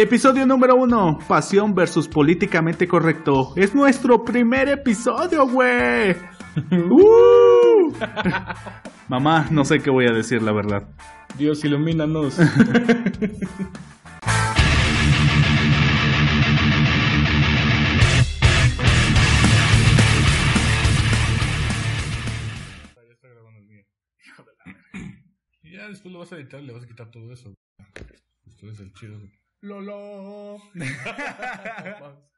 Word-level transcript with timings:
Episodio 0.00 0.46
número 0.46 0.76
uno, 0.76 1.18
Pasión 1.26 1.74
versus 1.74 2.06
Políticamente 2.06 2.86
Correcto. 2.86 3.52
Es 3.56 3.74
nuestro 3.74 4.22
primer 4.22 4.68
episodio, 4.68 5.44
güey. 5.48 6.12
¡Uh! 6.88 7.92
Mamá, 9.08 9.48
no 9.50 9.64
sé 9.64 9.80
qué 9.80 9.90
voy 9.90 10.06
a 10.08 10.12
decir, 10.14 10.40
la 10.40 10.52
verdad. 10.52 10.88
Dios, 11.36 11.64
ilumínanos. 11.64 12.36
Ya 12.38 12.44
está 23.10 23.26
grabando 23.26 23.58
el 23.58 23.66
mío. 23.66 23.82
Y 25.64 25.72
ya 25.72 25.88
después 25.88 26.12
lo 26.12 26.20
vas 26.20 26.32
a 26.32 26.36
editar 26.36 26.60
y 26.62 26.66
le 26.66 26.72
vas 26.72 26.84
a 26.84 26.86
quitar 26.86 27.10
todo 27.10 27.32
eso. 27.32 27.52
Esto 28.46 28.68
es 28.70 28.78
el 28.78 28.92
chido. 28.92 29.18
Lolo. 29.60 30.58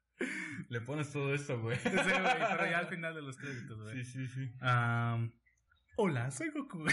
Le 0.69 0.81
pones 0.83 1.11
todo 1.13 1.35
esto, 1.35 1.61
güey. 1.61 1.79
pero 1.83 2.67
ya 2.71 2.79
al 2.79 2.87
final 2.89 3.15
de 3.15 3.23
los 3.23 3.37
créditos, 3.37 3.91
Sí, 3.93 4.05
sí, 4.05 4.29
sí. 4.29 4.53
Am, 4.61 5.33
hola, 5.97 6.31
soy 6.31 6.51
Goku. 6.51 6.79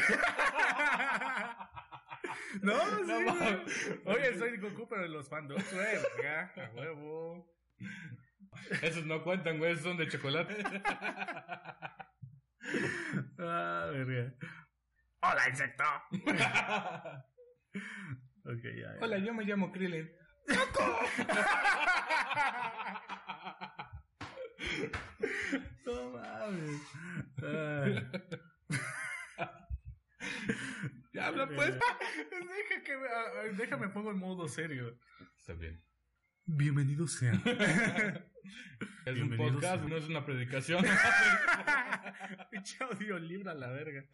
no, 2.61 2.79
sí, 3.05 3.05
güey. 3.05 3.63
Oye, 4.05 4.37
soy 4.37 4.57
Goku, 4.57 4.87
pero 4.87 5.05
en 5.05 5.13
los 5.13 5.29
fandoms, 5.29 5.71
güey. 5.73 5.95
A 6.25 6.51
huevo. 6.73 7.53
Esos 8.81 9.05
no 9.05 9.23
cuentan, 9.23 9.59
güey. 9.59 9.71
Esos 9.73 9.83
son 9.83 9.97
de 9.97 10.07
chocolate. 10.07 10.57
Ah, 13.39 13.89
verga. 13.91 14.33
Hola, 15.21 15.49
insecto. 15.49 15.83
Ok, 18.47 18.63
ya. 18.63 18.93
ya. 18.93 18.97
Hola, 19.01 19.17
yo 19.17 19.33
me 19.33 19.43
llamo 19.45 19.71
Krillin. 19.71 20.09
No 25.85 26.11
mames. 26.11 26.81
Ah. 27.43 28.01
Ya 31.13 31.27
habla, 31.27 31.47
pues. 31.47 31.73
Deja 31.73 32.83
que 32.83 32.97
me, 32.97 33.07
ah, 33.07 33.43
déjame 33.57 33.89
pongo 33.89 34.11
en 34.11 34.17
modo 34.19 34.47
serio. 34.47 34.97
Está 35.37 35.53
bien. 35.53 35.81
Bienvenidos 36.45 37.13
sean. 37.13 37.41
Es 39.05 39.13
un 39.19 39.29
Bienvenidos 39.29 39.53
podcast, 39.55 39.83
a- 39.83 39.87
no 39.87 39.97
es 39.97 40.07
una 40.07 40.25
predicación. 40.25 40.85
Pinche 42.51 42.77
audiolibro 42.83 43.51
a 43.51 43.53
la 43.53 43.67
verga. 43.71 44.05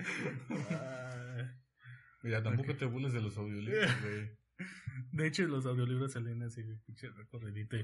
Mira, 2.23 2.41
tampoco 2.41 2.75
te 2.75 2.85
burles 2.85 3.13
de 3.13 3.21
los 3.21 3.37
audiolibros, 3.37 4.01
güey. 4.01 4.31
De 5.11 5.27
hecho, 5.27 5.45
los 5.45 5.65
audiolibros 5.65 6.13
salen 6.13 6.41
así, 6.43 6.63
pinche 6.85 7.09
recorridito. 7.09 7.75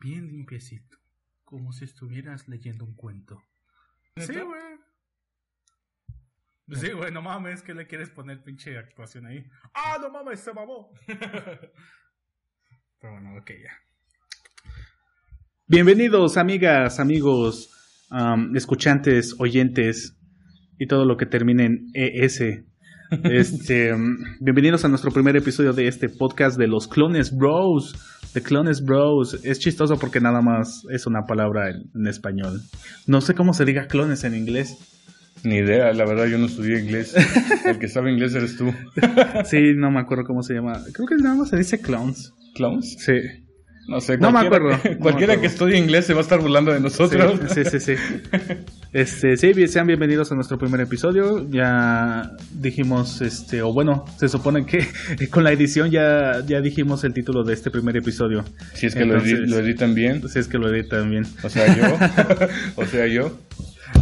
Bien 0.00 0.26
limpiecito. 0.26 0.96
Como 1.44 1.72
si 1.72 1.84
estuvieras 1.84 2.48
leyendo 2.48 2.84
un 2.84 2.94
cuento. 2.94 3.42
Sí, 4.16 4.32
güey. 4.40 4.78
Sí, 6.80 6.92
güey, 6.92 7.12
no 7.12 7.22
mames, 7.22 7.62
¿qué 7.62 7.74
le 7.74 7.86
quieres 7.86 8.10
poner 8.10 8.42
pinche 8.42 8.76
actuación 8.76 9.26
ahí? 9.26 9.44
¡Ah, 9.74 9.96
no 10.00 10.10
mames, 10.10 10.40
se 10.40 10.52
mamó! 10.52 10.92
Pero 13.00 13.12
bueno, 13.12 13.36
ok, 13.38 13.50
ya. 13.50 13.72
Bienvenidos, 15.66 16.36
amigas, 16.36 17.00
amigos, 17.00 17.70
am, 18.10 18.54
escuchantes, 18.56 19.34
oyentes 19.38 20.18
y 20.78 20.86
todo 20.86 21.04
lo 21.04 21.16
que 21.16 21.26
termine 21.26 21.64
en 21.66 21.86
ES. 21.94 22.64
Este, 23.10 23.94
bienvenidos 24.40 24.84
a 24.84 24.88
nuestro 24.88 25.10
primer 25.10 25.34
episodio 25.36 25.72
de 25.72 25.88
este 25.88 26.08
podcast 26.10 26.58
de 26.58 26.66
los 26.66 26.88
Clones 26.88 27.34
Bros. 27.34 27.94
The 28.34 28.42
Clones 28.42 28.82
Bros. 28.84 29.38
Es 29.44 29.58
chistoso 29.58 29.98
porque 29.98 30.20
nada 30.20 30.42
más 30.42 30.82
es 30.90 31.06
una 31.06 31.24
palabra 31.24 31.70
en, 31.70 31.84
en 31.94 32.06
español. 32.06 32.60
No 33.06 33.20
sé 33.22 33.34
cómo 33.34 33.54
se 33.54 33.64
diga 33.64 33.86
clones 33.86 34.24
en 34.24 34.34
inglés. 34.34 34.76
Ni 35.42 35.56
idea, 35.56 35.92
la 35.92 36.04
verdad, 36.04 36.26
yo 36.26 36.36
no 36.36 36.46
estudié 36.46 36.80
inglés. 36.80 37.14
El 37.64 37.78
que 37.78 37.88
sabe 37.88 38.12
inglés 38.12 38.34
eres 38.34 38.56
tú. 38.56 38.72
Sí, 39.46 39.72
no 39.74 39.90
me 39.90 40.00
acuerdo 40.00 40.24
cómo 40.24 40.42
se 40.42 40.54
llama. 40.54 40.82
Creo 40.92 41.06
que 41.06 41.14
nada 41.16 41.36
más 41.36 41.48
se 41.48 41.56
dice 41.56 41.80
clones. 41.80 42.34
¿Clowns? 42.54 42.96
Sí. 42.98 43.12
No 43.88 44.00
sé, 44.02 44.18
No 44.18 44.30
me 44.30 44.40
acuerdo, 44.40 44.68
me 44.84 44.98
cualquiera 44.98 45.32
acuerdo. 45.32 45.40
que 45.40 45.46
estudie 45.46 45.78
inglés 45.78 46.04
se 46.04 46.12
va 46.12 46.18
a 46.20 46.22
estar 46.22 46.40
burlando 46.40 46.72
de 46.74 46.80
nosotros. 46.80 47.40
Sí, 47.54 47.64
sí, 47.64 47.80
sí, 47.80 47.96
sí. 47.96 48.02
Este, 48.92 49.36
sí, 49.36 49.52
sean 49.68 49.86
bienvenidos 49.86 50.32
a 50.32 50.34
nuestro 50.34 50.56
primer 50.58 50.80
episodio. 50.80 51.46
Ya 51.50 52.30
dijimos, 52.54 53.20
este, 53.20 53.60
o 53.60 53.72
bueno, 53.72 54.06
se 54.18 54.28
supone 54.30 54.64
que 54.64 54.86
con 55.30 55.44
la 55.44 55.52
edición 55.52 55.90
ya, 55.90 56.42
ya 56.46 56.60
dijimos 56.62 57.04
el 57.04 57.12
título 57.12 57.44
de 57.44 57.52
este 57.52 57.70
primer 57.70 57.96
episodio. 57.98 58.44
Si 58.72 58.86
es 58.86 58.94
que 58.94 59.04
lo, 59.04 59.16
edi- 59.20 59.30
Entonces- 59.32 59.50
lo 59.50 59.58
editan 59.58 59.94
bien. 59.94 60.26
Si 60.28 60.38
es 60.38 60.48
que 60.48 60.56
lo 60.58 60.70
editan 60.74 61.10
bien. 61.10 61.26
O 61.42 61.50
sea, 61.50 61.76
yo. 61.76 61.98
o 62.82 62.86
sea, 62.86 63.06
yo. 63.06 63.38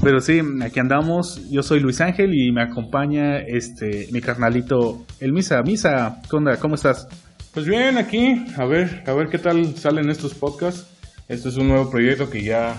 Pero 0.02 0.20
sí, 0.20 0.41
aquí 0.62 0.78
andamos. 0.78 1.41
Yo 1.50 1.62
soy 1.64 1.80
Luis 1.80 2.00
Ángel 2.00 2.32
y 2.34 2.52
me 2.52 2.62
acompaña 2.62 3.38
este 3.38 4.08
mi 4.12 4.20
carnalito, 4.20 5.04
el 5.19 5.32
Misa. 5.32 5.62
Misa, 5.62 6.20
¿qué 6.30 6.36
onda? 6.36 6.58
¿Cómo 6.58 6.76
estás? 6.76 7.08
Pues 7.52 7.66
bien, 7.66 7.96
aquí, 7.98 8.44
a 8.56 8.64
ver, 8.66 9.02
a 9.06 9.12
ver 9.14 9.28
qué 9.30 9.38
tal 9.38 9.75
salen 9.76 10.10
estos 10.10 10.34
podcasts. 10.34 10.86
Este 11.28 11.48
es 11.48 11.56
un 11.56 11.66
nuevo 11.69 11.91
proyecto 11.91 12.30
que 12.30 12.42
ya 12.42 12.76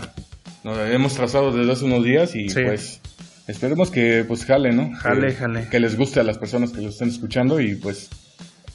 nos 0.68 0.90
hemos 0.90 1.14
trazado 1.16 1.52
desde 1.52 1.72
hace 1.72 1.86
unos 1.86 2.04
días 2.04 2.36
y 2.36 2.50
Sí. 2.50 2.62
pues 2.66 3.00
esperemos 3.48 3.90
que 3.92 4.24
pues 4.28 4.46
jale, 4.46 4.72
¿no? 4.74 4.94
Jale, 4.96 5.28
que, 5.28 5.34
jale. 5.36 5.68
Que 5.70 5.80
les 5.80 5.98
guste 5.98 6.20
a 6.20 6.24
las 6.24 6.38
personas 6.38 6.72
que 6.72 6.82
lo 6.82 6.90
estén 6.90 7.10
escuchando 7.10 7.60
y 7.60 7.76
pues 7.76 8.10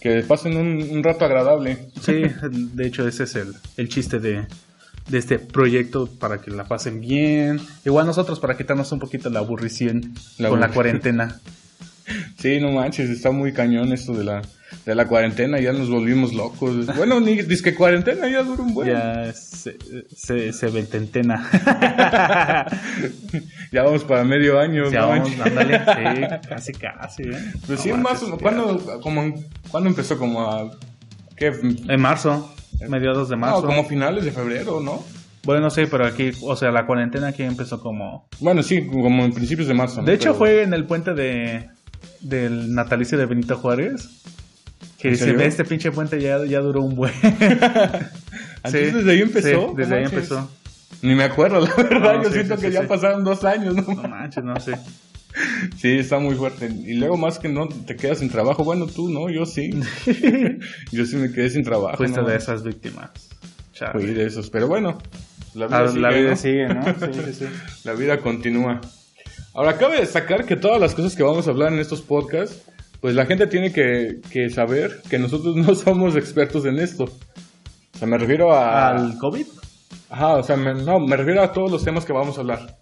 que 0.01 0.23
pasen 0.23 0.57
un, 0.57 0.83
un 0.91 1.03
rato 1.05 1.25
agradable. 1.25 1.89
Sí, 2.01 2.23
de 2.51 2.87
hecho 2.87 3.07
ese 3.07 3.25
es 3.25 3.37
el, 3.37 3.55
el 3.77 3.89
chiste 3.89 4.19
de, 4.19 4.47
de 5.09 5.19
este 5.19 5.39
proyecto 5.39 6.07
para 6.07 6.39
que 6.41 6.51
la 6.51 6.65
pasen 6.65 7.01
bien. 7.01 7.61
Igual 7.85 8.07
nosotros 8.07 8.41
para 8.41 8.57
quitarnos 8.57 8.91
un 8.93 8.99
poquito 8.99 9.31
la 9.31 9.39
aburrición 9.41 10.15
La 10.39 10.49
con 10.49 10.59
la 10.61 10.69
cuarentena. 10.71 11.41
Sí, 12.39 12.61
no 12.61 12.71
manches, 12.73 13.11
está 13.11 13.31
muy 13.31 13.53
cañón 13.53 13.93
esto 13.93 14.13
de 14.13 14.25
la, 14.25 14.43
de 14.87 14.95
la 14.95 15.07
cuarentena, 15.07 15.61
ya 15.61 15.73
nos 15.73 15.89
volvimos 15.89 16.33
locos. 16.33 16.87
Bueno, 16.97 17.21
ni 17.21 17.43
disque 17.43 17.75
cuarentena, 17.75 18.29
ya 18.29 18.43
dura 18.43 18.63
un 18.63 18.75
buen. 18.75 18.89
Ya 18.89 19.33
se, 19.33 19.77
se, 20.15 20.53
se 20.53 20.67
vententena. 20.69 21.49
Ya 23.73 23.83
vamos 23.85 24.05
para 24.05 24.23
medio 24.25 24.61
año, 24.61 24.91
Ya 24.91 25.01
no 25.03 25.09
vamos, 25.09 25.31
ándale, 25.43 25.79
sí, 25.79 26.49
casi 26.49 26.73
casi. 26.73 27.23
¿eh? 27.23 27.53
Pues 27.67 27.81
sí, 27.81 27.89
No 27.89 27.97
más 27.99 28.23
o 28.23 28.27
manches, 28.27 28.39
¿cuándo, 28.39 29.01
como, 29.01 29.35
¿cuándo 29.71 29.89
empezó? 29.89 30.19
Como 30.19 30.43
a... 30.43 30.71
¿Qué? 31.37 31.53
En 31.89 32.01
marzo, 32.01 32.55
mediados 32.89 33.29
de 33.31 33.37
marzo. 33.37 33.63
No, 33.63 33.67
como 33.69 33.85
finales 33.85 34.25
de 34.27 34.31
febrero, 34.33 34.81
¿no? 34.81 35.03
Bueno, 35.45 35.71
sí, 35.71 35.85
pero 35.91 36.07
aquí, 36.07 36.31
o 36.43 36.55
sea, 36.55 36.71
la 36.71 36.87
cuarentena 36.87 37.29
aquí 37.29 37.43
empezó 37.43 37.81
como... 37.81 38.29
Bueno, 38.41 38.63
sí, 38.63 38.87
como 38.87 39.25
en 39.25 39.33
principios 39.33 39.67
de 39.69 39.75
marzo. 39.75 40.01
¿no? 40.03 40.07
De 40.07 40.15
hecho 40.15 40.29
Pero- 40.33 40.35
fue 40.37 40.63
en 40.63 40.75
el 40.75 40.85
puente 40.85 41.15
de 41.15 41.69
del 42.23 42.75
natalicio 42.75 43.19
de 43.19 43.27
Benito 43.27 43.57
Juárez. 43.57 44.09
Que 44.99 45.09
¿En 45.09 45.17
se 45.17 45.25
serio? 45.25 45.39
ve 45.41 45.47
este 45.47 45.65
pinche 45.65 45.91
puente 45.91 46.21
ya, 46.21 46.45
ya 46.45 46.61
duró 46.61 46.83
un 46.83 46.95
buen. 46.95 47.13
Entonces, 47.23 48.95
¿desde 48.95 49.11
ahí 49.13 49.21
empezó? 49.23 49.49
Sí, 49.71 49.75
desde 49.77 49.95
ahí 49.97 50.03
manches. 50.03 50.13
empezó. 50.23 50.51
Ni 51.03 51.15
me 51.17 51.25
acuerdo, 51.25 51.61
la 51.61 51.75
verdad. 51.75 52.15
No, 52.17 52.23
Yo 52.23 52.29
sí, 52.29 52.35
siento 52.35 52.57
sí, 52.57 52.63
que 52.63 52.69
sí, 52.69 52.75
ya 52.75 52.83
sí. 52.83 52.87
pasaron 52.87 53.25
dos 53.25 53.43
años, 53.45 53.75
¿no? 53.75 53.83
No 53.95 54.09
manches, 54.09 54.45
no 54.45 54.59
sé. 54.61 54.73
Sí, 55.79 55.93
está 55.93 56.19
muy 56.19 56.35
fuerte. 56.35 56.67
Y 56.67 56.93
luego 56.93 57.17
más 57.17 57.39
que 57.39 57.49
no 57.49 57.67
te 57.67 57.97
quedas 57.97 58.19
sin 58.19 58.29
trabajo. 58.29 58.65
Bueno, 58.65 58.87
tú 58.87 59.09
no, 59.09 59.31
yo 59.31 59.47
sí. 59.47 59.71
yo 60.93 61.07
sí 61.07 61.17
me 61.17 61.33
quedé 61.33 61.49
sin 61.49 61.65
trabajo. 61.65 61.97
Fuiste 61.97 62.21
¿no? 62.21 62.29
de 62.29 62.37
esas 62.37 62.63
víctimas. 62.63 63.09
Chale. 63.73 63.93
Fui 63.93 64.13
de 64.13 64.27
esos. 64.27 64.51
Pero 64.51 64.69
bueno, 64.69 64.99
la 65.55 65.69
vida 65.69 65.79
Ah, 65.85 65.89
sigue, 65.89 66.01
la 66.03 66.11
vida 66.11 66.31
¿no? 66.31 66.37
sigue, 66.37 66.69
¿no? 66.69 66.85
Sí, 66.85 67.21
sí, 67.25 67.33
sí. 67.33 67.45
La 67.85 67.95
vida 67.95 68.19
continúa. 68.19 68.83
Ahora, 69.55 69.77
cabe 69.77 69.99
destacar 70.01 70.45
que 70.47 70.57
todas 70.57 70.81
las 70.81 70.95
cosas 70.95 71.15
que 71.15 71.23
vamos 71.23 71.47
a 71.47 71.51
hablar 71.51 71.73
en 71.73 71.79
estos 71.79 72.01
podcasts, 72.01 72.63
pues 73.01 73.15
la 73.15 73.27
gente 73.27 73.47
tiene 73.47 73.73
que, 73.73 74.21
que 74.31 74.49
saber 74.51 75.03
que 75.11 75.19
nosotros 75.19 75.57
no 75.57 75.75
somos 75.75 76.17
expertos 76.17 76.65
en 76.65 76.79
esto. 76.79 77.05
O 77.05 77.99
sea, 77.99 78.09
me 78.09 78.19
refiero 78.19 78.53
a... 78.55 78.89
¿Al 78.91 79.19
COVID? 79.19 79.47
Ajá, 80.11 80.37
o 80.37 80.43
sea, 80.43 80.57
me- 80.57 80.75
no, 80.75 80.99
me 81.01 81.17
refiero 81.17 81.43
a 81.43 81.53
todos 81.53 81.71
los 81.71 81.85
temas 81.85 82.05
que 82.05 82.13
vamos 82.13 82.37
a 82.37 82.41
hablar. 82.41 82.77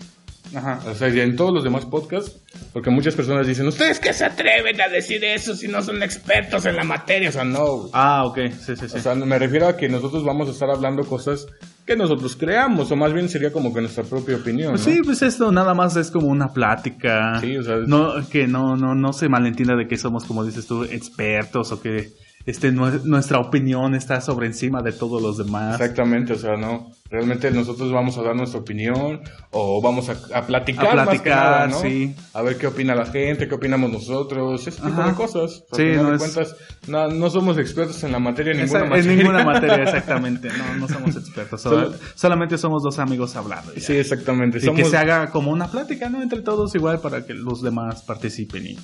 Ajá. 0.54 0.80
O 0.90 0.94
sea, 0.94 1.08
y 1.08 1.20
en 1.20 1.36
todos 1.36 1.52
los 1.54 1.62
demás 1.64 1.84
podcasts, 1.84 2.36
porque 2.72 2.90
muchas 2.90 3.14
personas 3.14 3.46
dicen, 3.46 3.66
¿ustedes 3.68 4.00
qué 4.00 4.12
se 4.12 4.24
atreven 4.24 4.80
a 4.80 4.88
decir 4.88 5.24
eso 5.24 5.54
si 5.54 5.68
no 5.68 5.82
son 5.82 6.02
expertos 6.02 6.64
en 6.66 6.76
la 6.76 6.84
materia? 6.84 7.28
O 7.28 7.32
sea, 7.32 7.44
no. 7.44 7.88
Ah, 7.92 8.24
ok. 8.24 8.38
Sí, 8.58 8.74
sí, 8.76 8.88
sí. 8.88 8.96
O 8.96 9.00
sea, 9.00 9.14
me 9.14 9.38
refiero 9.38 9.68
a 9.68 9.76
que 9.76 9.88
nosotros 9.88 10.24
vamos 10.24 10.48
a 10.48 10.52
estar 10.52 10.68
hablando 10.70 11.04
cosas 11.04 11.46
que 11.86 11.96
nosotros 11.96 12.36
creamos, 12.36 12.90
o 12.92 12.96
más 12.96 13.12
bien 13.12 13.28
sería 13.28 13.52
como 13.52 13.72
que 13.74 13.80
nuestra 13.80 14.04
propia 14.04 14.36
opinión. 14.36 14.72
Pues 14.72 14.86
¿no? 14.86 14.92
sí, 14.92 15.00
pues 15.04 15.22
esto 15.22 15.50
nada 15.50 15.74
más 15.74 15.96
es 15.96 16.10
como 16.10 16.28
una 16.28 16.48
plática. 16.52 17.40
Sí, 17.40 17.56
o 17.56 17.62
sea, 17.62 17.76
es- 17.78 17.88
no, 17.88 18.12
que 18.28 18.46
no, 18.46 18.76
no, 18.76 18.94
no 18.94 19.12
se 19.12 19.28
malentienda 19.28 19.74
de 19.76 19.88
que 19.88 19.96
somos, 19.96 20.24
como 20.24 20.44
dices 20.44 20.66
tú, 20.66 20.84
expertos 20.84 21.72
o 21.72 21.80
que 21.82 22.10
este, 22.50 22.72
nuestra 22.72 23.38
opinión 23.38 23.94
está 23.94 24.20
sobre 24.20 24.48
encima 24.48 24.82
de 24.82 24.90
todos 24.90 25.22
los 25.22 25.38
demás. 25.38 25.80
Exactamente, 25.80 26.32
o 26.32 26.36
sea, 26.36 26.56
no, 26.56 26.90
realmente 27.08 27.48
nosotros 27.52 27.92
vamos 27.92 28.18
a 28.18 28.22
dar 28.22 28.34
nuestra 28.34 28.58
opinión 28.58 29.20
o 29.52 29.80
vamos 29.80 30.08
a, 30.08 30.46
platicar, 30.46 30.96
más 30.96 31.20
que 31.20 31.30
nada, 31.30 31.68
¿no? 31.68 31.80
Sí. 31.80 32.12
A 32.34 32.42
ver 32.42 32.58
qué 32.58 32.66
opina 32.66 32.96
la 32.96 33.06
gente, 33.06 33.46
qué 33.46 33.54
opinamos 33.54 33.92
nosotros, 33.92 34.66
ese 34.66 34.82
tipo 34.82 35.00
de 35.00 35.14
cosas. 35.14 35.62
sí, 35.72 35.92
no, 35.94 36.18
cuentas, 36.18 36.56
no, 36.88 37.30
somos 37.30 37.56
expertos 37.56 38.02
en 38.02 38.10
la 38.10 38.18
materia, 38.18 38.52
en 38.52 38.62
ninguna 38.62 38.84
materia. 38.84 39.12
En 39.12 39.18
ninguna 39.18 39.44
materia, 39.44 39.82
exactamente, 39.84 40.48
no, 40.48 40.74
no 40.74 40.88
somos 40.88 41.14
expertos, 41.14 41.68
solamente 42.16 42.58
somos 42.58 42.82
dos 42.82 42.98
amigos 42.98 43.36
hablando. 43.36 43.70
Sí, 43.76 43.94
exactamente. 43.96 44.58
Y 44.60 44.74
que 44.74 44.84
se 44.84 44.96
haga 44.96 45.30
como 45.30 45.52
una 45.52 45.70
plática, 45.70 46.08
¿no? 46.08 46.20
Entre 46.20 46.42
todos 46.42 46.74
igual 46.74 46.98
para 47.00 47.24
que 47.24 47.34
los 47.34 47.62
demás 47.62 48.02
participen 48.02 48.66
y 48.66 48.78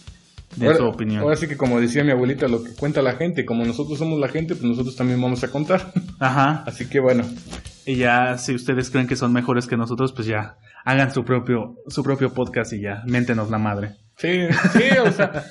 de 0.56 0.66
ahora, 0.66 0.78
su 0.78 0.84
opinión. 0.84 1.22
Ahora 1.22 1.36
sí 1.36 1.46
que 1.46 1.56
como 1.56 1.80
decía 1.80 2.02
mi 2.02 2.10
abuelita, 2.10 2.48
lo 2.48 2.64
que 2.64 2.74
cuenta 2.74 3.02
la 3.02 3.14
gente, 3.14 3.44
como 3.44 3.64
nosotros 3.64 3.98
somos 3.98 4.18
la 4.18 4.28
gente, 4.28 4.54
pues 4.54 4.64
nosotros 4.64 4.96
también 4.96 5.20
vamos 5.20 5.44
a 5.44 5.48
contar. 5.48 5.92
Ajá. 6.18 6.64
Así 6.66 6.88
que 6.88 7.00
bueno. 7.00 7.24
Y 7.84 7.96
ya, 7.96 8.36
si 8.38 8.54
ustedes 8.54 8.90
creen 8.90 9.06
que 9.06 9.16
son 9.16 9.32
mejores 9.32 9.66
que 9.66 9.76
nosotros, 9.76 10.12
pues 10.12 10.26
ya 10.26 10.56
hagan 10.84 11.12
su 11.12 11.24
propio, 11.24 11.76
su 11.88 12.02
propio 12.02 12.32
podcast 12.32 12.72
y 12.72 12.80
ya, 12.80 13.02
méntenos 13.06 13.50
la 13.50 13.58
madre. 13.58 13.96
Sí, 14.16 14.46
sí, 14.72 14.98
o 14.98 15.12
sea, 15.12 15.44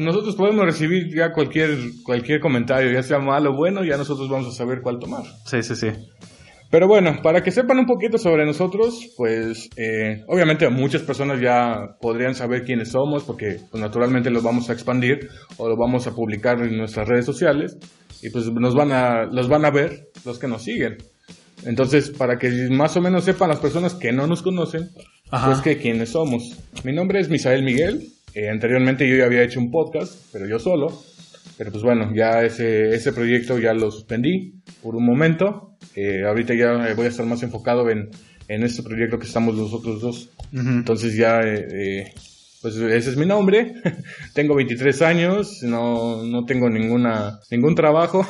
nosotros 0.00 0.36
podemos 0.36 0.64
recibir 0.64 1.14
ya 1.14 1.32
cualquier, 1.32 1.76
cualquier 2.04 2.40
comentario, 2.40 2.92
ya 2.92 3.02
sea 3.02 3.18
malo 3.18 3.50
o 3.50 3.56
bueno, 3.56 3.84
ya 3.84 3.96
nosotros 3.96 4.28
vamos 4.28 4.48
a 4.48 4.56
saber 4.56 4.80
cuál 4.80 4.98
tomar. 4.98 5.24
Sí, 5.44 5.62
sí, 5.62 5.76
sí. 5.76 5.88
Pero 6.70 6.88
bueno, 6.88 7.20
para 7.22 7.42
que 7.42 7.52
sepan 7.52 7.78
un 7.78 7.86
poquito 7.86 8.18
sobre 8.18 8.44
nosotros, 8.44 9.12
pues 9.16 9.70
eh, 9.76 10.24
obviamente 10.26 10.68
muchas 10.68 11.02
personas 11.02 11.40
ya 11.40 11.96
podrían 12.00 12.34
saber 12.34 12.64
quiénes 12.64 12.90
somos 12.90 13.22
porque 13.22 13.60
pues, 13.70 13.80
naturalmente 13.80 14.30
los 14.30 14.42
vamos 14.42 14.68
a 14.68 14.72
expandir 14.72 15.28
o 15.58 15.68
lo 15.68 15.76
vamos 15.76 16.06
a 16.06 16.14
publicar 16.14 16.60
en 16.62 16.76
nuestras 16.76 17.08
redes 17.08 17.24
sociales 17.24 17.78
y 18.20 18.30
pues 18.30 18.50
nos 18.50 18.74
van 18.74 18.92
a, 18.92 19.24
los 19.26 19.48
van 19.48 19.64
a 19.64 19.70
ver 19.70 20.10
los 20.24 20.38
que 20.38 20.48
nos 20.48 20.64
siguen. 20.64 20.96
Entonces, 21.64 22.10
para 22.10 22.38
que 22.38 22.50
más 22.70 22.96
o 22.96 23.00
menos 23.00 23.24
sepan 23.24 23.48
las 23.48 23.60
personas 23.60 23.94
que 23.94 24.12
no 24.12 24.26
nos 24.26 24.42
conocen, 24.42 24.90
pues 25.30 25.60
que 25.60 25.78
quiénes 25.78 26.10
somos. 26.10 26.56
Mi 26.84 26.92
nombre 26.92 27.20
es 27.20 27.28
Misael 27.28 27.62
Miguel. 27.62 28.08
Eh, 28.34 28.50
anteriormente 28.50 29.08
yo 29.08 29.16
ya 29.16 29.24
había 29.24 29.42
hecho 29.42 29.60
un 29.60 29.70
podcast, 29.70 30.14
pero 30.32 30.46
yo 30.46 30.58
solo. 30.58 30.88
Pero 31.58 31.70
pues 31.70 31.82
bueno, 31.82 32.12
ya 32.14 32.42
ese, 32.42 32.94
ese 32.94 33.12
proyecto 33.12 33.58
ya 33.58 33.72
lo 33.72 33.90
suspendí 33.90 34.54
por 34.82 34.94
un 34.96 35.04
momento. 35.04 35.76
Eh, 35.94 36.24
ahorita 36.26 36.54
ya 36.54 36.94
voy 36.94 37.06
a 37.06 37.08
estar 37.08 37.24
más 37.26 37.42
enfocado 37.42 37.88
en, 37.90 38.10
en 38.48 38.62
este 38.62 38.82
proyecto 38.82 39.18
que 39.18 39.26
estamos 39.26 39.54
nosotros 39.54 40.00
dos. 40.00 40.30
Entonces 40.52 41.16
ya, 41.16 41.40
eh, 41.40 41.66
eh, 41.70 42.14
pues 42.62 42.76
ese 42.76 43.10
es 43.10 43.16
mi 43.16 43.26
nombre. 43.26 43.74
tengo 44.34 44.54
23 44.54 45.02
años, 45.02 45.62
no, 45.62 46.24
no 46.24 46.44
tengo 46.44 46.68
ninguna, 46.68 47.40
ningún 47.50 47.74
trabajo. 47.74 48.26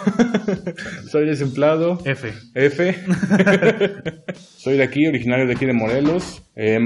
Soy 1.11 1.27
desempleado. 1.27 1.99
F. 2.05 2.33
F. 2.55 2.95
Soy 4.57 4.77
de 4.77 4.83
aquí, 4.83 5.07
originario 5.07 5.47
de 5.47 5.55
aquí 5.55 5.67
de 5.67 5.73
Morelos. 5.73 6.43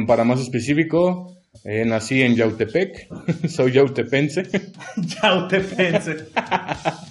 para 0.07 0.25
más 0.25 0.41
específico, 0.41 1.40
nací 1.65 2.23
en 2.23 2.37
Yautepec. 2.37 3.09
Soy 3.49 3.73
yautepense. 3.73 4.43
yautepense. 4.97 6.27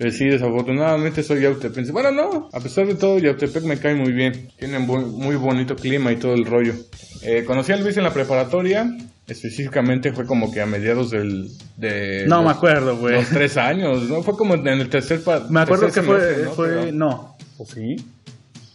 Eh, 0.00 0.12
sí, 0.12 0.26
desafortunadamente 0.26 1.24
soy 1.24 1.40
Yautepec. 1.40 1.90
Bueno, 1.90 2.12
no, 2.12 2.48
a 2.52 2.60
pesar 2.60 2.86
de 2.86 2.94
todo, 2.94 3.18
Yautepec 3.18 3.64
me 3.64 3.80
cae 3.80 3.96
muy 3.96 4.12
bien. 4.12 4.48
Tiene 4.56 4.78
muy, 4.78 5.04
muy 5.04 5.34
bonito 5.34 5.74
clima 5.74 6.12
y 6.12 6.16
todo 6.16 6.34
el 6.34 6.44
rollo. 6.44 6.74
Eh, 7.22 7.42
conocí 7.44 7.72
a 7.72 7.76
Luis 7.78 7.96
en 7.96 8.04
la 8.04 8.12
preparatoria. 8.12 8.96
Específicamente 9.26 10.12
fue 10.12 10.24
como 10.24 10.52
que 10.52 10.60
a 10.60 10.66
mediados 10.66 11.10
del. 11.10 11.50
De 11.76 12.26
no 12.28 12.44
me 12.44 12.50
acuerdo, 12.50 12.96
güey. 12.96 13.14
Los 13.16 13.28
tres 13.28 13.56
años, 13.56 14.08
¿no? 14.08 14.22
Fue 14.22 14.36
como 14.36 14.54
en 14.54 14.68
el 14.68 14.88
tercer. 14.88 15.20
me 15.50 15.60
acuerdo 15.60 15.90
que 15.90 16.02
fue. 16.02 16.44
¿no? 16.44 16.50
Fue, 16.52 16.92
no. 16.92 17.36
¿O 17.58 17.66
sí? 17.66 17.96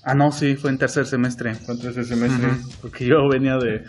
Ah, 0.06 0.16
no, 0.16 0.34
sí, 0.34 0.56
fue 0.56 0.70
en 0.70 0.78
tercer 0.78 1.06
semestre. 1.06 1.56
Fue 1.56 1.76
en 1.76 1.82
tercer 1.82 2.04
semestre. 2.04 2.50
Porque 2.82 3.06
yo 3.06 3.28
venía 3.30 3.58
de, 3.58 3.86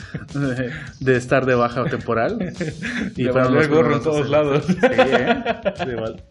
de, 1.01 1.17
estar 1.17 1.45
de 1.45 1.57
baja 1.57 1.85
temporal. 1.87 2.53
y 3.17 3.29
para 3.29 3.51
los 3.51 3.69
gorro 3.69 3.97
en 3.97 4.03
todos 4.03 4.31
lados. 4.31 4.65
Sí, 4.65 4.77
¿eh? 4.81 5.45
igual. 5.93 6.23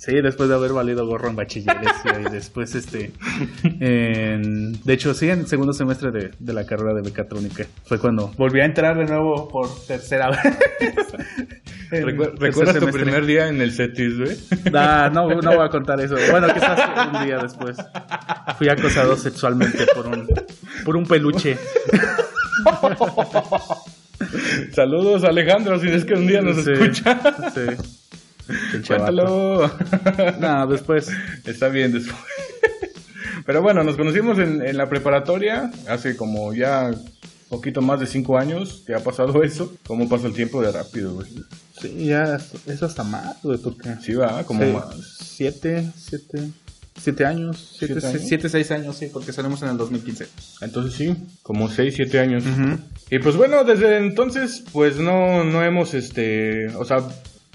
Sí, 0.00 0.14
después 0.22 0.48
de 0.48 0.54
haber 0.54 0.72
valido 0.72 1.06
gorro 1.06 1.28
en 1.28 1.36
bachilleres 1.36 1.92
y 2.26 2.32
después 2.32 2.74
este 2.74 3.12
en, 3.62 4.72
de 4.82 4.92
hecho 4.94 5.12
sí 5.12 5.28
en 5.28 5.46
segundo 5.46 5.74
semestre 5.74 6.10
de, 6.10 6.30
de, 6.38 6.52
la 6.54 6.64
carrera 6.64 6.94
de 6.94 7.02
mecatrónica 7.02 7.66
fue 7.84 7.98
cuando 7.98 8.28
volví 8.38 8.60
a 8.60 8.64
entrar 8.64 8.96
de 8.96 9.04
nuevo 9.04 9.46
por 9.46 9.68
tercera 9.86 10.30
vez. 10.30 10.40
¿Recuerdas 11.90 12.78
tu 12.78 12.86
primer 12.86 13.26
día 13.26 13.48
en 13.48 13.60
el 13.60 13.72
CETIS, 13.72 14.18
güey? 14.18 14.38
no, 14.72 15.10
no 15.10 15.54
voy 15.54 15.66
a 15.66 15.68
contar 15.68 16.00
eso. 16.00 16.16
Bueno, 16.30 16.46
quizás 16.54 16.80
un 17.12 17.26
día 17.26 17.36
después. 17.36 17.76
Fui 18.56 18.70
acosado 18.70 19.16
sexualmente 19.16 19.84
por 19.94 20.06
un 20.06 20.26
por 20.86 20.96
un 20.96 21.04
peluche. 21.04 21.58
Saludos 24.72 25.24
Alejandro, 25.24 25.78
si 25.78 25.88
es 25.88 26.06
que 26.06 26.14
un 26.14 26.26
día 26.26 26.40
nos 26.40 26.66
escucha. 26.66 27.20
Sí. 27.52 28.00
Cuéntalo. 28.86 29.70
no, 30.40 30.66
después. 30.66 31.08
Está 31.44 31.68
bien, 31.68 31.92
después. 31.92 32.18
Pero 33.46 33.62
bueno, 33.62 33.82
nos 33.82 33.96
conocimos 33.96 34.38
en, 34.38 34.76
la 34.76 34.88
preparatoria 34.88 35.70
hace 35.88 36.16
como 36.16 36.54
ya 36.54 36.90
poquito 37.48 37.82
más 37.82 37.98
de 37.98 38.06
cinco 38.06 38.38
años 38.38 38.82
que 38.86 38.94
ha 38.94 39.00
pasado 39.00 39.42
eso. 39.42 39.74
¿Cómo 39.86 40.08
pasa 40.08 40.26
el 40.28 40.34
tiempo 40.34 40.62
de 40.62 40.72
rápido, 40.72 41.14
güey? 41.14 41.28
Sí, 41.80 42.06
ya, 42.06 42.38
eso 42.66 42.86
hasta 42.86 43.02
más, 43.02 43.42
güey, 43.42 43.58
porque... 43.58 43.96
Sí, 44.02 44.14
va, 44.14 44.44
como 44.44 44.64
más. 44.72 44.94
Siete, 45.18 45.90
siete, 45.96 46.50
siete 46.96 47.24
años. 47.24 47.76
Siete, 47.76 48.48
seis 48.48 48.70
años, 48.70 48.96
sí, 48.96 49.08
porque 49.12 49.32
salimos 49.32 49.62
en 49.62 49.70
el 49.70 49.78
2015. 49.78 50.26
Entonces 50.60 50.94
sí, 50.94 51.16
como 51.42 51.68
seis, 51.68 51.94
siete 51.96 52.20
años. 52.20 52.44
Y 53.10 53.18
pues 53.18 53.36
bueno, 53.36 53.64
desde 53.64 53.96
entonces, 53.96 54.62
pues 54.72 54.98
no, 54.98 55.42
no 55.42 55.64
hemos, 55.64 55.94
este, 55.94 56.68
o 56.76 56.84
sea, 56.84 56.98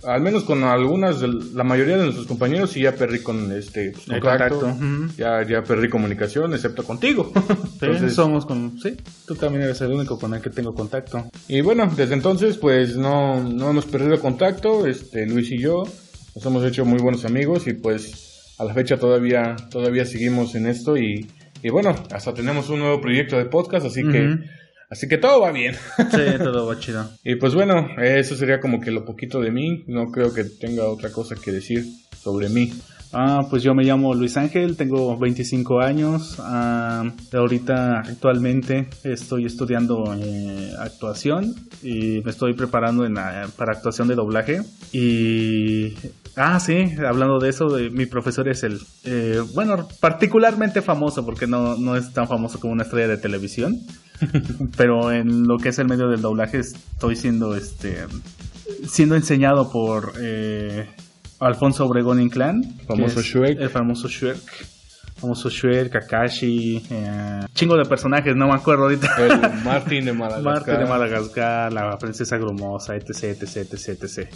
al 0.05 0.21
menos 0.21 0.43
con 0.43 0.63
algunas, 0.63 1.21
la 1.21 1.63
mayoría 1.63 1.97
de 1.97 2.03
nuestros 2.03 2.27
compañeros 2.27 2.71
sí 2.71 2.81
ya 2.81 2.93
perdí 2.93 3.19
con 3.19 3.51
este 3.51 3.93
contacto, 3.93 4.75
ya, 5.17 5.43
ya 5.47 5.63
perdí 5.63 5.89
comunicación, 5.89 6.53
excepto 6.53 6.83
contigo. 6.83 7.31
entonces, 7.81 8.13
somos 8.13 8.45
con, 8.45 8.79
sí, 8.79 8.95
tú 9.25 9.35
también 9.35 9.63
eres 9.63 9.81
el 9.81 9.91
único 9.91 10.19
con 10.19 10.33
el 10.33 10.41
que 10.41 10.49
tengo 10.49 10.73
contacto. 10.73 11.29
Y 11.47 11.61
bueno, 11.61 11.91
desde 11.95 12.13
entonces 12.13 12.57
pues 12.57 12.95
no, 12.95 13.43
no 13.43 13.69
hemos 13.69 13.85
perdido 13.85 14.19
contacto, 14.19 14.85
este 14.87 15.25
Luis 15.25 15.51
y 15.51 15.59
yo. 15.59 15.83
Nos 16.35 16.45
hemos 16.45 16.65
hecho 16.65 16.83
muy 16.85 16.99
buenos 16.99 17.23
amigos 17.23 17.65
y 17.67 17.73
pues 17.73 18.55
a 18.57 18.65
la 18.65 18.73
fecha 18.73 18.97
todavía, 18.97 19.55
todavía 19.69 20.05
seguimos 20.05 20.55
en 20.55 20.67
esto 20.67 20.97
y, 20.97 21.29
y 21.61 21.69
bueno, 21.69 21.95
hasta 22.11 22.33
tenemos 22.33 22.69
un 22.69 22.79
nuevo 22.79 23.01
proyecto 23.01 23.37
de 23.37 23.45
podcast, 23.45 23.85
así 23.85 24.03
que 24.03 24.39
Así 24.89 25.07
que 25.07 25.17
todo 25.17 25.41
va 25.41 25.51
bien. 25.51 25.75
Sí, 25.97 26.21
todo 26.37 26.67
va 26.67 26.79
chido. 26.79 27.09
y 27.23 27.35
pues 27.35 27.53
bueno, 27.55 27.89
eso 28.01 28.35
sería 28.35 28.59
como 28.59 28.79
que 28.79 28.91
lo 28.91 29.05
poquito 29.05 29.41
de 29.41 29.51
mí. 29.51 29.83
No 29.87 30.11
creo 30.11 30.33
que 30.33 30.43
tenga 30.43 30.85
otra 30.85 31.11
cosa 31.11 31.35
que 31.35 31.51
decir 31.51 31.85
sobre 32.21 32.49
mí. 32.49 32.73
Ah, 33.17 33.47
pues 33.49 33.63
yo 33.63 33.73
me 33.73 33.85
llamo 33.85 34.13
Luis 34.13 34.35
Ángel, 34.35 34.75
tengo 34.75 35.17
25 35.17 35.79
años. 35.79 36.35
Ah, 36.39 37.09
ahorita 37.31 37.99
actualmente 37.99 38.89
estoy 39.05 39.45
estudiando 39.45 40.13
eh, 40.19 40.73
actuación 40.77 41.55
y 41.81 42.19
me 42.25 42.31
estoy 42.31 42.55
preparando 42.55 43.07
para 43.55 43.71
actuación 43.71 44.09
de 44.09 44.15
doblaje. 44.15 44.63
Y 44.91 45.93
Ah, 46.37 46.59
sí, 46.59 46.93
hablando 47.07 47.39
de 47.39 47.49
eso, 47.49 47.69
de, 47.69 47.89
mi 47.89 48.05
profesor 48.05 48.49
es 48.49 48.63
el, 48.63 48.81
eh, 49.05 49.41
bueno, 49.53 49.87
particularmente 50.01 50.81
famoso, 50.81 51.25
porque 51.25 51.47
no, 51.47 51.77
no 51.77 51.95
es 51.95 52.11
tan 52.11 52.27
famoso 52.27 52.59
como 52.59 52.73
una 52.73 52.83
estrella 52.83 53.07
de 53.07 53.17
televisión, 53.17 53.79
pero 54.77 55.13
en 55.13 55.47
lo 55.47 55.57
que 55.57 55.69
es 55.69 55.79
el 55.79 55.87
medio 55.87 56.09
del 56.09 56.21
doblaje 56.21 56.59
estoy 56.59 57.15
siendo, 57.15 57.55
este, 57.55 58.03
siendo 58.85 59.15
enseñado 59.15 59.71
por 59.71 60.11
eh, 60.19 60.89
Alfonso 61.39 61.85
Obregón 61.85 62.21
Inclán, 62.21 62.63
famoso 62.87 63.21
Shrek. 63.21 63.59
el 63.59 63.69
famoso 63.69 64.07
Shrek 64.07 64.39
famoso 65.25 65.49
Shrek, 65.49 65.91
Kakashi, 65.91 66.83
eh, 66.89 67.39
chingo 67.53 67.75
de 67.75 67.85
personajes, 67.85 68.35
no 68.35 68.47
me 68.47 68.53
acuerdo 68.53 68.83
ahorita. 68.83 69.09
El 69.17 69.63
Martin 69.63 70.05
de 70.05 70.13
Madagascar. 70.13 70.53
Martin 70.53 70.79
de 70.79 70.85
Madagascar, 70.85 71.73
la 71.73 71.97
princesa 71.97 72.37
grumosa, 72.37 72.95
etc, 72.95 73.41
etc, 73.41 73.57
etc, 73.73 74.03
etc. 74.03 74.29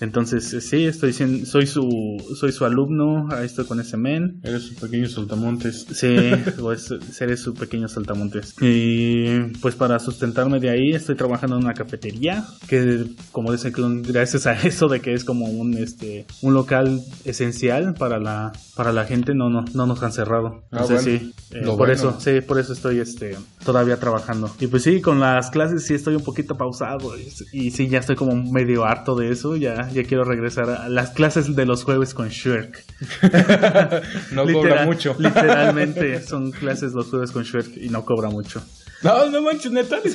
Entonces, 0.00 0.52
eh, 0.54 0.60
sí, 0.60 0.84
estoy 0.84 1.12
soy 1.12 1.66
su 1.66 2.22
soy 2.38 2.52
su 2.52 2.64
alumno, 2.64 3.28
ahí 3.32 3.46
estoy 3.46 3.66
con 3.66 3.80
ese 3.80 3.96
men. 3.96 4.40
Eres 4.44 4.62
su 4.62 4.74
pequeño 4.74 5.08
saltamontes. 5.08 5.86
Sí, 5.90 6.30
pues, 6.60 6.94
seré 7.10 7.36
su 7.36 7.54
pequeño 7.54 7.88
saltamontes. 7.88 8.54
Y 8.60 9.40
pues 9.60 9.74
para 9.74 9.98
sustentarme 9.98 10.60
de 10.60 10.70
ahí 10.70 10.90
estoy 10.92 11.16
trabajando 11.16 11.56
en 11.56 11.64
una 11.64 11.74
cafetería, 11.74 12.44
que 12.68 13.06
como 13.32 13.50
dicen, 13.50 13.72
gracias 14.02 14.46
a 14.46 14.52
eso 14.52 14.88
de 14.88 15.00
que 15.00 15.14
es 15.14 15.24
como 15.24 15.46
un 15.46 15.76
este 15.76 16.26
un 16.42 16.54
local 16.54 17.00
esencial 17.24 17.94
para 17.94 18.18
la 18.18 18.52
para 18.76 18.92
la 18.92 19.04
gente, 19.04 19.34
no 19.34 19.50
no, 19.50 19.64
no 19.74 19.86
nos 19.86 20.02
cerrado. 20.18 20.64
Ah, 20.72 20.78
Entonces 20.82 21.04
bueno. 21.04 21.18
sí, 21.20 21.34
eh, 21.52 21.62
por 21.64 21.76
bueno. 21.76 21.92
eso, 21.92 22.16
sí, 22.18 22.40
por 22.40 22.58
eso 22.58 22.72
estoy 22.72 22.98
este 22.98 23.36
todavía 23.64 23.98
trabajando. 24.00 24.50
Y 24.58 24.66
pues 24.66 24.82
sí, 24.82 25.00
con 25.00 25.20
las 25.20 25.50
clases 25.50 25.86
sí 25.86 25.94
estoy 25.94 26.16
un 26.16 26.24
poquito 26.24 26.56
pausado 26.56 27.16
y, 27.16 27.32
y 27.52 27.70
sí 27.70 27.88
ya 27.88 28.00
estoy 28.00 28.16
como 28.16 28.34
medio 28.34 28.84
harto 28.84 29.14
de 29.14 29.30
eso, 29.30 29.54
ya 29.54 29.88
ya 29.90 30.02
quiero 30.02 30.24
regresar 30.24 30.68
a 30.70 30.88
las 30.88 31.10
clases 31.10 31.54
de 31.54 31.66
los 31.66 31.84
jueves 31.84 32.14
con 32.14 32.28
Shrek. 32.28 32.84
No 34.32 34.44
cobra 34.46 34.84
mucho. 34.84 35.14
Literalmente 35.18 36.20
son 36.22 36.50
clases 36.50 36.92
los 36.92 37.06
jueves 37.06 37.30
con 37.30 37.44
Shrek 37.44 37.76
y 37.76 37.88
no 37.88 38.04
cobra 38.04 38.28
mucho. 38.30 38.62
No, 39.02 39.30
no 39.30 39.42
manches, 39.42 39.70
neta, 39.70 39.98
Sí. 40.02 40.10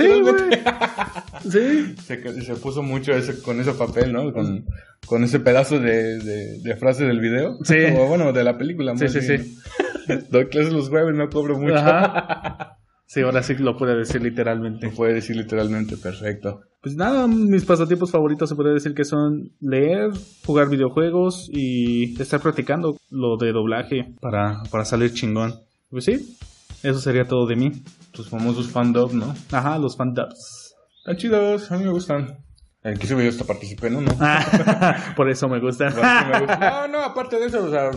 Sí. 1.50 1.96
se, 2.06 2.42
se 2.42 2.56
puso 2.56 2.84
mucho 2.84 3.14
ese, 3.14 3.42
con 3.42 3.60
ese 3.62 3.72
papel, 3.74 4.12
¿no? 4.12 4.34
Con, 4.34 4.66
con 5.06 5.24
ese 5.24 5.40
pedazo 5.40 5.80
de, 5.80 6.20
de, 6.20 6.60
de 6.60 6.76
frase 6.76 7.06
del 7.06 7.20
video. 7.20 7.58
Sí. 7.64 7.78
O 7.96 8.08
bueno, 8.08 8.34
de 8.34 8.44
la 8.44 8.58
película. 8.58 8.96
Sí, 8.98 9.08
sí, 9.08 9.20
bien. 9.20 9.56
Doy 10.30 10.48
clases 10.48 10.74
los 10.74 10.90
jueves, 10.90 11.16
no 11.16 11.30
cobro 11.30 11.58
mucho. 11.58 11.76
Ajá. 11.76 12.78
Sí, 13.06 13.22
ahora 13.22 13.44
sí 13.44 13.54
lo 13.56 13.78
puedo 13.78 13.96
decir 13.96 14.24
literalmente. 14.24 14.88
Me 14.88 14.92
puede 14.92 15.14
decir 15.14 15.36
literalmente, 15.36 15.98
perfecto. 15.98 16.62
Pues 16.82 16.96
nada, 16.96 17.28
mis 17.28 17.64
pasatiempos 17.64 18.10
favoritos 18.10 18.50
se 18.50 18.56
podría 18.56 18.74
decir 18.74 18.96
que 18.96 19.06
son 19.06 19.52
leer, 19.60 20.10
jugar 20.44 20.68
videojuegos 20.68 21.48
y 21.52 22.20
estar 22.20 22.40
practicando 22.40 22.98
lo 23.12 23.38
de 23.38 23.52
doblaje 23.52 24.16
para, 24.20 24.64
para 24.72 24.84
salir 24.84 25.14
chingón. 25.14 25.54
Pues 25.92 26.06
sí, 26.06 26.36
eso 26.82 27.00
sería 27.00 27.28
todo 27.28 27.46
de 27.46 27.56
mí. 27.56 27.72
Tus 28.14 28.30
famosos 28.30 28.72
fandom, 28.72 29.16
¿no? 29.16 29.36
Ajá, 29.52 29.78
los 29.78 29.96
fandubs. 29.96 30.74
Están 30.98 31.18
chidos, 31.18 31.72
a 31.72 31.78
mí 31.78 31.84
me 31.84 31.92
gustan. 31.92 32.40
En 32.84 32.98
que 32.98 33.06
ese 33.06 33.16
video 33.16 33.30
hasta 33.30 33.46
participé, 33.46 33.90
¿no? 33.90 34.02
No. 34.02 34.12
Ah, 34.20 35.14
por 35.16 35.30
eso 35.30 35.48
me 35.48 35.60
gusta. 35.60 35.88
Aparte 35.88 36.32
me 36.32 36.40
gusta. 36.40 36.70
No, 36.70 36.88
no, 36.88 37.00
aparte 37.02 37.40
de 37.40 37.46
eso, 37.46 37.64
o 37.64 37.70
sea, 37.70 37.92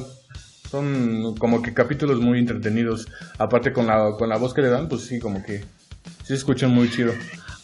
son 0.76 1.34
como 1.36 1.62
que 1.62 1.72
capítulos 1.72 2.20
muy 2.20 2.38
entretenidos. 2.38 3.06
Aparte 3.38 3.72
con 3.72 3.86
la, 3.86 4.12
con 4.18 4.28
la 4.28 4.38
voz 4.38 4.54
que 4.54 4.62
le 4.62 4.68
dan, 4.68 4.88
pues 4.88 5.02
sí, 5.02 5.18
como 5.18 5.42
que 5.42 5.58
sí 5.58 5.64
se 6.26 6.34
escuchan 6.34 6.74
muy 6.74 6.90
chido. 6.90 7.12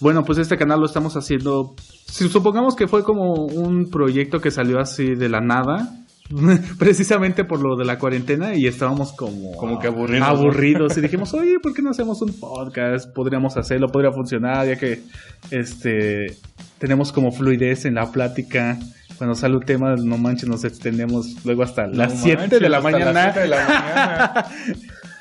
Bueno, 0.00 0.25
pues 0.25 0.38
este 0.38 0.57
canal 0.57 0.81
lo 0.81 0.87
estamos 0.87 1.14
haciendo. 1.16 1.75
Si 2.07 2.28
supongamos 2.28 2.75
que 2.75 2.88
fue 2.88 3.04
como 3.04 3.47
un 3.47 3.90
proyecto 3.90 4.40
que 4.40 4.50
salió 4.50 4.81
así 4.81 5.14
de 5.14 5.28
la 5.28 5.40
nada, 5.40 6.02
precisamente 6.78 7.45
por 7.45 7.61
lo 7.61 7.76
de 7.76 7.85
la 7.85 7.99
cuarentena 7.99 8.54
y 8.54 8.66
estábamos 8.66 9.12
como 9.12 9.52
Como 9.52 9.78
que 9.78 9.88
aburridos, 9.88 10.28
aburridos 10.28 10.97
y 10.97 11.00
dijimos, 11.00 11.35
oye, 11.35 11.59
¿por 11.62 11.75
qué 11.75 11.83
no 11.83 11.90
hacemos 11.90 12.23
un 12.23 12.33
podcast? 12.38 13.12
Podríamos 13.14 13.57
hacerlo, 13.57 13.88
podría 13.88 14.12
funcionar, 14.12 14.66
ya 14.66 14.76
que 14.76 15.02
este 15.50 16.37
tenemos 16.78 17.12
como 17.12 17.31
fluidez 17.31 17.85
en 17.85 17.95
la 17.95 18.11
plática. 18.11 18.78
Cuando 19.23 19.37
sale 19.37 19.55
un 19.55 19.62
tema, 19.64 19.95
no 19.95 20.19
manches, 20.19 20.49
nos 20.49 20.64
extendemos 20.64 21.37
luego 21.45 21.62
hasta 21.62 21.87
las 21.87 22.12
No 22.12 22.21
7 22.25 22.38
manches, 22.38 22.61
de 22.61 22.69
la 22.69 22.81
mañana. 22.81 23.12
las 23.12 23.23
siete 23.35 23.41
de 23.43 23.47
la 23.47 23.57
mañana. 23.69 24.47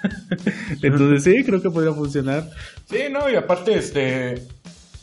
Entonces 0.81 1.23
sí, 1.23 1.43
creo 1.43 1.61
que 1.61 1.69
podría 1.69 1.93
funcionar. 1.93 2.49
Sí, 2.89 2.97
no, 3.11 3.29
y 3.29 3.35
aparte, 3.35 3.75
este, 3.77 4.41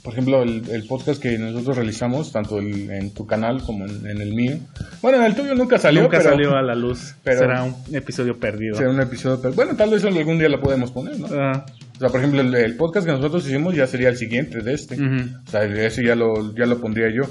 por 0.03 0.15
ejemplo, 0.15 0.43
el, 0.43 0.69
el 0.69 0.85
podcast 0.89 1.23
que 1.23 1.39
nosotros 1.39 1.77
realizamos, 1.77 2.33
tanto 2.33 2.59
el- 2.59 2.91
en 2.91 3.15
tu 3.15 3.25
canal 3.25 3.63
como 3.63 3.87
en, 3.87 4.05
en 4.05 4.21
el 4.21 4.35
mío. 4.35 4.57
Bueno, 5.01 5.19
en 5.19 5.25
el 5.27 5.37
tuyo 5.37 5.55
nunca 5.55 5.79
salió, 5.79 6.03
Nunca 6.03 6.19
pero 6.19 6.31
salió 6.31 6.57
a 6.57 6.63
la 6.63 6.75
luz. 6.75 7.15
pero- 7.23 7.39
Será 7.39 7.63
un 7.63 7.77
episodio 7.95 8.37
perdido. 8.41 8.77
será 8.77 8.91
un 8.91 9.01
episodio. 9.01 9.41
pero 9.41 9.55
bueno, 9.55 9.77
tal 9.77 9.91
vez 9.91 10.05
algún 10.05 10.41
día 10.41 10.49
lo 10.49 10.61
podemos 10.61 10.91
poner, 10.91 11.21
¿no? 11.21 11.29
Ah, 11.31 11.65
O 11.95 11.99
sea, 12.01 12.09
por 12.09 12.19
ejemplo, 12.19 12.41
el, 12.41 12.53
el 12.53 12.75
podcast 12.77 13.07
que 13.07 13.13
nosotros 13.13 13.47
hicimos 13.47 13.77
ya 13.77 13.87
sería 13.87 14.09
el 14.09 14.17
siguiente 14.17 14.59
de 14.59 14.75
este. 14.75 14.97
O 15.01 15.51
sea, 15.53 15.63
ese 15.63 16.05
ya 16.05 16.17
lo, 16.17 16.53
ya 16.57 16.67
lo 16.67 16.81
pondría 16.81 17.11
yo. 17.15 17.23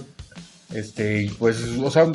Este, 0.73 1.23
y 1.23 1.29
pues, 1.29 1.63
o 1.81 1.89
sea, 1.89 2.07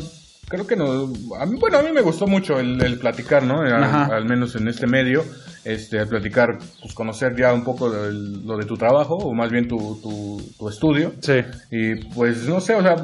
creo 0.49 0.67
que 0.67 0.77
no. 0.77 1.13
A 1.39 1.47
mí, 1.47 1.59
bueno, 1.59 1.79
a 1.79 1.83
mí 1.83 1.91
me 1.93 2.03
gustó 2.03 2.27
mucho 2.27 2.61
el, 2.61 2.83
el 2.83 2.99
platicar, 2.99 3.43
¿no? 3.43 3.61
Al, 3.61 4.25
menos 4.27 4.55
en 4.57 4.69
este 4.69 4.87
medio. 4.87 5.25
Este, 5.65 6.01
al 6.01 6.09
platicar, 6.09 6.59
pues 6.81 6.93
conocer 6.93 7.37
ya 7.37 7.53
un 7.53 7.63
poco 7.63 7.89
lo 7.89 8.57
de 8.57 8.65
tu 8.65 8.77
trabajo, 8.77 9.15
o 9.15 9.33
más 9.33 9.51
bien 9.51 9.69
tu, 9.69 10.01
tu, 10.03 10.43
tu 10.59 10.69
estudio. 10.69 11.15
Sí. 11.21 11.41
Y 11.71 11.95
pues, 12.15 12.49
no 12.49 12.61
sé, 12.61 12.75
o 12.75 12.83
sea, 12.83 12.97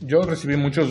yo 0.00 0.22
recibí 0.22 0.56
muchos, 0.56 0.88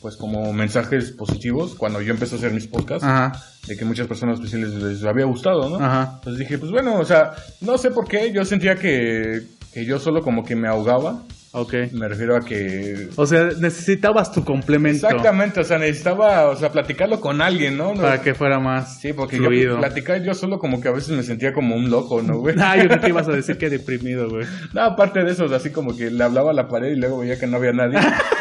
pues 0.00 0.16
como 0.16 0.52
mensajes 0.52 1.10
positivos 1.12 1.74
cuando 1.74 2.00
yo 2.00 2.12
empecé 2.12 2.36
a 2.36 2.38
hacer 2.38 2.52
mis 2.52 2.68
podcasts. 2.68 3.04
Ajá. 3.04 3.32
De 3.66 3.76
que 3.76 3.84
muchas 3.84 4.06
personas 4.06 4.38
pues, 4.38 4.54
les 4.54 5.04
había 5.04 5.24
gustado, 5.24 5.68
¿no? 5.68 5.84
Ajá. 5.84 6.12
Entonces 6.18 6.38
dije, 6.38 6.58
pues 6.58 6.70
bueno, 6.70 6.98
o 6.98 7.04
sea, 7.04 7.32
no 7.60 7.76
sé 7.76 7.90
por 7.90 8.06
qué, 8.06 8.32
yo 8.32 8.44
sentía 8.44 8.76
que, 8.76 9.42
que 9.74 9.84
yo 9.84 9.98
solo 9.98 10.22
como 10.22 10.44
que 10.44 10.54
me 10.54 10.68
ahogaba. 10.68 11.24
Ok. 11.58 11.72
Me 11.92 12.06
refiero 12.06 12.36
a 12.36 12.44
que... 12.44 13.08
O 13.16 13.24
sea, 13.26 13.48
necesitabas 13.58 14.30
tu 14.30 14.44
complemento 14.44 15.06
Exactamente, 15.08 15.60
o 15.60 15.64
sea, 15.64 15.78
necesitaba, 15.78 16.48
o 16.50 16.56
sea, 16.56 16.70
platicarlo 16.70 17.18
con 17.18 17.40
alguien, 17.40 17.78
¿no? 17.78 17.94
No- 17.94 18.02
para 18.02 18.20
que 18.20 18.34
fuera 18.34 18.58
más 18.58 19.00
Sí, 19.00 19.14
porque 19.14 19.38
fluido. 19.38 19.76
yo 19.76 19.78
platicar 19.80 20.22
yo 20.22 20.34
solo 20.34 20.58
como 20.58 20.82
que 20.82 20.88
a 20.88 20.92
veces 20.92 21.16
me 21.16 21.22
sentía 21.22 21.54
como 21.54 21.74
un 21.74 21.88
loco, 21.90 22.20
¿no, 22.20 22.38
güey? 22.40 22.56
Ah, 22.60 22.76
yo 22.76 22.88
creo 22.88 23.00
que 23.00 23.08
ibas 23.08 23.26
a 23.28 23.32
decir 23.40 23.56
que 23.56 23.70
deprimido, 23.70 24.28
güey. 24.28 24.46
No, 24.74 24.82
aparte 24.82 25.24
de 25.24 25.32
eso, 25.32 25.44
o 25.46 25.48
sea, 25.48 25.56
así 25.56 25.70
como 25.70 25.96
que 25.96 26.10
le 26.10 26.22
hablaba 26.22 26.50
a 26.50 26.54
la 26.54 26.68
pared 26.68 26.92
y 26.92 26.96
luego 26.96 27.20
veía 27.20 27.38
que 27.38 27.46
no 27.46 27.56
había 27.56 27.72
nadie. 27.72 27.98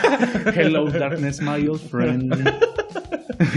Hello, 0.53 0.89
darkness, 0.91 1.41
my 1.41 1.65
old 1.69 1.79
friend. 1.89 2.35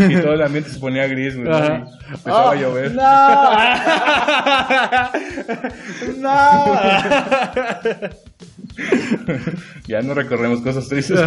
Y 0.09 0.17
todo 0.21 0.33
el 0.35 0.43
ambiente 0.43 0.71
se 0.71 0.79
ponía 0.79 1.07
gris, 1.07 1.37
güey. 1.37 1.49
empezaba 1.49 2.51
Ah, 2.51 2.53
a 2.53 2.55
llover. 2.55 2.95
¡No! 2.95 3.05
¡No! 6.19 6.75
ya 9.87 10.01
no 10.03 10.15
recorremos 10.15 10.61
cosas 10.61 10.89
tristes. 10.89 11.21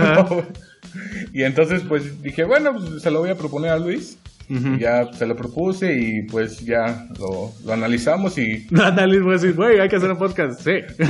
Y 1.34 1.44
entonces, 1.44 1.84
pues 1.88 2.22
dije, 2.22 2.44
bueno, 2.44 2.74
pues 2.74 3.02
se 3.02 3.12
lo 3.12 3.20
voy 3.20 3.30
a 3.30 3.36
proponer 3.38 3.72
a 3.72 3.78
Luis. 3.78 4.18
Y 4.50 4.80
ya 4.80 5.12
se 5.14 5.26
lo 5.26 5.36
propuse 5.36 5.94
y 5.94 6.24
pues 6.24 6.60
ya 6.60 7.08
lo, 7.20 7.52
lo 7.64 7.74
analizamos 7.74 8.38
y. 8.38 8.68
Análisis, 8.78 9.24
voy 9.24 9.32
a 9.32 9.38
decir, 9.38 9.54
güey, 9.56 9.80
hay 9.80 9.88
que 9.88 9.96
hacer 9.96 10.12
un 10.12 10.18
podcast. 10.18 10.60
Sí. 10.62 10.72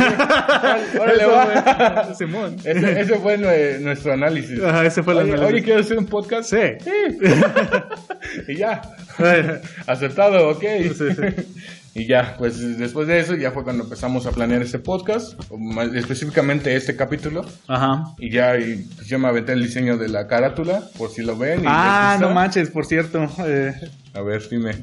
Órale, 1.00 1.25
va. 1.25 1.45
güey. 2.05 2.15
Simón. 2.17 2.55
Ese, 2.63 3.01
ese 3.01 3.15
fue 3.19 3.38
nue- 3.39 3.79
nuestro 3.79 4.13
análisis. 4.13 4.61
Ajá, 4.63 4.85
ese 4.85 5.01
fue 5.01 5.13
el 5.13 5.19
oye, 5.21 5.31
análisis. 5.33 5.53
Oye, 5.53 5.63
¿quieres 5.63 5.85
hacer 5.88 5.97
un 5.97 6.05
podcast? 6.05 6.50
Sí. 6.50 6.91
y 8.47 8.55
ya. 8.57 8.81
Aceptado, 9.88 10.50
ok. 10.50 10.63
Sí, 10.83 10.89
sí. 11.15 11.45
Y 11.93 12.07
ya, 12.07 12.36
pues 12.38 12.77
después 12.77 13.05
de 13.07 13.19
eso 13.19 13.36
ya 13.36 13.51
fue 13.51 13.63
cuando 13.65 13.83
empezamos 13.83 14.25
a 14.25 14.31
planear 14.31 14.62
este 14.62 14.79
podcast, 14.79 15.33
o 15.50 15.57
más 15.57 15.93
específicamente 15.93 16.74
este 16.75 16.95
capítulo. 16.95 17.45
Ajá. 17.67 18.05
Y 18.17 18.29
ya 18.31 18.57
y, 18.57 18.77
pues, 18.95 19.07
yo 19.07 19.19
me 19.19 19.27
aventé 19.27 19.51
el 19.53 19.62
diseño 19.62 19.98
de 19.98 20.07
la 20.07 20.25
carátula, 20.27 20.83
por 20.98 21.10
si 21.10 21.21
lo 21.21 21.38
ven. 21.38 21.62
y 21.63 21.67
Ah, 21.67 22.17
no 22.21 22.29
manches, 22.33 22.69
por 22.69 22.86
cierto. 22.86 23.27
eh, 23.45 23.74
A 24.13 24.21
ver, 24.21 24.48
dime. 24.50 24.74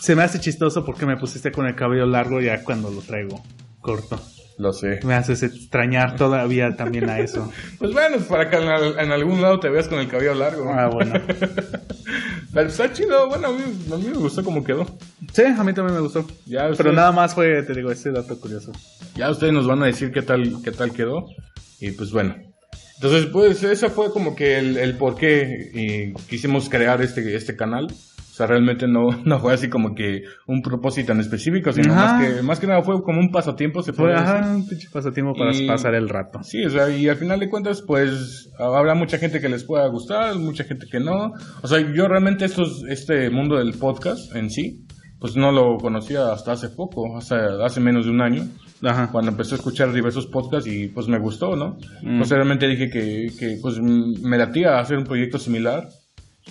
se 0.00 0.14
me 0.14 0.22
hace 0.22 0.38
chistoso 0.38 0.84
porque 0.84 1.06
me 1.06 1.16
pusiste 1.16 1.50
con 1.50 1.66
el 1.66 1.74
cabello 1.74 2.06
largo 2.06 2.40
ya 2.40 2.62
cuando 2.62 2.90
lo 2.90 3.00
traigo 3.00 3.42
corto. 3.80 4.20
Lo 4.58 4.72
sé. 4.72 4.98
Me 5.04 5.14
haces 5.14 5.42
extrañar 5.44 6.16
todavía 6.16 6.76
también 6.76 7.08
a 7.08 7.20
eso. 7.20 7.50
Pues 7.78 7.92
bueno, 7.92 8.18
para 8.28 8.50
que 8.50 8.56
en, 8.56 8.64
al- 8.68 8.98
en 8.98 9.12
algún 9.12 9.40
lado 9.40 9.60
te 9.60 9.68
veas 9.68 9.86
con 9.88 10.00
el 10.00 10.08
cabello 10.08 10.34
largo. 10.34 10.70
Ah, 10.72 10.88
bueno. 10.88 11.14
Pero 12.52 12.68
está 12.68 12.92
chido, 12.92 13.28
bueno, 13.28 13.48
a 13.48 13.52
mí, 13.52 13.62
a 13.92 13.96
mí 13.96 14.06
me 14.06 14.18
gustó 14.18 14.42
cómo 14.42 14.64
quedó. 14.64 14.84
Sí, 15.32 15.42
a 15.44 15.62
mí 15.62 15.72
también 15.72 15.94
me 15.94 16.00
gustó. 16.00 16.26
Ya 16.46 16.70
Pero 16.76 16.92
nada 16.92 17.12
más 17.12 17.34
fue, 17.34 17.62
te 17.62 17.74
digo, 17.74 17.90
este 17.92 18.10
dato 18.10 18.38
curioso. 18.40 18.72
Ya 19.14 19.30
ustedes 19.30 19.52
nos 19.52 19.66
van 19.66 19.82
a 19.82 19.86
decir 19.86 20.10
qué 20.10 20.22
tal, 20.22 20.56
qué 20.64 20.72
tal 20.72 20.92
quedó. 20.92 21.26
Y 21.80 21.92
pues 21.92 22.10
bueno. 22.10 22.34
Entonces, 22.96 23.26
pues, 23.26 23.62
ese 23.62 23.90
fue 23.90 24.10
como 24.12 24.34
que 24.34 24.58
el, 24.58 24.76
el 24.76 24.96
por 24.96 25.14
qué 25.14 25.70
y 25.72 26.14
quisimos 26.28 26.68
crear 26.68 27.00
este, 27.00 27.36
este 27.36 27.54
canal. 27.54 27.86
O 28.38 28.40
sea, 28.40 28.46
realmente 28.46 28.86
no, 28.86 29.08
no 29.24 29.40
fue 29.40 29.52
así 29.52 29.68
como 29.68 29.96
que 29.96 30.22
un 30.46 30.62
propósito 30.62 31.10
en 31.10 31.18
específico, 31.18 31.72
sino 31.72 31.92
Ajá. 31.92 32.12
más 32.18 32.22
que, 32.36 32.42
más 32.42 32.60
que 32.60 32.66
nada 32.68 32.82
fue 32.82 33.02
como 33.02 33.18
un 33.18 33.32
pasatiempo, 33.32 33.82
se 33.82 33.92
puede 33.92 34.12
decir. 34.12 34.26
ajá, 34.28 34.54
un 34.54 34.68
pinche 34.68 34.88
pasatiempo 34.92 35.34
para 35.34 35.52
Y- 35.52 35.66
pasar 35.66 35.96
el 35.96 36.08
rato. 36.08 36.38
Sí, 36.44 36.64
o 36.64 36.70
sea, 36.70 36.88
y 36.88 37.08
al 37.08 37.16
final 37.16 37.40
de 37.40 37.50
cuentas, 37.50 37.82
pues, 37.82 38.48
habrá 38.60 38.94
mucha 38.94 39.18
gente 39.18 39.40
que 39.40 39.48
les 39.48 39.64
pueda 39.64 39.88
gustar, 39.88 40.36
mucha 40.36 40.62
gente 40.62 40.86
que 40.88 41.00
no. 41.00 41.32
O 41.62 41.66
sea, 41.66 41.80
yo 41.80 42.06
realmente 42.06 42.44
estos, 42.44 42.84
este 42.88 43.28
mundo 43.30 43.56
del 43.56 43.72
podcast 43.74 44.32
en 44.36 44.50
sí, 44.50 44.84
pues 45.18 45.34
no 45.34 45.50
lo 45.50 45.78
conocía 45.78 46.30
hasta 46.30 46.52
hace 46.52 46.68
poco, 46.68 47.16
hasta 47.18 47.64
hace 47.66 47.80
menos 47.80 48.04
de 48.04 48.12
un 48.12 48.20
año 48.22 48.46
Ajá. 48.84 49.08
cuando 49.10 49.32
empecé 49.32 49.56
a 49.56 49.58
escuchar 49.58 49.92
diversos 49.92 50.28
podcasts 50.28 50.70
y 50.70 50.86
pues 50.86 51.08
me 51.08 51.18
gustó, 51.18 51.56
¿no? 51.56 51.76
Mm. 52.04 52.20
Posteriormente 52.20 52.68
dije 52.68 52.88
que, 52.88 53.32
que 53.36 53.58
pues 53.60 53.80
me 53.80 54.38
latía 54.38 54.78
hacer 54.78 54.96
un 54.96 55.02
proyecto 55.02 55.38
similar, 55.40 55.88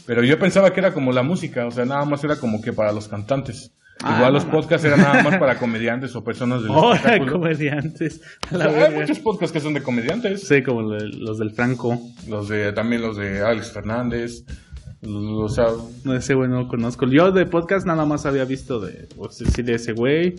pero 0.06 0.24
yo 0.24 0.38
pensaba 0.40 0.72
que 0.74 0.80
era 0.80 0.94
como 0.94 1.12
la 1.12 1.24
música, 1.24 1.66
o 1.66 1.72
sea, 1.72 1.86
nada 1.86 2.06
más 2.06 2.24
era 2.24 2.36
como 2.38 2.62
que 2.62 2.74
para 2.74 2.92
los 2.92 3.08
cantantes. 3.08 3.72
Ah, 4.04 4.18
Igual 4.18 4.34
los 4.34 4.46
podcasts 4.46 4.86
eran 4.86 5.00
nada 5.02 5.24
más 5.24 5.38
para 5.40 5.56
comediantes 5.60 6.16
o 6.16 6.24
personas 6.24 6.62
del 6.62 6.70
Oh, 6.72 6.94
espectáculo. 6.94 7.32
comediantes. 7.34 8.22
O 8.54 8.58
sea, 8.58 8.68
hay 8.88 8.94
muchos 8.96 9.18
podcasts 9.20 9.52
que 9.52 9.60
son 9.60 9.74
de 9.74 9.82
comediantes. 9.82 10.48
Sí, 10.48 10.62
como 10.62 10.84
los 10.84 11.40
del 11.40 11.52
Franco. 11.52 12.00
Los 12.28 12.48
de, 12.48 12.72
también 12.74 13.02
los 13.02 13.18
de 13.18 13.42
Alex 13.42 13.72
Fernández. 13.72 14.44
O 15.04 15.50
sea, 15.50 15.66
No, 16.04 16.16
ese 16.16 16.36
güey 16.36 16.48
no 16.50 16.62
lo 16.62 16.68
conozco. 16.68 17.08
Yo 17.08 17.32
de 17.32 17.46
podcast 17.48 17.88
nada 17.88 18.06
más 18.06 18.26
había 18.28 18.46
visto 18.46 18.80
de, 18.80 19.08
o 19.18 19.30
sea, 19.30 19.50
sí, 19.50 19.64
de 19.64 19.74
ese 19.76 19.94
güey 19.94 20.36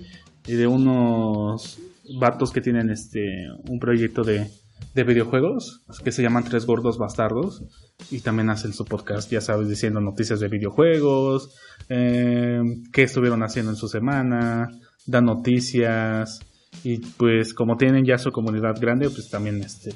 y 0.46 0.52
de 0.54 0.66
unos 0.68 1.78
vatos 2.20 2.52
que 2.52 2.60
tienen 2.60 2.90
este 2.90 3.26
un 3.68 3.78
proyecto 3.80 4.22
de, 4.22 4.48
de 4.94 5.04
videojuegos 5.04 5.82
que 6.02 6.12
se 6.12 6.22
llaman 6.22 6.44
Tres 6.44 6.66
Gordos 6.66 6.98
Bastardos 6.98 7.62
y 8.10 8.20
también 8.20 8.50
hacen 8.50 8.72
su 8.72 8.84
podcast, 8.84 9.30
ya 9.30 9.40
sabes, 9.40 9.68
diciendo 9.68 10.00
noticias 10.00 10.40
de 10.40 10.48
videojuegos, 10.48 11.54
eh, 11.88 12.60
qué 12.92 13.02
estuvieron 13.02 13.42
haciendo 13.42 13.70
en 13.72 13.76
su 13.76 13.88
semana, 13.88 14.68
dan 15.06 15.26
noticias 15.26 16.40
y 16.84 16.98
pues 16.98 17.54
como 17.54 17.76
tienen 17.76 18.04
ya 18.04 18.18
su 18.18 18.32
comunidad 18.32 18.80
grande, 18.80 19.10
pues 19.10 19.28
también 19.28 19.62
este 19.62 19.94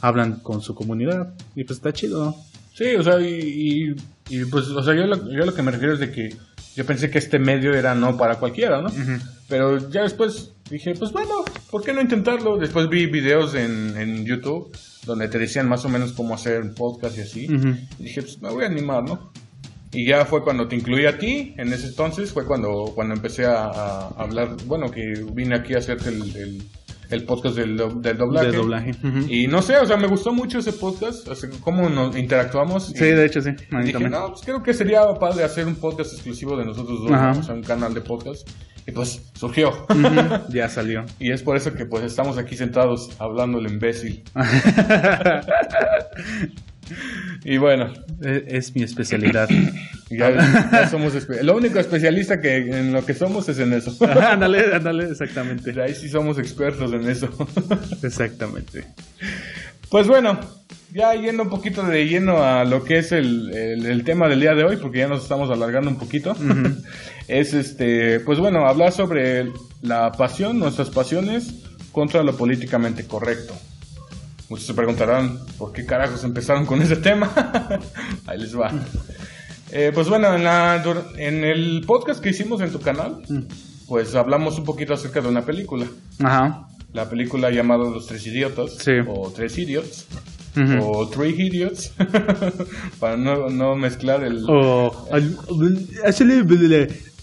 hablan 0.00 0.40
con 0.40 0.60
su 0.60 0.74
comunidad 0.74 1.34
y 1.54 1.64
pues 1.64 1.78
está 1.78 1.92
chido. 1.92 2.34
Sí, 2.74 2.96
o 2.96 3.02
sea, 3.02 3.20
y, 3.20 3.94
y, 4.30 4.44
pues, 4.46 4.68
o 4.68 4.82
sea, 4.82 4.94
yo 4.94 5.06
lo, 5.06 5.30
yo 5.30 5.44
lo 5.44 5.54
que 5.54 5.62
me 5.62 5.70
refiero 5.70 5.94
es 5.94 6.00
de 6.00 6.10
que 6.10 6.34
yo 6.74 6.86
pensé 6.86 7.10
que 7.10 7.18
este 7.18 7.38
medio 7.38 7.74
era 7.74 7.94
no 7.94 8.16
para 8.16 8.36
cualquiera, 8.36 8.80
¿no? 8.80 8.90
Pero 9.48 9.90
ya 9.90 10.02
después 10.02 10.52
dije, 10.72 10.94
pues 10.94 11.12
bueno, 11.12 11.44
¿por 11.70 11.82
qué 11.82 11.92
no 11.92 12.00
intentarlo? 12.00 12.56
Después 12.56 12.88
vi 12.88 13.06
videos 13.06 13.54
en, 13.54 13.96
en 13.96 14.24
YouTube 14.24 14.76
donde 15.06 15.28
te 15.28 15.38
decían 15.38 15.68
más 15.68 15.84
o 15.84 15.88
menos 15.88 16.12
cómo 16.12 16.34
hacer 16.34 16.62
un 16.62 16.74
podcast 16.74 17.18
y 17.18 17.20
así. 17.20 17.44
Y 17.98 18.02
dije, 18.02 18.22
pues 18.22 18.40
me 18.40 18.50
voy 18.50 18.64
a 18.64 18.66
animar, 18.66 19.02
¿no? 19.02 19.32
Y 19.92 20.06
ya 20.06 20.24
fue 20.24 20.42
cuando 20.42 20.68
te 20.68 20.76
incluí 20.76 21.04
a 21.06 21.18
ti, 21.18 21.54
en 21.58 21.72
ese 21.72 21.88
entonces 21.88 22.32
fue 22.32 22.46
cuando, 22.46 22.92
cuando 22.94 23.14
empecé 23.14 23.44
a, 23.44 24.08
hablar, 24.16 24.56
bueno, 24.66 24.90
que 24.90 25.24
vine 25.32 25.56
aquí 25.56 25.74
a 25.74 25.78
hacerte 25.78 26.08
el 26.08 26.62
el 27.12 27.24
podcast 27.24 27.56
del, 27.56 27.76
del 27.76 28.16
doblaje. 28.16 28.92
Y 29.28 29.46
no 29.46 29.62
sé, 29.62 29.76
o 29.78 29.86
sea, 29.86 29.96
me 29.96 30.06
gustó 30.06 30.32
mucho 30.32 30.58
ese 30.58 30.72
podcast, 30.72 31.28
así, 31.28 31.46
cómo 31.60 31.88
nos 31.88 32.16
interactuamos. 32.16 32.86
Sí, 32.86 33.04
de 33.04 33.26
hecho, 33.26 33.40
sí. 33.42 33.50
dije, 33.84 34.08
no, 34.08 34.28
pues 34.28 34.42
creo 34.42 34.62
que 34.62 34.72
sería 34.72 35.02
padre 35.14 35.44
hacer 35.44 35.66
un 35.66 35.76
podcast 35.76 36.14
exclusivo 36.14 36.56
de 36.56 36.64
nosotros 36.64 37.00
dos, 37.02 37.38
o 37.38 37.42
sea, 37.42 37.54
un 37.54 37.62
canal 37.62 37.92
de 37.94 38.00
podcast. 38.00 38.48
Y 38.86 38.92
pues 38.92 39.22
surgió. 39.34 39.86
ya 40.48 40.68
salió. 40.68 41.04
Y 41.18 41.30
es 41.30 41.42
por 41.42 41.56
eso 41.56 41.74
que 41.74 41.86
pues 41.86 42.04
estamos 42.04 42.38
aquí 42.38 42.56
sentados 42.56 43.10
hablando 43.18 43.58
el 43.58 43.70
imbécil. 43.70 44.22
y 47.44 47.58
bueno. 47.58 47.92
E, 48.22 48.44
es, 48.48 48.74
mi 48.74 48.82
especialidad. 48.82 49.48
ya, 50.10 50.88
somos 50.90 51.14
lo 51.42 51.56
único 51.56 51.78
especialista 51.78 52.40
que 52.40 52.56
en 52.56 52.92
lo 52.92 53.04
que 53.04 53.14
somos 53.14 53.48
es 53.48 53.58
en 53.58 53.72
eso. 53.72 53.96
ándale, 54.20 54.74
ándale, 54.74 55.10
exactamente. 55.10 55.80
Ahí 55.80 55.94
sí 55.94 56.08
somos 56.08 56.38
expertos 56.38 56.92
en 56.92 57.08
eso. 57.08 57.28
exactamente. 58.02 58.84
Pues 59.88 60.08
bueno, 60.08 60.40
ya 60.92 61.14
yendo 61.14 61.44
un 61.44 61.50
poquito 61.50 61.82
de 61.82 62.06
lleno 62.06 62.42
a 62.42 62.64
lo 62.64 62.84
que 62.84 62.98
es 62.98 63.12
el, 63.12 64.02
tema 64.04 64.28
del 64.28 64.40
día 64.40 64.54
de 64.54 64.64
hoy, 64.64 64.76
porque 64.76 64.98
ya 64.98 65.08
nos 65.08 65.22
estamos 65.22 65.50
alargando 65.50 65.90
un 65.90 65.98
poquito, 65.98 66.36
es 67.28 67.54
este, 67.54 68.20
pues 68.20 68.38
bueno, 68.38 68.66
hablar 68.66 68.92
sobre 68.92 69.50
la 69.80 70.12
pasión, 70.12 70.58
nuestras 70.58 70.90
pasiones 70.90 71.54
contra 71.92 72.22
lo 72.22 72.36
políticamente 72.36 73.06
correcto. 73.06 73.54
Muchos 74.48 74.66
se 74.66 74.74
preguntarán 74.74 75.38
por 75.56 75.72
qué 75.72 75.86
carajos 75.86 76.24
empezaron 76.24 76.66
con 76.66 76.82
ese 76.82 76.96
tema. 76.96 77.32
Ahí 78.26 78.38
les 78.38 78.54
va. 78.54 78.70
Eh, 79.70 79.92
pues 79.94 80.10
bueno, 80.10 80.34
en, 80.34 80.44
la, 80.44 80.82
en 81.16 81.44
el 81.44 81.82
podcast 81.86 82.22
que 82.22 82.30
hicimos 82.30 82.60
en 82.60 82.70
tu 82.70 82.78
canal, 82.78 83.22
pues 83.88 84.14
hablamos 84.14 84.58
un 84.58 84.64
poquito 84.64 84.92
acerca 84.92 85.22
de 85.22 85.28
una 85.28 85.46
película. 85.46 85.86
Ajá. 86.22 86.68
La 86.92 87.08
película 87.08 87.50
llamada 87.50 87.84
Los 87.84 88.06
Tres 88.06 88.26
Idiotas. 88.26 88.76
Sí. 88.76 88.92
O 89.08 89.30
Tres 89.30 89.56
Idiots. 89.56 90.06
O 90.80 91.08
Three 91.08 91.30
Idiots. 91.30 91.92
para 93.00 93.16
no, 93.16 93.48
no, 93.48 93.76
mezclar 93.76 94.22
el. 94.24 94.44
O. 94.48 95.08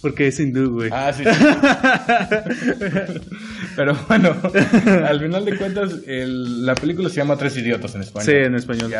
Porque 0.02 0.28
es 0.28 0.40
hindú, 0.40 0.72
güey. 0.72 0.90
Ah, 0.94 1.12
sí. 1.12 1.24
Pero 3.76 3.98
bueno, 4.08 4.34
al 5.06 5.20
final 5.20 5.44
de 5.44 5.58
cuentas, 5.58 5.92
la 6.06 6.74
película 6.76 7.10
se 7.10 7.18
llama 7.18 7.36
Tres 7.36 7.58
Idiotas 7.58 7.96
en 7.96 8.02
español. 8.02 8.26
Sí, 8.26 8.32
en 8.32 8.56
español. 8.56 8.94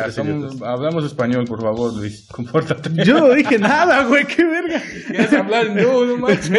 hablamos 0.64 1.04
español, 1.04 1.46
por 1.46 1.62
favor, 1.62 1.94
Luis. 1.94 2.26
Compórtate. 2.30 2.90
Yo 3.04 3.18
no 3.18 3.30
dije 3.30 3.58
nada, 3.58 4.04
güey. 4.04 4.26
Qué 4.26 4.44
verga. 4.44 4.82
¿Quieres 5.06 5.32
hablar? 5.32 5.70
No, 5.70 6.04
no 6.04 6.18
manches. 6.18 6.50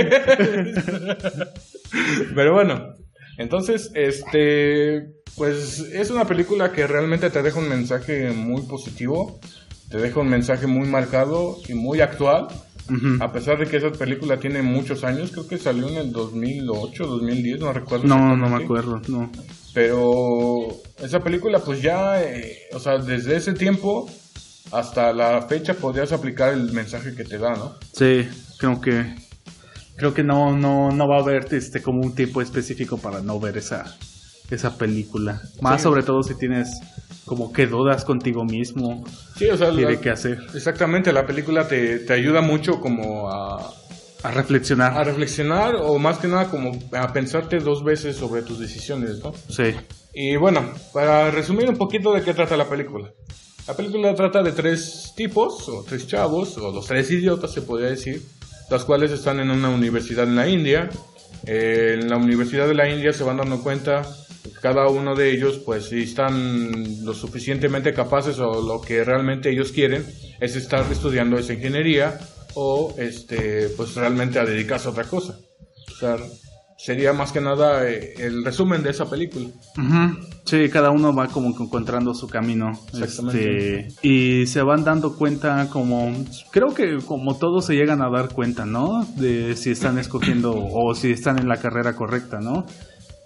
Pero 2.33 2.53
bueno, 2.53 2.95
entonces, 3.37 3.91
este. 3.95 5.13
Pues 5.37 5.79
es 5.79 6.11
una 6.11 6.25
película 6.25 6.73
que 6.73 6.85
realmente 6.87 7.29
te 7.29 7.41
deja 7.41 7.57
un 7.57 7.69
mensaje 7.69 8.31
muy 8.31 8.63
positivo. 8.63 9.39
Te 9.89 9.97
deja 9.97 10.19
un 10.19 10.29
mensaje 10.29 10.67
muy 10.67 10.87
marcado 10.87 11.57
y 11.67 11.73
muy 11.73 12.01
actual 12.01 12.49
a 13.19 13.31
pesar 13.31 13.57
de 13.57 13.67
que 13.67 13.77
esa 13.77 13.91
película 13.91 14.37
tiene 14.37 14.61
muchos 14.61 15.03
años, 15.03 15.31
creo 15.31 15.47
que 15.47 15.57
salió 15.57 15.87
en 15.87 15.97
el 15.97 16.11
2008, 16.11 17.05
2010, 17.05 17.59
no 17.59 17.73
recuerdo. 17.73 18.07
No, 18.07 18.35
no 18.35 18.49
me 18.49 18.63
acuerdo, 18.63 19.01
no. 19.07 19.31
Pero 19.73 20.67
esa 21.01 21.21
película, 21.21 21.59
pues 21.59 21.81
ya, 21.81 22.21
eh, 22.21 22.57
o 22.73 22.79
sea, 22.79 22.97
desde 22.97 23.37
ese 23.37 23.53
tiempo 23.53 24.09
hasta 24.71 25.13
la 25.13 25.41
fecha 25.43 25.73
podrías 25.73 26.11
aplicar 26.11 26.53
el 26.53 26.71
mensaje 26.71 27.15
que 27.15 27.23
te 27.23 27.37
da, 27.37 27.55
¿no? 27.55 27.75
Sí, 27.93 28.27
creo 28.57 28.81
que 28.81 29.15
creo 30.01 30.15
que 30.15 30.23
no 30.23 30.57
no 30.57 30.89
no 30.89 31.07
va 31.07 31.17
a 31.17 31.21
haber 31.21 31.45
este 31.53 31.79
como 31.79 32.01
un 32.01 32.15
tiempo 32.15 32.41
específico 32.41 32.97
para 32.97 33.21
no 33.21 33.39
ver 33.39 33.57
esa 33.57 33.95
esa 34.49 34.75
película. 34.75 35.39
Más 35.61 35.83
sobre 35.83 36.01
todo 36.01 36.23
si 36.23 36.35
tienes 36.35 36.69
como 37.23 37.53
que 37.53 37.67
dudas 37.67 38.03
contigo 38.03 38.43
mismo. 38.43 39.03
Sí, 39.37 39.47
o 39.47 39.55
sea, 39.55 39.69
tiene 39.69 39.99
que 39.99 40.09
hacer. 40.09 40.39
Exactamente, 40.55 41.13
la 41.13 41.27
película 41.27 41.67
te, 41.67 41.99
te 41.99 42.13
ayuda 42.13 42.41
mucho 42.41 42.81
como 42.81 43.29
a... 43.29 43.73
A 44.23 44.31
reflexionar. 44.31 44.97
A 44.97 45.03
reflexionar 45.03 45.75
o 45.75 45.99
más 45.99 46.17
que 46.17 46.27
nada 46.27 46.49
como 46.49 46.71
a 46.93 47.13
pensarte 47.13 47.59
dos 47.59 47.83
veces 47.83 48.15
sobre 48.15 48.41
tus 48.41 48.59
decisiones, 48.59 49.23
¿no? 49.23 49.33
Sí. 49.49 49.75
Y 50.13 50.35
bueno, 50.35 50.73
para 50.93 51.29
resumir 51.29 51.69
un 51.69 51.77
poquito 51.77 52.11
de 52.11 52.23
qué 52.23 52.33
trata 52.33 52.57
la 52.57 52.67
película. 52.67 53.13
La 53.67 53.75
película 53.75 54.15
trata 54.15 54.41
de 54.41 54.51
tres 54.51 55.13
tipos, 55.15 55.69
o 55.69 55.85
tres 55.87 56.07
chavos, 56.07 56.57
o 56.57 56.71
los 56.71 56.87
tres 56.87 57.09
idiotas 57.11 57.53
se 57.53 57.61
podría 57.61 57.89
decir, 57.91 58.21
los 58.71 58.85
cuales 58.85 59.11
están 59.11 59.39
en 59.41 59.51
una 59.51 59.69
universidad 59.69 60.23
en 60.23 60.35
la 60.35 60.47
India. 60.47 60.89
en 61.45 62.07
la 62.09 62.17
universidad 62.17 62.67
de 62.67 62.75
la 62.75 62.87
India 62.89 63.13
se 63.13 63.23
van 63.23 63.37
dando 63.37 63.61
cuenta 63.61 64.03
cada 64.61 64.87
uno 64.87 65.15
de 65.15 65.31
ellos, 65.31 65.57
pues 65.57 65.85
si 65.85 66.03
están 66.03 67.03
lo 67.03 67.13
suficientemente 67.13 67.93
capaces 67.93 68.39
o 68.39 68.61
lo 68.61 68.79
que 68.79 69.03
realmente 69.03 69.49
ellos 69.49 69.71
quieren 69.71 70.05
es 70.39 70.55
estar 70.55 70.89
estudiando 70.91 71.37
esa 71.37 71.53
ingeniería 71.53 72.19
o 72.53 72.93
este 72.97 73.69
pues 73.75 73.95
realmente 73.95 74.39
a 74.39 74.45
dedicarse 74.45 74.87
a 74.87 74.91
otra 74.91 75.03
cosa. 75.03 75.37
O 75.91 75.95
sea, 75.95 76.17
sería 76.83 77.13
más 77.13 77.31
que 77.31 77.41
nada 77.41 77.87
eh, 77.87 78.13
el 78.17 78.43
resumen 78.43 78.83
de 78.83 78.89
esa 78.89 79.09
película. 79.09 79.47
Sí, 80.45 80.69
cada 80.69 80.89
uno 80.89 81.13
va 81.13 81.27
como 81.27 81.49
encontrando 81.49 82.13
su 82.13 82.27
camino. 82.27 82.71
Este, 82.99 83.89
y 84.01 84.47
se 84.47 84.61
van 84.61 84.83
dando 84.83 85.15
cuenta 85.15 85.67
como, 85.69 86.11
creo 86.51 86.73
que 86.73 86.97
como 87.05 87.37
todos 87.37 87.65
se 87.65 87.75
llegan 87.75 88.01
a 88.01 88.09
dar 88.09 88.29
cuenta, 88.29 88.65
¿no? 88.65 89.05
De 89.17 89.55
si 89.55 89.71
están 89.71 89.99
escogiendo 89.99 90.53
o 90.55 90.95
si 90.95 91.11
están 91.11 91.39
en 91.39 91.47
la 91.47 91.57
carrera 91.57 91.95
correcta, 91.95 92.39
¿no? 92.39 92.65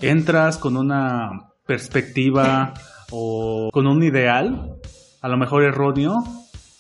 entras 0.02 0.58
con 0.58 0.78
una 0.78 1.52
perspectiva 1.66 2.74
o 3.12 3.70
con 3.72 3.88
un 3.88 4.04
ideal, 4.04 4.78
a 5.22 5.30
lo 5.30 5.38
mejor 5.38 5.64
erróneo, 5.64 6.16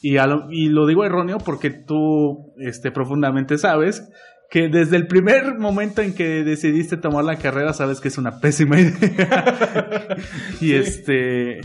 y, 0.02 0.18
y 0.18 0.70
lo 0.70 0.86
digo 0.86 1.04
erróneo 1.04 1.38
porque 1.40 1.72
tú 1.72 2.54
este, 2.58 2.92
profundamente 2.92 3.58
sabes 3.58 4.08
que 4.56 4.70
desde 4.70 4.96
el 4.96 5.06
primer 5.06 5.60
momento 5.60 6.02
en 6.02 6.13
que 6.13 6.46
decidiste 6.46 6.96
tomar 6.96 7.26
la 7.26 7.36
carrera 7.36 7.74
sabes 7.74 8.00
que 8.00 8.08
es 8.08 8.18
una 8.18 8.39
pésima 8.39 8.80
idea. 8.80 10.15
y 10.62 10.72
este, 10.72 11.60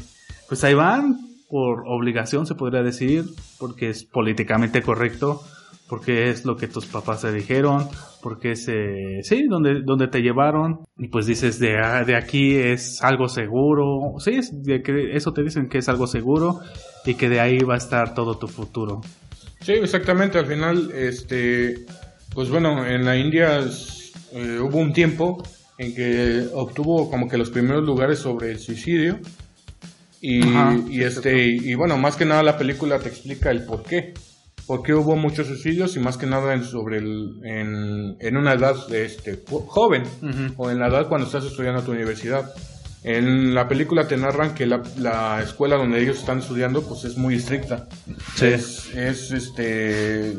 pues 0.49 0.65
ahí 0.65 0.75
van, 0.75 1.17
por 1.49 1.85
obligación 1.87 2.47
se 2.47 2.57
podría 2.57 2.83
decir, 2.83 3.27
porque 3.61 3.91
es 3.91 4.03
políticamente 4.03 4.83
correcto 4.83 5.41
porque 5.89 6.31
es 6.31 6.45
lo 6.45 6.57
que 6.57 6.67
tus 6.67 6.87
papás 6.87 7.23
te 7.23 7.33
dijeron, 7.33 7.89
porque 8.23 8.53
es, 8.53 8.67
eh, 8.69 9.21
sí, 9.23 9.47
donde, 9.49 9.83
donde 9.83 10.09
te 10.09 10.21
llevaron, 10.21 10.81
y 10.97 11.09
pues 11.09 11.27
dices, 11.27 11.59
de, 11.59 11.79
ah, 11.79 12.05
de 12.05 12.17
aquí 12.17 12.57
es 12.57 13.03
algo 13.03 13.29
seguro, 13.29 14.15
sí, 14.19 14.41
de 14.53 14.83
que 14.83 15.17
eso 15.17 15.33
te 15.33 15.43
dicen 15.43 15.69
que 15.69 15.79
es 15.79 15.89
algo 15.89 16.07
seguro 16.09 16.61
y 17.05 17.15
que 17.15 17.29
de 17.29 17.41
ahí 17.41 17.59
va 17.59 17.75
a 17.75 17.79
estar 17.79 18.15
todo 18.15 18.37
tu 18.37 18.47
futuro. 18.47 19.01
Sí, 19.61 19.73
exactamente, 19.73 20.39
al 20.39 20.47
final, 20.47 20.91
este, 20.93 21.87
pues 22.35 22.49
bueno, 22.51 22.87
en 22.87 23.05
la 23.05 23.17
India 23.17 23.61
eh, 24.33 24.59
hubo 24.61 24.79
un 24.79 24.93
tiempo 24.93 25.43
en 25.79 25.95
que 25.95 26.47
obtuvo 26.55 27.11
como 27.11 27.29
que 27.29 27.39
los 27.39 27.51
primeros 27.51 27.85
lugares 27.85 28.19
sobre 28.19 28.51
el 28.51 28.59
suicidio, 28.59 29.19
y, 30.21 30.43
y 30.91 31.03
este, 31.03 31.47
y 31.47 31.75
bueno, 31.75 31.97
más 31.97 32.17
que 32.17 32.27
nada 32.27 32.43
la 32.43 32.59
película 32.59 32.99
te 32.99 33.09
explica 33.09 33.51
el 33.51 33.65
por 33.65 33.83
qué. 33.83 34.13
Porque 34.67 34.95
hubo 34.95 35.17
muchos 35.17 35.49
suicidios 35.49 35.97
y 35.97 35.99
más 35.99 36.17
que 36.17 36.27
nada 36.27 36.55
en, 36.55 36.63
sobre 36.63 36.99
el, 36.99 37.41
en, 37.43 38.37
una 38.37 38.53
edad 38.53 38.77
este, 38.95 39.43
joven 39.67 40.05
o 40.57 40.71
en 40.71 40.79
la 40.79 40.87
edad 40.87 41.09
cuando 41.09 41.27
estás 41.27 41.45
estudiando 41.45 41.81
a 41.81 41.85
tu 41.85 41.91
universidad. 41.91 42.53
En 43.03 43.55
la 43.55 43.67
película 43.67 44.07
te 44.07 44.17
narran 44.17 44.55
que 44.55 44.67
la, 44.67 45.41
escuela 45.43 45.77
donde 45.77 46.03
ellos 46.03 46.19
están 46.19 46.41
estudiando 46.41 46.83
pues 46.83 47.05
es 47.05 47.17
muy 47.17 47.37
estricta. 47.37 47.89
Es, 48.41 48.95
es, 48.95 49.31
este 49.31 50.37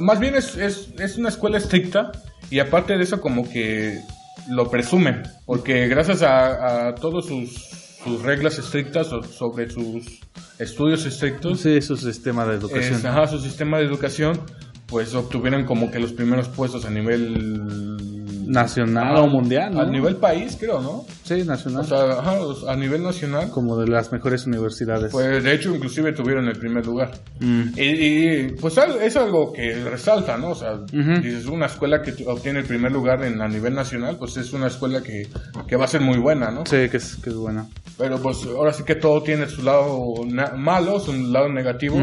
más 0.00 0.20
bien 0.20 0.36
es, 0.36 0.56
es, 0.56 1.16
una 1.18 1.28
escuela 1.28 1.58
estricta 1.58 2.12
y 2.48 2.60
aparte 2.60 2.96
de 2.96 3.02
eso 3.02 3.20
como 3.20 3.48
que 3.48 4.00
lo 4.48 4.70
presumen 4.70 5.22
porque 5.46 5.88
gracias 5.88 6.22
a, 6.22 6.88
a 6.88 6.94
todos 6.94 7.26
sus 7.26 7.82
sus 8.04 8.22
reglas 8.22 8.58
estrictas 8.58 9.12
o 9.12 9.22
sobre 9.22 9.70
sus 9.70 10.20
estudios 10.58 11.04
estrictos, 11.06 11.60
Sí, 11.60 11.80
su 11.80 11.96
sistema 11.96 12.44
de 12.46 12.56
educación. 12.56 12.94
es- 12.94 13.04
ajá, 13.04 13.26
su 13.28 13.38
sistema 13.38 13.78
de 13.78 13.84
educación, 13.84 14.40
pues 14.86 15.14
obtuvieron 15.14 15.64
como 15.64 15.90
que 15.90 15.98
los 15.98 16.12
primeros 16.12 16.48
puestos 16.48 16.84
a 16.84 16.90
nivel 16.90 18.21
Nacional 18.46 19.14
Ajá, 19.14 19.22
o 19.22 19.28
mundial, 19.28 19.74
¿no? 19.74 19.80
A 19.80 19.86
nivel 19.86 20.16
país, 20.16 20.56
creo, 20.58 20.80
¿no? 20.80 21.04
Sí, 21.24 21.44
nacional. 21.44 21.82
O 21.82 21.84
sea, 21.84 22.18
ajá, 22.18 22.38
a 22.68 22.76
nivel 22.76 23.02
nacional. 23.02 23.50
como 23.50 23.76
de 23.78 23.88
las 23.88 24.12
mejores 24.12 24.46
universidades. 24.46 25.10
Pues 25.12 25.42
de 25.42 25.54
hecho, 25.54 25.74
inclusive 25.74 26.12
tuvieron 26.12 26.46
el 26.48 26.58
primer 26.58 26.84
lugar. 26.86 27.12
Mm. 27.40 27.62
Y, 27.76 27.82
y, 27.82 28.48
pues 28.60 28.78
es 29.00 29.16
algo 29.16 29.52
que 29.52 29.84
resalta, 29.84 30.36
¿no? 30.36 30.50
O 30.50 30.54
sea, 30.54 30.74
Ujú. 30.74 31.20
dices, 31.22 31.46
una 31.46 31.66
escuela 31.66 32.02
que 32.02 32.12
obtiene 32.26 32.60
el 32.60 32.66
primer 32.66 32.92
lugar 32.92 33.24
en, 33.24 33.40
a 33.40 33.48
nivel 33.48 33.74
nacional, 33.74 34.16
pues 34.18 34.36
es 34.36 34.52
una 34.52 34.66
escuela 34.66 35.02
que, 35.02 35.28
que 35.66 35.76
va 35.76 35.84
a 35.84 35.88
ser 35.88 36.00
muy 36.00 36.18
buena, 36.18 36.50
¿no? 36.50 36.64
Sí, 36.66 36.88
que 36.88 36.96
es, 36.96 37.16
que 37.16 37.30
es 37.30 37.36
bueno. 37.36 37.68
Pero 37.98 38.20
pues 38.20 38.38
ahora 38.46 38.72
sí 38.72 38.84
que 38.84 38.94
todo 38.96 39.22
tiene 39.22 39.46
su 39.46 39.62
lado 39.62 40.14
malo, 40.56 40.98
su 40.98 41.12
lado 41.12 41.48
negativo. 41.48 42.00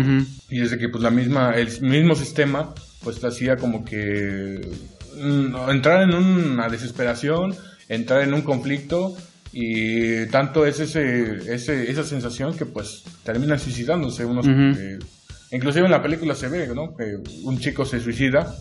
Y 0.50 0.60
desde 0.60 0.78
que 0.78 0.90
pues 0.90 1.04
la 1.04 1.10
misma, 1.10 1.52
el 1.56 1.70
mismo 1.82 2.16
sistema, 2.16 2.74
pues 3.04 3.24
hacía 3.24 3.56
como 3.58 3.84
que 3.84 4.62
entrar 5.70 6.04
en 6.04 6.14
una 6.14 6.70
desesperación, 6.70 7.56
entrar 7.88 8.22
en 8.22 8.34
un 8.34 8.42
conflicto. 8.42 9.16
Y 9.52 10.28
tanto 10.28 10.66
es 10.66 10.80
ese, 10.80 11.54
ese, 11.54 11.90
esa 11.90 12.04
sensación 12.04 12.56
que 12.56 12.68
pues 12.68 13.04
termina 13.24 13.58
suicidándose 13.58 14.24
unos 14.24 14.46
eh, 14.48 15.00
inclusive 15.52 15.86
en 15.86 15.92
la 15.92 16.04
película 16.04 16.36
se 16.36 16.50
ve, 16.50 16.68
¿no? 16.68 16.96
Que 16.96 17.18
un 17.44 17.58
chico 17.58 17.84
se 17.84 18.00
suicida 18.00 18.56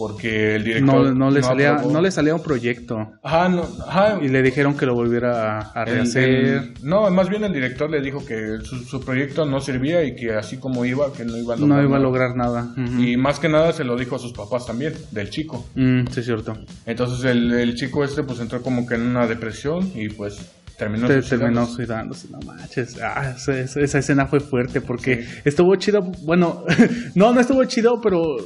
porque 0.00 0.54
el 0.56 0.64
director 0.64 1.04
No, 1.08 1.14
no, 1.14 1.30
le 1.30 1.42
salía, 1.42 1.74
aprobó. 1.74 1.92
no 1.92 2.00
le 2.00 2.10
salía 2.10 2.34
un 2.34 2.42
proyecto. 2.42 3.12
Ajá, 3.22 3.50
no, 3.50 3.68
ajá, 3.86 4.18
Y 4.22 4.28
le 4.28 4.40
dijeron 4.42 4.74
que 4.74 4.86
lo 4.86 4.94
volviera 4.94 5.58
a, 5.60 5.72
a 5.72 5.84
rehacer. 5.84 6.28
el- 6.28 6.74
no, 6.82 7.10
más 7.10 7.28
bien 7.28 7.44
el 7.44 7.52
director 7.52 7.90
le 7.90 8.00
dijo 8.00 8.24
que 8.24 8.60
su, 8.62 8.78
su 8.84 9.00
proyecto 9.02 9.44
no 9.44 9.60
servía 9.60 10.02
y 10.02 10.16
que 10.16 10.32
así 10.34 10.56
como 10.56 10.86
iba, 10.86 11.12
que 11.12 11.26
no 11.26 11.36
iba 11.36 11.52
a 11.52 11.56
lograr. 11.58 11.78
no 11.82 11.84
iba 11.86 11.96
a 11.98 12.00
lograr 12.00 12.34
nada. 12.34 12.74
Y 12.98 13.18
más 13.18 13.38
que 13.38 13.50
nada 13.50 13.74
se 13.74 13.84
lo 13.84 13.94
dijo 13.96 14.16
a 14.16 14.18
sus 14.18 14.32
papás 14.32 14.64
también, 14.66 14.94
del 15.10 15.28
chico. 15.28 15.66
Mm, 15.74 16.06
sí, 16.10 16.20
es 16.20 16.24
cierto. 16.26 16.56
Entonces 16.86 17.22
el, 17.26 17.52
el 17.52 17.74
chico 17.74 18.02
este 18.02 18.22
pues 18.22 18.40
entró 18.40 18.62
como 18.62 18.86
que 18.86 18.94
en 18.94 19.02
una 19.02 19.26
depresión 19.26 19.90
y 19.94 20.08
pues 20.08 20.38
terminó 20.78 21.06
Te- 21.08 21.20
terminó 21.20 21.66
suicidándose, 21.66 22.28
no 22.30 22.38
manches. 22.40 22.98
Ah, 23.02 23.34
esa, 23.36 23.58
esa- 23.60 23.80
esa 23.80 23.98
escena 23.98 24.26
fue 24.26 24.40
fuerte 24.40 24.80
porque 24.80 25.26
estuvo 25.44 25.76
chido. 25.76 26.00
Bueno, 26.22 26.64
no, 27.14 27.34
no 27.34 27.40
estuvo 27.40 27.62
chido, 27.66 28.00
pero 28.00 28.36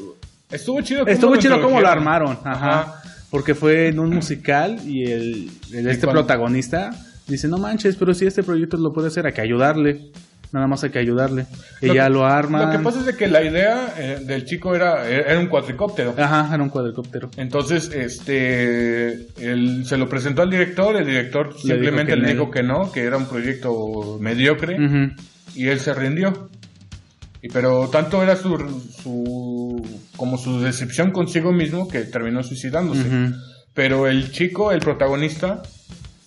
Estuvo 0.55 0.81
chido 0.81 1.01
cómo 1.01 1.13
estuvo 1.13 1.35
lo 1.35 1.41
chido 1.41 1.61
cómo 1.61 1.81
lo 1.81 1.89
armaron. 1.89 2.39
Ajá. 2.45 3.01
Porque 3.31 3.55
fue 3.55 3.89
en 3.89 3.99
un 3.99 4.11
musical 4.11 4.79
y 4.87 5.05
el, 5.11 5.51
el- 5.73 5.89
este 5.89 6.07
protagonista 6.07 6.91
dice: 7.27 7.49
No 7.49 7.59
manches, 7.59 7.97
pero 7.97 8.15
si 8.15 8.27
este 8.27 8.43
proyecto 8.43 8.77
lo 8.77 8.93
puede 8.93 9.09
hacer, 9.09 9.27
hay 9.27 9.33
que 9.33 9.41
ayudarle. 9.41 10.01
Nada 10.53 10.69
más 10.69 10.85
hay 10.85 10.91
que 10.91 11.01
ayudarle. 11.01 11.47
Lo 11.81 11.95
ya 11.95 12.05
que- 12.05 12.11
lo 12.11 12.25
arma. 12.27 12.67
Lo 12.67 12.71
que 12.71 12.79
pasa 12.79 13.01
es 13.01 13.07
de 13.07 13.17
que 13.17 13.27
la 13.27 13.43
idea 13.43 13.93
eh, 13.99 14.21
del 14.25 14.45
chico 14.45 14.73
era, 14.77 15.09
era 15.09 15.41
un 15.41 15.49
cuatricóptero. 15.49 16.15
Ajá, 16.17 16.49
era 16.55 16.63
un 16.63 16.69
cuadricóptero. 16.69 17.29
Entonces, 17.37 17.91
este, 17.93 19.27
él 19.41 19.83
se 19.85 19.97
lo 19.97 20.09
presentó 20.09 20.43
al 20.43 20.51
director, 20.51 20.97
el 20.97 21.07
director 21.07 21.57
simplemente 21.59 22.15
le 22.17 22.33
dijo 22.33 22.53
que 22.53 22.63
no, 22.63 22.93
que 22.93 23.03
era 23.03 23.17
un 23.17 23.27
proyecto 23.27 24.17
mediocre 24.21 24.75
Ujú. 24.77 25.13
y 25.57 25.67
él 25.67 25.81
se 25.81 25.93
rindió. 25.93 26.49
Y 27.45 27.49
pero 27.49 27.89
tanto 27.89 28.23
era 28.23 28.37
su, 28.37 28.57
su 29.03 29.83
como 30.17 30.39
su 30.39 30.61
decepción 30.63 31.11
consigo 31.11 31.53
mismo 31.53 31.89
que 31.89 32.01
terminó 32.01 32.43
suicidándose. 32.43 33.03
Pero 33.75 34.07
el 34.07 34.31
chico, 34.33 34.73
el 34.73 34.81
protagonista, 34.81 35.63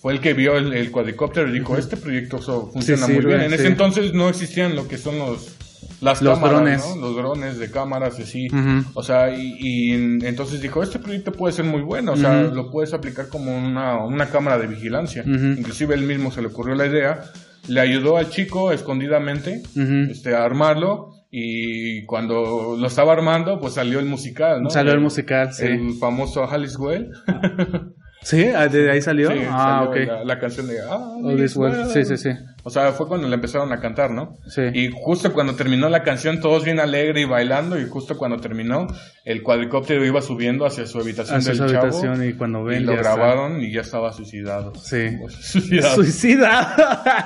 fue 0.00 0.12
el 0.12 0.20
que 0.20 0.32
vio 0.34 0.56
el, 0.56 0.72
el 0.74 0.90
cuadricóptero 0.92 1.48
y 1.48 1.52
dijo, 1.52 1.76
este 1.76 1.96
proyecto 1.96 2.40
so- 2.40 2.70
funciona 2.72 3.06
Sí, 3.06 3.12
muy 3.14 3.24
bien. 3.24 3.40
En 3.40 3.52
ese 3.52 3.66
entonces 3.66 4.12
no 4.14 4.28
existían 4.28 4.76
lo 4.76 4.86
que 4.86 4.96
son 4.98 5.18
los 5.18 5.56
las 6.00 6.22
Los 6.22 6.38
cámaras, 6.38 6.60
drones. 6.60 6.84
¿no? 6.86 6.96
Los 7.08 7.16
drones 7.16 7.58
de 7.58 7.70
cámaras 7.72 8.20
así. 8.20 8.46
O 8.94 9.02
sea, 9.02 9.36
y, 9.36 9.56
y 9.58 9.90
en- 9.94 10.24
entonces 10.24 10.60
dijo, 10.60 10.84
este 10.84 11.00
proyecto 11.00 11.32
puede 11.32 11.52
ser 11.52 11.64
muy 11.64 11.80
bueno, 11.82 12.12
o 12.12 12.16
sea, 12.16 12.42
lo 12.42 12.70
puedes 12.70 12.92
aplicar 12.94 13.26
como 13.28 13.56
una, 13.58 13.96
una 14.04 14.26
cámara 14.28 14.56
de 14.58 14.68
vigilancia. 14.68 15.24
Inclusive 15.58 15.96
él 15.96 16.02
mismo 16.02 16.30
se 16.30 16.42
le 16.42 16.46
ocurrió 16.48 16.76
la 16.76 16.86
idea, 16.86 17.22
le 17.66 17.80
ayudó 17.80 18.16
al 18.16 18.30
chico 18.30 18.72
escondidamente 18.72 19.62
este, 20.10 20.34
a 20.34 20.44
armarlo 20.44 21.12
y 21.30 22.04
cuando 22.06 22.76
lo 22.78 22.86
estaba 22.86 23.12
armando, 23.12 23.60
pues 23.60 23.74
salió 23.74 23.98
el 23.98 24.06
musical, 24.06 24.62
¿no? 24.62 24.70
Salió 24.70 24.92
el 24.92 25.00
musical, 25.00 25.52
sí. 25.52 25.66
El 25.66 25.94
famoso 25.94 26.44
Alice 26.50 26.76
Well. 26.78 27.10
¿Sí? 28.28 28.44
¿Ah, 28.54 28.68
¿De 28.68 28.90
ahí 28.90 29.00
salió? 29.00 29.30
Sí, 29.30 29.38
ah, 29.48 29.86
salió 29.86 29.90
ok. 29.90 30.06
la, 30.18 30.24
la 30.24 30.38
canción 30.38 30.66
de 30.66 30.82
All 30.82 31.42
is 31.42 31.56
well. 31.56 31.86
Sí, 31.90 32.04
sí, 32.04 32.18
sí. 32.18 32.28
O 32.62 32.68
sea, 32.68 32.92
fue 32.92 33.08
cuando 33.08 33.26
le 33.26 33.34
empezaron 33.34 33.72
a 33.72 33.80
cantar, 33.80 34.10
¿no? 34.10 34.36
Sí. 34.48 34.60
Y 34.74 34.90
justo 34.92 35.32
cuando 35.32 35.54
terminó 35.54 35.88
la 35.88 36.02
canción, 36.02 36.38
todos 36.38 36.62
bien 36.62 36.78
alegre 36.78 37.22
y 37.22 37.24
bailando, 37.24 37.80
y 37.80 37.88
justo 37.88 38.18
cuando 38.18 38.36
terminó, 38.36 38.86
el 39.24 39.42
cuadricóptero 39.42 40.04
iba 40.04 40.20
subiendo 40.20 40.66
hacia 40.66 40.84
su 40.86 40.98
habitación 41.00 41.38
Hacia 41.38 41.52
del 41.54 41.56
su 41.58 41.66
chavo. 41.72 41.86
habitación 41.86 42.28
y 42.28 42.34
cuando 42.34 42.64
ven 42.64 42.84
lo 42.84 42.92
ya 42.92 42.98
está. 43.00 43.14
grabaron 43.16 43.62
y 43.62 43.72
ya 43.72 43.80
estaba 43.80 44.12
suicidado. 44.12 44.74
Sí. 44.74 45.08
Suicidado. 45.40 45.94
Suicida. 45.94 46.74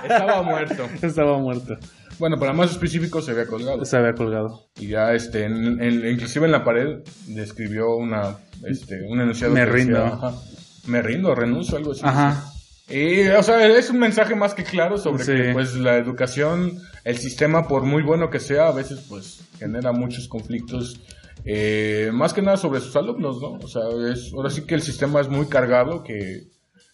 Estaba 0.05 0.43
muerto. 0.43 0.87
Estaba 1.03 1.39
muerto. 1.39 1.77
Bueno, 2.21 2.39
para 2.39 2.53
más 2.53 2.71
específico, 2.71 3.21
se 3.21 3.33
había 3.33 3.47
colgado. 3.47 3.85
Se 3.85 3.97
había 3.97 4.13
colgado. 4.15 4.69
Y 4.79 4.87
ya, 4.89 5.13
este, 5.15 5.47
en- 5.47 5.83
en- 5.83 6.07
inclusive 6.09 6.47
en 6.47 6.53
la 6.53 6.63
pared, 6.63 6.99
describió 7.27 7.97
una, 7.97 8.37
este, 8.69 9.03
un 9.09 9.21
enunciado 9.21 9.53
Me 9.55 9.61
decía, 9.61 9.73
rindo. 9.75 10.05
ajá, 10.05 10.33
me 10.87 11.03
rindo, 11.03 11.35
renuncio, 11.35 11.77
algo 11.77 11.93
así. 11.93 12.01
Ajá. 12.05 12.45
Y, 12.89 13.27
o 13.29 13.43
sea, 13.43 13.67
es 13.67 13.89
un 13.91 13.99
mensaje 13.99 14.35
más 14.35 14.55
que 14.55 14.65
claro 14.65 14.99
sobre 14.99 15.25
Sí. 15.25 15.33
que, 15.33 15.53
pues, 15.53 15.75
la 15.77 15.97
educación, 15.97 16.79
el 17.05 17.17
sistema, 17.17 17.67
por 17.69 17.85
muy 17.85 18.03
bueno 18.03 18.29
que 18.29 18.41
sea, 18.41 18.69
a 18.69 18.73
veces, 18.73 19.01
pues, 19.09 19.41
genera 19.59 19.93
muchos 19.93 20.29
conflictos, 20.29 21.01
eh, 21.45 22.11
más 22.13 22.33
que 22.35 22.43
nada 22.43 22.57
sobre 22.57 22.81
sus 22.81 22.95
alumnos, 22.97 23.41
¿no? 23.41 23.53
O 23.53 23.69
sea, 23.69 23.83
es, 24.13 24.33
ahora 24.35 24.51
sí 24.51 24.63
que 24.63 24.75
el 24.75 24.83
sistema 24.83 25.21
es 25.21 25.29
muy 25.29 25.47
cargado, 25.47 26.03
que, 26.03 26.49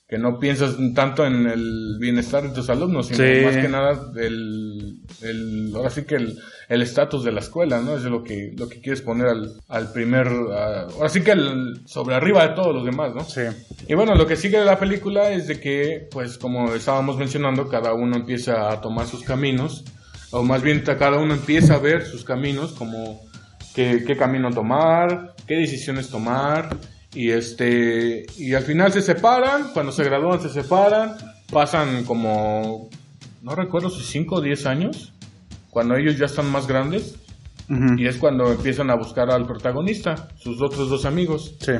que 0.06 0.18
no 0.18 0.38
piensas 0.38 0.76
tanto 0.94 1.26
en 1.26 1.46
el 1.46 1.96
bienestar 2.00 2.42
de 2.44 2.50
tus 2.54 2.70
alumnos, 2.70 3.08
sino 3.08 3.18
Sí. 3.24 3.44
más 3.44 3.56
que 3.56 3.68
nada 3.68 4.12
el, 4.16 5.00
el, 5.22 5.72
ahora 5.74 5.90
sí 5.90 6.04
que 6.04 6.14
el 6.14 6.38
el 6.68 6.82
estatus 6.82 7.24
de 7.24 7.32
la 7.32 7.40
escuela, 7.40 7.80
¿no? 7.80 7.96
Es 7.96 8.02
lo 8.02 8.22
que, 8.22 8.52
lo 8.56 8.68
que 8.68 8.80
quieres 8.80 9.00
poner 9.02 9.28
al, 9.28 9.54
al 9.68 9.90
primer, 9.92 10.26
a- 10.26 10.82
ahora 10.82 11.08
sí 11.08 11.22
que 11.22 11.32
el- 11.32 11.80
sobre 11.86 12.14
arriba 12.14 12.46
de 12.46 12.54
todos 12.54 12.74
los 12.74 12.84
demás, 12.84 13.14
¿no? 13.14 13.24
Sí. 13.24 13.40
Y 13.88 13.94
bueno, 13.94 14.14
lo 14.14 14.26
que 14.26 14.36
sigue 14.36 14.58
de 14.58 14.64
la 14.66 14.78
película 14.78 15.30
es 15.30 15.46
de 15.46 15.58
que, 15.60 16.06
pues 16.10 16.36
como 16.38 16.74
estábamos 16.74 17.16
mencionando, 17.16 17.68
cada 17.68 17.94
uno 17.94 18.16
empieza 18.16 18.70
a 18.70 18.80
tomar 18.80 19.06
sus 19.06 19.22
caminos, 19.22 19.84
o 20.30 20.42
más 20.42 20.62
bien 20.62 20.82
cada 20.82 21.16
uno 21.18 21.32
empieza 21.34 21.74
a 21.74 21.78
ver 21.78 22.04
sus 22.04 22.22
caminos, 22.22 22.72
como 22.72 23.20
qué, 23.74 24.04
qué 24.06 24.16
camino 24.16 24.50
tomar, 24.50 25.34
qué 25.46 25.54
decisiones 25.54 26.10
tomar, 26.10 26.76
y 27.14 27.30
este, 27.30 28.26
y 28.36 28.52
al 28.52 28.64
final 28.64 28.92
se 28.92 29.00
separan, 29.00 29.70
cuando 29.72 29.90
se 29.90 30.04
gradúan 30.04 30.42
se 30.42 30.50
separan, 30.50 31.16
pasan 31.50 32.04
como, 32.04 32.90
no 33.42 33.54
recuerdo 33.54 33.88
si 33.88 34.02
5 34.02 34.34
o 34.36 34.40
10 34.42 34.66
años, 34.66 35.14
cuando 35.78 35.94
ellos 35.94 36.18
ya 36.18 36.26
están 36.26 36.50
más 36.50 36.66
grandes, 36.66 37.14
Ujú. 37.70 37.94
y 37.96 38.08
es 38.08 38.16
cuando 38.16 38.50
empiezan 38.50 38.90
a 38.90 38.96
buscar 38.96 39.30
al 39.30 39.46
protagonista, 39.46 40.26
sus 40.36 40.60
otros 40.60 40.90
dos 40.90 41.04
amigos 41.04 41.54
Sí. 41.60 41.74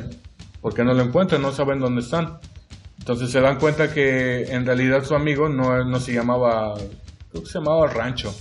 porque 0.61 0.85
no 0.85 0.93
lo 0.93 1.03
encuentran, 1.03 1.41
no 1.41 1.51
saben 1.51 1.81
dónde 1.81 1.99
están. 1.99 2.37
Entonces 2.97 3.29
se 3.29 3.41
dan 3.41 3.59
cuenta 3.59 3.93
que 3.93 4.43
en 4.53 4.65
realidad 4.65 5.03
su 5.03 5.15
amigo 5.15 5.49
no, 5.49 5.83
no 5.83 5.99
se 5.99 6.13
llamaba, 6.13 6.75
creo 7.29 7.43
que 7.43 7.49
se 7.49 7.59
llamaba 7.59 7.87
Rancho. 7.87 8.33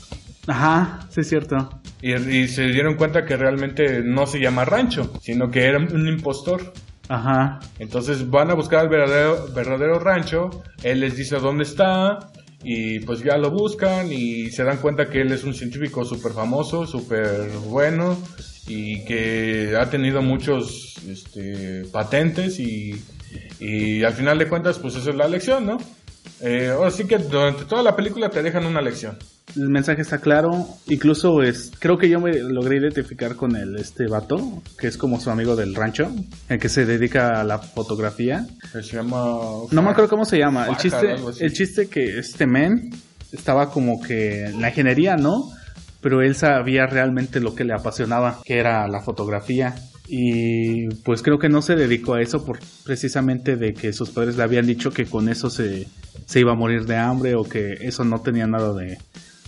Ajá, 0.46 1.00
sí 1.10 1.22
es 1.22 1.28
cierto. 1.28 1.56
Y, 2.00 2.14
y 2.14 2.46
se 2.46 2.66
dieron 2.68 2.94
cuenta 2.94 3.24
que 3.24 3.36
realmente 3.36 4.00
no 4.04 4.26
se 4.28 4.38
llama 4.38 4.64
Rancho, 4.64 5.12
sino 5.20 5.50
que 5.50 5.64
era 5.64 5.78
un 5.78 6.06
impostor. 6.06 6.72
Ajá. 7.08 7.58
Entonces 7.80 8.30
van 8.30 8.52
a 8.52 8.54
buscar 8.54 8.78
al 8.80 8.88
verdadero, 8.88 9.48
verdadero 9.52 9.98
Rancho, 9.98 10.62
él 10.84 11.00
les 11.00 11.16
dice 11.16 11.36
dónde 11.40 11.64
está 11.64 12.30
y 12.62 13.00
pues 13.00 13.22
ya 13.22 13.36
lo 13.36 13.50
buscan 13.50 14.12
y 14.12 14.50
se 14.50 14.64
dan 14.64 14.78
cuenta 14.78 15.08
que 15.08 15.20
él 15.20 15.32
es 15.32 15.44
un 15.44 15.54
científico 15.54 16.04
súper 16.04 16.32
famoso, 16.32 16.86
súper 16.86 17.48
bueno 17.66 18.18
y 18.66 19.04
que 19.04 19.76
ha 19.78 19.88
tenido 19.88 20.22
muchos 20.22 20.96
este, 21.08 21.84
patentes 21.92 22.58
y, 22.58 23.02
y 23.60 24.02
al 24.02 24.12
final 24.12 24.38
de 24.38 24.48
cuentas 24.48 24.78
pues 24.78 24.96
esa 24.96 25.10
es 25.10 25.16
la 25.16 25.28
lección, 25.28 25.66
¿no? 25.66 25.78
Eh, 26.40 26.68
ahora 26.68 26.90
sí 26.90 27.04
que 27.04 27.18
durante 27.18 27.64
toda 27.64 27.82
la 27.82 27.96
película 27.96 28.28
te 28.30 28.42
dejan 28.42 28.66
una 28.66 28.80
lección. 28.80 29.16
El 29.56 29.70
mensaje 29.70 30.02
está 30.02 30.18
claro. 30.18 30.66
Incluso 30.88 31.42
es, 31.42 31.72
creo 31.78 31.98
que 31.98 32.08
yo 32.08 32.20
me 32.20 32.38
logré 32.38 32.78
identificar 32.78 33.36
con 33.36 33.56
el 33.56 33.76
este 33.76 34.06
vato, 34.06 34.62
que 34.78 34.88
es 34.88 34.96
como 34.96 35.20
su 35.20 35.30
amigo 35.30 35.56
del 35.56 35.74
rancho, 35.74 36.10
el 36.48 36.58
que 36.58 36.68
se 36.68 36.84
dedica 36.84 37.40
a 37.40 37.44
la 37.44 37.58
fotografía. 37.58 38.46
Que 38.72 38.82
se 38.82 38.96
llama... 38.96 39.18
No 39.70 39.82
me 39.82 39.90
acuerdo 39.90 40.10
cómo 40.10 40.24
se 40.24 40.38
llama. 40.38 40.68
El 40.68 40.76
chiste, 40.76 41.12
así. 41.12 41.44
el 41.44 41.52
chiste 41.52 41.88
que 41.88 42.18
este 42.18 42.46
men 42.46 42.90
estaba 43.32 43.70
como 43.70 44.00
que 44.00 44.46
en 44.46 44.60
la 44.60 44.68
ingeniería, 44.68 45.16
¿no? 45.16 45.50
Pero 46.00 46.22
él 46.22 46.34
sabía 46.36 46.86
realmente 46.86 47.40
lo 47.40 47.54
que 47.54 47.64
le 47.64 47.74
apasionaba, 47.74 48.40
que 48.44 48.58
era 48.58 48.86
la 48.86 49.00
fotografía. 49.00 49.74
Y 50.06 50.88
pues 51.04 51.22
creo 51.22 51.38
que 51.38 51.50
no 51.50 51.60
se 51.60 51.76
dedicó 51.76 52.14
a 52.14 52.22
eso 52.22 52.44
por 52.44 52.60
precisamente 52.84 53.56
de 53.56 53.74
que 53.74 53.92
sus 53.92 54.10
padres 54.10 54.36
le 54.36 54.42
habían 54.42 54.66
dicho 54.66 54.90
que 54.90 55.04
con 55.04 55.28
eso 55.28 55.50
se 55.50 55.86
se 56.28 56.40
iba 56.40 56.52
a 56.52 56.54
morir 56.54 56.84
de 56.84 56.96
hambre 56.96 57.34
o 57.34 57.42
que 57.42 57.78
eso 57.80 58.04
no 58.04 58.20
tenía 58.20 58.46
nada 58.46 58.74
de, 58.74 58.98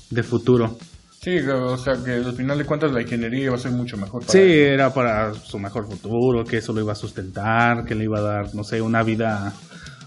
de 0.09 0.23
futuro. 0.23 0.79
Sí, 1.21 1.39
o 1.39 1.77
sea 1.77 1.99
que 2.03 2.13
al 2.13 2.33
final 2.33 2.57
de 2.57 2.65
cuentas 2.65 2.91
la 2.91 3.03
ingeniería 3.03 3.45
iba 3.45 3.55
a 3.55 3.59
ser 3.59 3.73
mucho 3.73 3.99
mejor. 3.99 4.23
Para 4.23 4.33
sí, 4.33 4.39
era 4.39 4.95
para 4.95 5.35
su 5.35 5.59
mejor 5.59 5.87
futuro, 5.87 6.43
que 6.43 6.57
eso 6.57 6.73
lo 6.73 6.81
iba 6.81 6.93
a 6.93 6.97
sustentar, 6.97 7.85
que 7.85 7.95
le 7.95 8.05
iba 8.05 8.19
a 8.19 8.23
dar, 8.23 8.55
no 8.55 8.65
sé, 8.65 8.81
una 8.81 9.03
vida, 9.03 9.53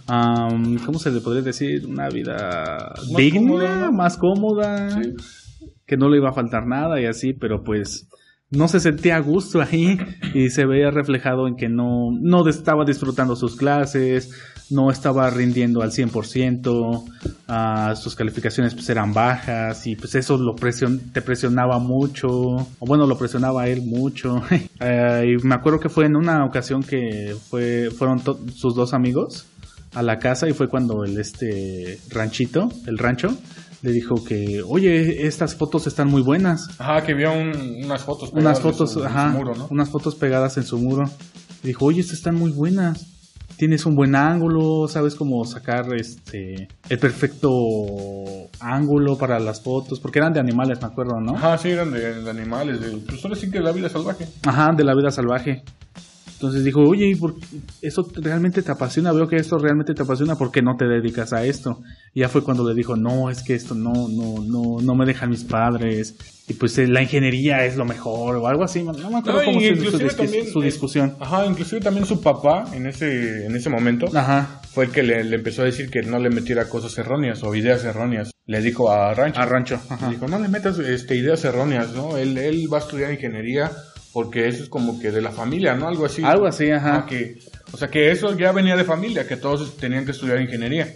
¿cómo 0.07 0.97
se 0.97 1.11
le 1.11 1.21
podría 1.21 1.43
decir? 1.43 1.85
Una 1.85 2.09
vida 2.09 2.95
digna, 3.15 3.91
más 3.91 4.17
cómoda, 4.17 4.99
que 5.85 5.95
no 5.95 6.09
le 6.09 6.17
iba 6.17 6.29
a 6.29 6.33
faltar 6.33 6.65
nada 6.65 6.99
y 6.99 7.05
así, 7.05 7.33
pero 7.33 7.63
pues 7.63 8.07
no 8.53 8.67
se 8.67 8.79
sentía 8.79 9.17
a 9.17 9.19
gusto 9.19 9.61
ahí 9.61 9.97
y 10.33 10.49
se 10.49 10.65
veía 10.65 10.91
reflejado 10.91 11.47
en 11.47 11.55
que 11.55 11.69
no, 11.69 12.11
no 12.11 12.47
estaba 12.47 12.85
disfrutando 12.85 13.35
sus 13.35 13.55
clases, 13.55 14.29
no 14.69 14.91
estaba 14.91 15.29
rindiendo 15.29 15.81
al 15.81 15.91
100%, 15.91 17.03
uh, 17.03 17.95
sus 17.95 18.15
calificaciones 18.15 18.73
pues 18.73 18.89
eran 18.89 19.13
bajas 19.13 19.85
y 19.87 19.95
pues 19.95 20.15
eso 20.15 20.37
lo 20.37 20.55
presion 20.55 20.99
te 21.11 21.21
presionaba 21.21 21.79
mucho, 21.79 22.29
o 22.29 22.85
bueno, 22.85 23.07
lo 23.07 23.17
presionaba 23.17 23.63
a 23.63 23.67
él 23.67 23.81
mucho. 23.81 24.35
uh, 24.35 25.23
y 25.23 25.37
me 25.43 25.55
acuerdo 25.55 25.79
que 25.79 25.89
fue 25.89 26.05
en 26.05 26.15
una 26.15 26.45
ocasión 26.45 26.83
que 26.83 27.35
fue, 27.49 27.89
fueron 27.91 28.21
sus 28.53 28.75
dos 28.75 28.93
amigos 28.93 29.47
a 29.93 30.01
la 30.01 30.17
casa 30.19 30.49
y 30.49 30.53
fue 30.53 30.67
cuando 30.67 31.03
el 31.03 31.19
este 31.19 31.99
ranchito, 32.09 32.69
el 32.87 32.97
rancho, 32.97 33.37
le 33.83 33.91
dijo 33.91 34.23
que, 34.23 34.63
oye, 34.65 35.27
estas 35.27 35.55
fotos 35.55 35.87
están 35.87 36.07
muy 36.07 36.21
buenas. 36.21 36.69
Ajá, 36.79 37.03
que 37.03 37.13
vio 37.13 37.33
unas 37.33 38.01
fotos 38.01 38.31
pegadas 38.31 38.59
unas 38.59 38.61
fotos, 38.61 38.95
en 38.95 39.03
su, 39.03 39.37
muro, 39.37 39.55
¿no? 39.55 39.67
Unas 39.69 39.89
fotos 39.89 40.15
pegadas 40.15 40.55
en 40.55 40.63
su 40.63 40.77
muro. 40.77 41.03
Le 41.63 41.67
dijo, 41.67 41.85
oye, 41.85 41.99
estas 41.99 42.17
están 42.17 42.35
muy 42.35 42.51
buenas. 42.51 43.05
Tienes 43.57 43.85
un 43.85 43.95
buen 43.95 44.15
ángulo, 44.15 44.87
sabes 44.87 45.15
cómo 45.15 45.43
sacar 45.45 45.93
este 45.93 46.69
el 46.89 46.97
perfecto 46.97 47.51
ángulo 48.61 49.17
para 49.17 49.37
las 49.39 49.61
fotos, 49.61 49.99
porque 49.99 50.19
eran 50.19 50.31
de 50.31 50.39
animales, 50.39 50.81
me 50.81 50.87
acuerdo, 50.87 51.19
¿no? 51.19 51.35
Ajá, 51.35 51.57
sí, 51.57 51.69
eran 51.69 51.91
de, 51.91 52.29
animales, 52.29 52.79
de, 52.79 52.97
pues 52.99 53.23
ahora 53.23 53.35
sí 53.35 53.51
que 53.51 53.57
de 53.57 53.65
la 53.65 53.73
vida 53.73 53.89
salvaje. 53.89 54.27
Ajá, 54.43 54.71
de 54.71 54.83
la 54.85 54.95
vida 54.95 55.11
salvaje. 55.11 55.61
Entonces 56.43 56.65
dijo, 56.65 56.81
oye, 56.81 57.15
¿por 57.17 57.35
¿eso 57.81 58.05
realmente 58.15 58.61
te 58.61 58.69
apasiona? 58.69 59.13
Veo 59.13 59.29
que 59.29 59.37
esto 59.37 59.57
realmente 59.57 59.93
te 59.93 60.03
apasiona, 60.03 60.35
¿por 60.35 60.51
qué 60.51 60.61
no 60.61 60.75
te 60.75 60.83
dedicas 60.83 61.31
a 61.31 61.45
esto? 61.45 61.79
Y 62.13 62.19
ya 62.19 62.27
fue 62.27 62.43
cuando 62.43 62.67
le 62.67 62.75
dijo, 62.75 62.97
no, 62.97 63.29
es 63.29 63.43
que 63.43 63.55
esto 63.55 63.75
no, 63.75 64.09
no, 64.09 64.43
no, 64.45 64.81
no 64.81 64.93
me 64.93 65.05
dejan 65.05 65.29
mis 65.29 65.45
padres. 65.45 66.17
Y 66.49 66.55
pues 66.55 66.77
eh, 66.79 66.87
la 66.87 67.01
ingeniería 67.01 67.63
es 67.63 67.77
lo 67.77 67.85
mejor 67.85 68.35
o 68.35 68.47
algo 68.47 68.65
así. 68.65 68.83
No 68.83 68.91
me 68.91 69.19
acuerdo 69.19 69.39
cómo 69.45 69.57
fue 69.57 69.75
su, 69.77 70.51
su, 70.51 70.61
discusión. 70.61 71.15
Ajá, 71.21 71.45
inclusive 71.45 71.79
también 71.79 72.05
su 72.05 72.19
papá 72.19 72.65
en 72.73 72.87
ese, 72.87 73.45
en 73.45 73.55
ese 73.55 73.69
momento 73.69 74.07
ajá. 74.13 74.59
fue 74.69 74.83
el 74.83 74.91
que 74.91 75.01
le, 75.01 75.21
empezó 75.33 75.61
a 75.61 75.65
decir 75.65 75.89
que 75.89 76.01
no 76.01 76.19
le 76.19 76.29
metiera 76.29 76.67
cosas 76.67 76.97
erróneas 76.97 77.41
o 77.43 77.55
ideas 77.55 77.85
erróneas. 77.85 78.31
Le 78.47 78.59
dijo 78.59 78.91
a 78.91 79.13
Rancho. 79.13 79.39
A 79.39 79.45
Rancho. 79.45 79.79
Ajá. 79.87 80.07
Le 80.07 80.15
dijo, 80.15 80.27
no 80.27 80.39
le 80.39 80.49
metas 80.49 80.77
este, 80.79 81.15
ideas 81.15 81.45
erróneas, 81.45 81.93
¿no? 81.93 82.17
Él, 82.17 82.37
él 82.37 82.67
va 82.69 82.79
a 82.79 82.81
estudiar 82.81 83.13
ingeniería 83.13 83.71
porque 84.13 84.47
eso 84.47 84.63
es 84.63 84.69
como 84.69 84.99
que 84.99 85.11
de 85.11 85.21
la 85.21 85.31
familia, 85.31 85.73
¿no? 85.75 85.87
Algo 85.87 86.05
así. 86.05 86.23
Algo 86.23 86.45
así, 86.45 86.69
ajá. 86.69 87.05
que, 87.07 87.39
o 87.71 87.77
sea, 87.77 87.89
que 87.89 88.11
eso 88.11 88.37
ya 88.37 88.51
venía 88.51 88.75
de 88.75 88.83
familia, 88.83 89.27
que 89.27 89.37
todos 89.37 89.75
tenían 89.77 90.05
que 90.05 90.11
estudiar 90.11 90.39
ingeniería. 90.39 90.87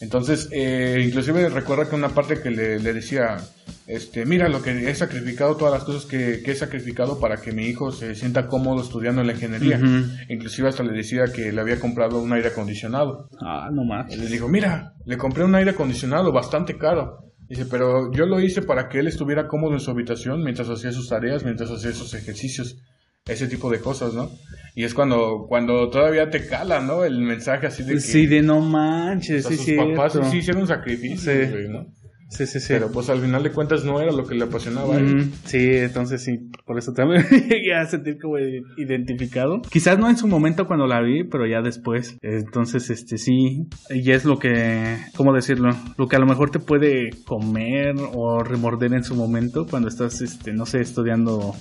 Entonces, 0.00 0.50
eh, 0.52 1.02
inclusive 1.06 1.48
recuerda 1.48 1.88
que 1.88 1.94
una 1.94 2.10
parte 2.10 2.42
que 2.42 2.50
le, 2.50 2.78
decía, 2.78 3.38
este, 3.86 4.26
mira 4.26 4.48
lo 4.50 4.60
que 4.60 4.90
he 4.90 4.94
sacrificado, 4.94 5.56
todas 5.56 5.72
las 5.72 5.84
cosas 5.84 6.04
que, 6.04 6.42
he 6.44 6.54
sacrificado 6.54 7.18
para 7.18 7.38
que 7.38 7.52
mi 7.52 7.64
hijo 7.64 7.90
se 7.90 8.14
sienta 8.14 8.46
cómodo 8.46 8.82
estudiando 8.82 9.22
en 9.22 9.28
la 9.28 9.32
ingeniería. 9.32 9.80
Inclusive 10.28 10.68
hasta 10.68 10.82
le 10.82 10.92
decía 10.92 11.24
que 11.34 11.52
le 11.52 11.60
había 11.60 11.80
comprado 11.80 12.20
un 12.20 12.30
aire 12.34 12.48
acondicionado. 12.48 13.30
Ah, 13.40 13.70
no 13.72 13.84
más. 13.84 14.14
Le 14.14 14.26
dijo, 14.26 14.48
mira, 14.48 14.92
le 15.06 15.16
compré 15.16 15.44
un 15.44 15.54
aire 15.54 15.70
acondicionado 15.70 16.32
bastante 16.32 16.76
caro. 16.76 17.23
Dice, 17.48 17.66
pero 17.66 18.10
yo 18.12 18.26
lo 18.26 18.40
hice 18.40 18.62
para 18.62 18.88
que 18.88 18.98
él 19.00 19.06
estuviera 19.06 19.48
cómodo 19.48 19.74
en 19.74 19.80
su 19.80 19.90
habitación 19.90 20.42
mientras 20.42 20.68
hacía 20.68 20.92
sus 20.92 21.08
tareas, 21.08 21.44
mientras 21.44 21.70
hacía 21.70 21.92
sus 21.92 22.14
ejercicios, 22.14 22.78
ese 23.26 23.48
tipo 23.48 23.70
de 23.70 23.80
cosas, 23.80 24.14
¿no? 24.14 24.30
Y 24.74 24.84
es 24.84 24.94
cuando, 24.94 25.46
cuando 25.48 25.88
todavía 25.90 26.30
te 26.30 26.46
cala, 26.46 26.80
¿no? 26.80 27.04
El 27.04 27.20
mensaje 27.20 27.66
así 27.66 27.82
de 27.82 27.94
que... 27.94 28.00
Sí, 28.00 28.26
de 28.26 28.42
no 28.42 28.60
manches, 28.60 29.44
sí, 29.46 29.56
sus 29.56 29.76
papás 29.76 30.18
sí 30.30 30.38
hicieron 30.38 30.62
un 30.62 30.68
sacrificio, 30.68 31.32
¿no? 31.68 31.86
Sí, 32.34 32.46
sí, 32.46 32.58
sí. 32.58 32.72
Pero 32.72 32.90
pues 32.90 33.08
al 33.10 33.20
final 33.20 33.44
de 33.44 33.52
cuentas 33.52 33.84
no 33.84 34.00
era 34.00 34.10
lo 34.10 34.26
que 34.26 34.34
le 34.34 34.44
apasionaba 34.44 34.96
él. 34.96 35.30
Sí, 35.44 35.76
entonces 35.76 36.22
sí, 36.24 36.50
por 36.66 36.76
eso 36.78 36.92
también 36.92 37.24
llegué 37.30 37.74
a 37.74 37.86
sentir 37.86 38.18
como 38.20 38.38
identificado. 38.76 39.62
Quizás 39.70 39.98
no 40.00 40.10
en 40.10 40.16
su 40.16 40.26
momento 40.26 40.66
cuando 40.66 40.88
la 40.88 41.00
vi, 41.00 41.22
pero 41.22 41.46
ya 41.46 41.62
después. 41.62 42.18
Entonces, 42.22 42.90
este 42.90 43.18
sí, 43.18 43.68
y 43.88 44.10
es 44.10 44.24
lo 44.24 44.40
que, 44.40 44.96
¿cómo 45.16 45.32
decirlo? 45.32 45.70
Lo 45.96 46.08
que 46.08 46.16
a 46.16 46.18
lo 46.18 46.26
mejor 46.26 46.50
te 46.50 46.58
puede 46.58 47.10
comer 47.24 47.94
o 48.12 48.42
remorder 48.42 48.94
en 48.94 49.04
su 49.04 49.14
momento 49.14 49.66
cuando 49.70 49.88
estás, 49.88 50.20
este, 50.20 50.52
no 50.52 50.66
sé, 50.66 50.80
estudiando 50.80 51.54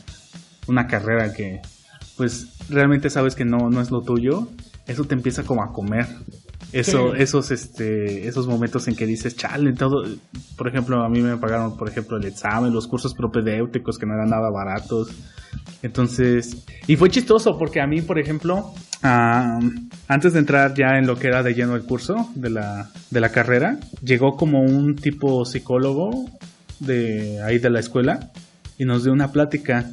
una 0.68 0.88
carrera 0.88 1.34
que, 1.34 1.62
pues, 2.18 2.68
realmente 2.70 3.12
sabes 3.12 3.36
que 3.36 3.46
no, 3.46 3.70
no 3.70 3.80
es 3.80 3.92
lo 3.92 4.02
tuyo. 4.02 4.48
Eso 4.88 5.06
te 5.06 5.14
empieza 5.14 5.44
como 5.44 5.64
a 5.64 5.72
comer 5.72 6.08
eso, 6.74 7.14
esos, 7.14 7.52
este, 7.52 8.28
esos 8.28 8.48
momentos 8.48 8.88
en 8.88 8.96
que 8.96 9.06
dices, 9.06 9.36
chale, 9.36 9.74
todo, 9.74 10.04
por 10.58 10.68
ejemplo, 10.68 11.04
a 11.04 11.10
mí 11.10 11.22
me 11.22 11.38
pagaron, 11.38 11.78
por 11.78 11.88
ejemplo, 11.88 12.18
el 12.18 12.26
examen, 12.26 12.74
los 12.74 12.88
cursos 12.88 13.14
propedéuticos 13.14 13.98
que 13.98 14.06
no 14.06 14.16
eran 14.16 14.30
nada 14.30 14.50
baratos. 14.50 15.10
Entonces, 15.84 16.66
y 16.88 16.96
fue 16.96 17.10
chistoso 17.10 17.58
porque 17.58 17.80
a 17.80 17.88
mí, 17.88 18.02
por 18.02 18.18
ejemplo, 18.20 18.74
antes 19.02 20.34
de 20.34 20.40
entrar 20.40 20.74
ya 20.74 20.98
en 20.98 21.06
lo 21.06 21.18
que 21.18 21.28
era 21.28 21.44
de 21.44 21.54
lleno 21.54 21.76
el 21.76 21.84
curso 21.84 22.30
de 22.36 22.50
la, 22.50 22.90
de 23.12 23.20
la 23.22 23.30
carrera, 23.30 23.78
llegó 24.02 24.36
como 24.36 24.62
un 24.62 24.96
tipo 24.96 25.46
psicólogo 25.46 26.26
de 26.80 27.42
ahí 27.44 27.60
de 27.60 27.70
la 27.70 27.80
escuela 27.80 28.32
y 28.78 28.86
nos 28.86 29.04
dio 29.04 29.14
una 29.14 29.32
plática 29.32 29.92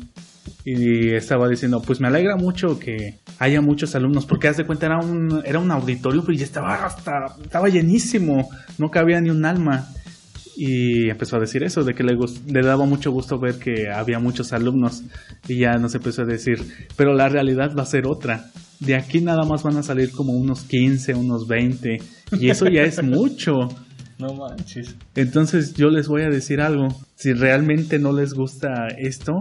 y 0.64 1.14
estaba 1.14 1.48
diciendo, 1.48 1.83
pues 1.83 2.00
me 2.00 2.09
alegra 2.09 2.37
mucho 2.37 2.79
que 2.79 3.18
haya 3.38 3.61
muchos 3.61 3.94
alumnos, 3.94 4.26
porque 4.26 4.48
haz 4.48 4.57
de 4.57 4.66
cuenta 4.66 4.87
era 4.87 4.98
un, 4.98 5.42
era 5.44 5.59
un 5.59 5.70
auditorio 5.70 6.22
y 6.29 6.42
estaba 6.42 6.85
hasta, 6.85 7.12
estaba 7.42 7.68
llenísimo, 7.68 8.48
no 8.79 8.90
cabía 8.90 9.20
ni 9.20 9.31
un 9.31 9.44
alma. 9.44 9.88
Y 10.57 11.09
empezó 11.09 11.37
a 11.37 11.40
decir 11.40 11.62
eso, 11.62 11.85
de 11.85 11.94
que 11.94 12.03
le, 12.03 12.18
le 12.46 12.62
daba 12.62 12.85
mucho 12.85 13.11
gusto 13.11 13.38
ver 13.38 13.59
que 13.59 13.88
había 13.88 14.18
muchos 14.18 14.53
alumnos. 14.53 15.03
Y 15.48 15.61
ya 15.61 15.79
nos 15.79 15.94
empezó 15.94 16.22
a 16.22 16.26
decir, 16.26 16.59
pero 16.96 17.14
la 17.14 17.31
realidad 17.31 17.74
va 17.74 17.85
a 17.85 17.87
ser 17.87 18.07
otra. 18.07 18.50
De 18.79 18.94
aquí 18.94 19.22
nada 19.22 19.44
más 19.44 19.62
van 19.62 19.79
a 19.79 19.83
salir 19.83 20.11
como 20.11 20.35
unos 20.35 20.64
15, 20.64 21.14
unos 21.14 21.46
20. 21.46 21.98
Y 22.33 22.50
eso 22.50 22.66
ya 22.66 22.83
es 22.83 23.03
mucho. 23.03 23.68
No 24.20 24.35
manches. 24.35 24.96
Entonces 25.14 25.72
yo 25.72 25.88
les 25.88 26.07
voy 26.07 26.20
a 26.20 26.29
decir 26.29 26.61
algo. 26.61 26.88
Si 27.14 27.33
realmente 27.33 27.98
no 27.98 28.12
les 28.12 28.35
gusta 28.35 28.88
esto, 28.98 29.33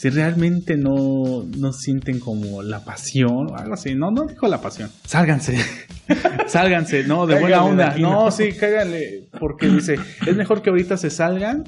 si 0.00 0.08
realmente 0.08 0.78
no, 0.78 1.44
no 1.58 1.74
sienten 1.74 2.20
como 2.20 2.62
la 2.62 2.82
pasión 2.86 3.50
o 3.50 3.54
algo 3.54 3.74
así, 3.74 3.94
no, 3.94 4.10
no 4.10 4.24
dijo 4.24 4.48
la 4.48 4.58
pasión, 4.62 4.90
sálganse, 5.04 5.58
sálganse, 6.46 7.04
no, 7.04 7.26
de 7.26 7.38
buena 7.38 7.62
onda, 7.62 7.98
no, 7.98 8.30
sí, 8.30 8.54
cáganle, 8.58 9.28
porque 9.38 9.68
dice, 9.68 9.96
es 10.26 10.36
mejor 10.36 10.62
que 10.62 10.70
ahorita 10.70 10.96
se 10.96 11.10
salgan 11.10 11.64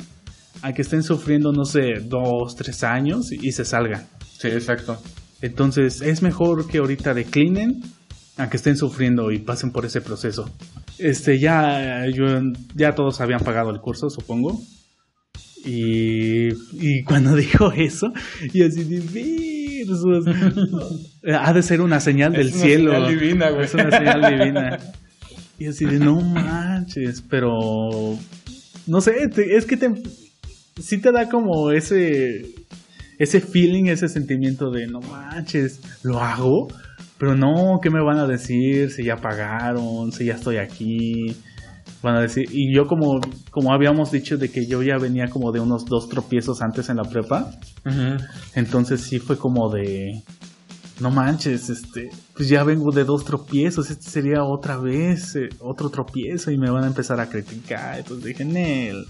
a 0.62 0.72
que 0.72 0.80
estén 0.80 1.02
sufriendo, 1.02 1.52
no 1.52 1.66
sé, 1.66 2.00
dos, 2.04 2.56
tres 2.56 2.82
años 2.84 3.32
y, 3.32 3.52
se 3.52 3.66
salgan. 3.66 4.06
Sí, 4.38 4.48
exacto. 4.48 4.96
Entonces, 5.42 6.00
es 6.00 6.22
mejor 6.22 6.66
que 6.66 6.78
ahorita 6.78 7.12
declinen 7.12 7.82
a 8.38 8.48
que 8.48 8.56
estén 8.56 8.78
sufriendo 8.78 9.30
y 9.30 9.40
pasen 9.40 9.72
por 9.72 9.84
ese 9.84 10.00
proceso. 10.00 10.48
Este, 10.96 11.38
ya, 11.38 12.06
yo, 12.06 12.24
ya 12.74 12.94
todos 12.94 13.20
habían 13.20 13.40
pagado 13.40 13.70
el 13.70 13.80
curso, 13.80 14.08
supongo. 14.08 14.58
Y, 15.64 16.48
y 16.72 17.02
cuando 17.04 17.36
dijo 17.36 17.72
eso, 17.72 18.12
y 18.52 18.62
así 18.62 18.84
de 18.84 19.00
ha 21.34 21.52
de 21.52 21.62
ser 21.62 21.80
una 21.80 22.00
señal 22.00 22.32
del 22.32 22.52
cielo. 22.52 22.92
Señal 22.92 23.18
divina, 23.18 23.50
güey. 23.50 23.64
Es 23.64 23.74
una 23.74 23.90
señal 23.90 24.20
divina. 24.38 24.78
Y 25.58 25.66
así 25.66 25.84
de 25.84 25.98
no 25.98 26.20
manches, 26.20 27.22
pero 27.28 27.50
no 28.86 29.00
sé, 29.00 29.12
es 29.50 29.64
que 29.64 29.76
te 29.76 29.90
sí 30.80 30.98
te 30.98 31.12
da 31.12 31.28
como 31.28 31.70
ese 31.70 32.42
ese 33.18 33.40
feeling, 33.40 33.84
ese 33.84 34.08
sentimiento 34.08 34.70
de 34.70 34.86
no 34.88 35.00
manches, 35.00 35.80
lo 36.02 36.20
hago, 36.20 36.68
pero 37.18 37.36
no, 37.36 37.78
¿qué 37.80 37.90
me 37.90 38.02
van 38.02 38.18
a 38.18 38.26
decir 38.26 38.90
si 38.90 39.04
ya 39.04 39.16
pagaron, 39.16 40.10
si 40.10 40.24
ya 40.24 40.34
estoy 40.34 40.56
aquí? 40.56 41.36
Van 42.02 42.16
a 42.16 42.20
decir, 42.20 42.48
y 42.50 42.74
yo 42.74 42.86
como, 42.86 43.20
como 43.50 43.72
habíamos 43.72 44.10
dicho 44.10 44.36
de 44.36 44.50
que 44.50 44.66
yo 44.66 44.82
ya 44.82 44.98
venía 44.98 45.28
como 45.28 45.52
de 45.52 45.60
unos 45.60 45.84
dos 45.84 46.08
tropiezos 46.08 46.60
antes 46.60 46.88
en 46.88 46.96
la 46.96 47.04
prepa, 47.04 47.52
entonces 48.54 49.00
sí 49.00 49.18
fue 49.18 49.38
como 49.38 49.70
de, 49.70 50.22
no 51.00 51.10
manches, 51.10 51.70
este, 51.70 52.10
pues 52.34 52.48
ya 52.48 52.64
vengo 52.64 52.90
de 52.90 53.04
dos 53.04 53.24
tropiezos, 53.24 53.90
este 53.90 54.10
sería 54.10 54.44
otra 54.44 54.76
vez 54.78 55.36
eh, 55.36 55.48
otro 55.60 55.90
tropiezo 55.90 56.50
y 56.50 56.58
me 56.58 56.70
van 56.70 56.84
a 56.84 56.88
empezar 56.88 57.20
a 57.20 57.28
criticar, 57.28 57.98
entonces 57.98 58.24
dije, 58.24 58.44
Nel, 58.44 59.06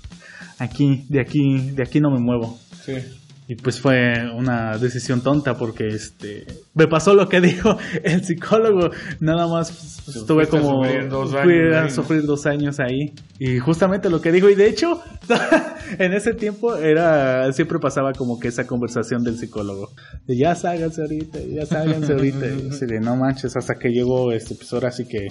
aquí, 0.59 1.05
de 1.09 1.21
aquí, 1.21 1.71
de 1.71 1.83
aquí 1.83 2.01
no 2.01 2.11
me 2.11 2.21
muevo. 2.21 2.59
Sí. 2.85 2.95
Y 3.53 3.57
pues 3.57 3.79
fue 3.83 4.15
una 4.35 4.79
decisión 4.79 5.21
tonta 5.21 5.59
porque 5.59 5.89
este 5.89 6.47
me 6.73 6.87
pasó 6.87 7.13
lo 7.13 7.29
que 7.29 7.39
dijo 7.43 7.77
el 8.03 8.25
psicólogo. 8.25 8.89
Nada 9.21 9.47
más 9.47 10.01
pues, 10.07 10.17
estuve 10.17 10.47
como 10.47 10.83
sufrir 10.83 11.11
dos 11.11 11.31
fui 11.33 11.59
años 11.59 11.77
a 11.77 11.91
sufrir 11.91 12.23
dos 12.25 12.47
años 12.47 12.81
ahí. 12.81 13.13
Y 13.39 13.59
justamente 13.59 14.09
lo 14.09 14.23
que 14.23 14.33
dijo, 14.33 14.49
y 14.49 14.55
de 14.55 14.71
hecho, 14.71 15.03
en 15.99 16.15
ese 16.15 16.33
tiempo 16.33 16.77
era 16.77 17.53
siempre 17.53 17.79
pasaba 17.79 18.15
como 18.15 18.41
que 18.41 18.49
esa 18.49 18.67
conversación 18.67 19.23
del 19.23 19.37
psicólogo. 19.37 19.91
De 20.27 20.35
ya 20.35 20.55
ságanse 20.55 21.03
ahorita, 21.03 21.39
ya 21.41 21.67
ságanse 21.67 22.15
ahorita. 22.15 22.47
Y 22.47 22.69
así 22.71 22.87
de 22.87 23.01
no 23.01 23.17
manches, 23.17 23.55
hasta 23.55 23.75
que 23.75 23.91
llegó 23.91 24.33
este 24.33 24.55
pues 24.55 24.73
ahora 24.73 24.91
sí 24.91 25.05
que, 25.05 25.29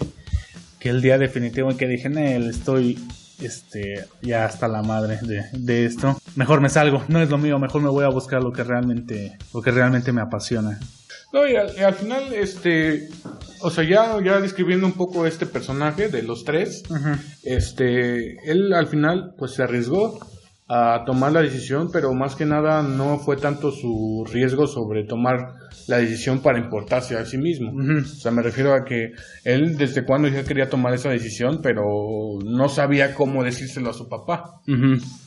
que 0.77 0.89
el 0.89 1.01
día 1.01 1.17
definitivo 1.17 1.71
en 1.71 1.77
que 1.77 1.87
dije, 1.87 2.07
Nel, 2.07 2.51
estoy 2.51 2.99
este 3.45 4.05
ya 4.21 4.45
hasta 4.45 4.67
la 4.67 4.81
madre 4.81 5.19
de, 5.21 5.45
de 5.53 5.85
esto. 5.85 6.17
Mejor 6.35 6.61
me 6.61 6.69
salgo, 6.69 7.03
no 7.07 7.21
es 7.21 7.29
lo 7.29 7.37
mío, 7.37 7.59
mejor 7.59 7.81
me 7.81 7.89
voy 7.89 8.05
a 8.05 8.09
buscar 8.09 8.41
lo 8.43 8.51
que 8.51 8.63
realmente, 8.63 9.37
lo 9.53 9.61
que 9.61 9.71
realmente 9.71 10.11
me 10.11 10.21
apasiona. 10.21 10.79
No, 11.33 11.47
y 11.47 11.55
al, 11.55 11.71
y 11.77 11.81
al 11.81 11.93
final, 11.93 12.33
este, 12.33 13.07
o 13.61 13.69
sea, 13.69 13.85
ya, 13.85 14.21
ya 14.21 14.41
describiendo 14.41 14.85
un 14.85 14.93
poco 14.93 15.25
este 15.25 15.45
personaje 15.45 16.09
de 16.09 16.23
los 16.23 16.43
tres, 16.43 16.83
este, 17.43 18.51
él 18.51 18.73
al 18.73 18.87
final, 18.87 19.33
pues 19.37 19.51
se 19.51 19.63
arriesgó 19.63 20.19
a 20.73 21.03
tomar 21.05 21.33
la 21.33 21.41
decisión, 21.41 21.89
pero 21.91 22.13
más 22.13 22.35
que 22.35 22.45
nada 22.45 22.81
no 22.81 23.19
fue 23.19 23.35
tanto 23.35 23.71
su 23.71 24.25
riesgo 24.31 24.67
sobre 24.67 25.03
tomar 25.03 25.55
la 25.87 25.97
decisión 25.97 26.39
para 26.39 26.59
importarse 26.59 27.17
a 27.17 27.25
sí 27.25 27.37
mismo. 27.37 27.71
O 27.71 28.05
sea, 28.05 28.31
me 28.31 28.41
refiero 28.41 28.73
a 28.73 28.85
que 28.85 29.11
él 29.43 29.75
desde 29.77 30.05
cuando 30.05 30.29
ya 30.29 30.43
quería 30.45 30.69
tomar 30.69 30.93
esa 30.93 31.09
decisión, 31.09 31.59
pero 31.61 31.83
no 32.45 32.69
sabía 32.69 33.13
cómo 33.15 33.43
decírselo 33.43 33.89
a 33.89 33.93
su 33.93 34.07
papá. 34.07 34.61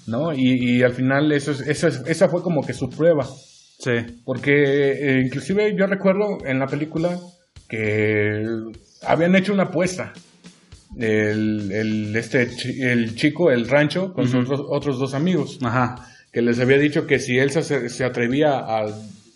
¿no? 0.07 0.33
Y, 0.33 0.77
y 0.79 0.83
al 0.83 0.93
final 0.95 1.31
eso 1.33 1.51
es- 1.51 1.61
esa, 1.61 1.89
es- 1.89 2.03
esa 2.07 2.29
fue 2.29 2.43
como 2.43 2.65
que 2.65 2.73
su 2.73 2.89
prueba. 2.89 3.27
Sí. 3.27 4.23
Porque 4.25 4.53
eh, 4.93 5.23
inclusive 5.27 5.75
yo 5.77 5.87
recuerdo 5.87 6.39
en 6.47 6.59
la 6.59 6.67
película 6.69 7.19
que 7.69 8.47
habían 9.07 9.35
hecho 9.37 9.53
una 9.53 9.65
apuesta. 9.65 10.13
El, 10.99 11.73
el, 11.73 12.17
este, 12.17 12.49
el 12.93 13.15
chico, 13.17 13.51
el 13.51 13.69
rancho, 13.69 14.13
con 14.13 14.29
sus 14.29 14.45
otros, 14.49 14.67
otros 14.69 14.99
dos 14.99 15.15
amigos, 15.15 15.59
Ajá. 15.63 16.07
que 16.33 16.41
les 16.41 16.61
había 16.61 16.79
dicho 16.79 17.07
que 17.07 17.19
si 17.19 17.39
él 17.39 17.51
se, 17.51 17.89
se 17.89 18.05
atrevía 18.05 18.59
a, 18.59 18.87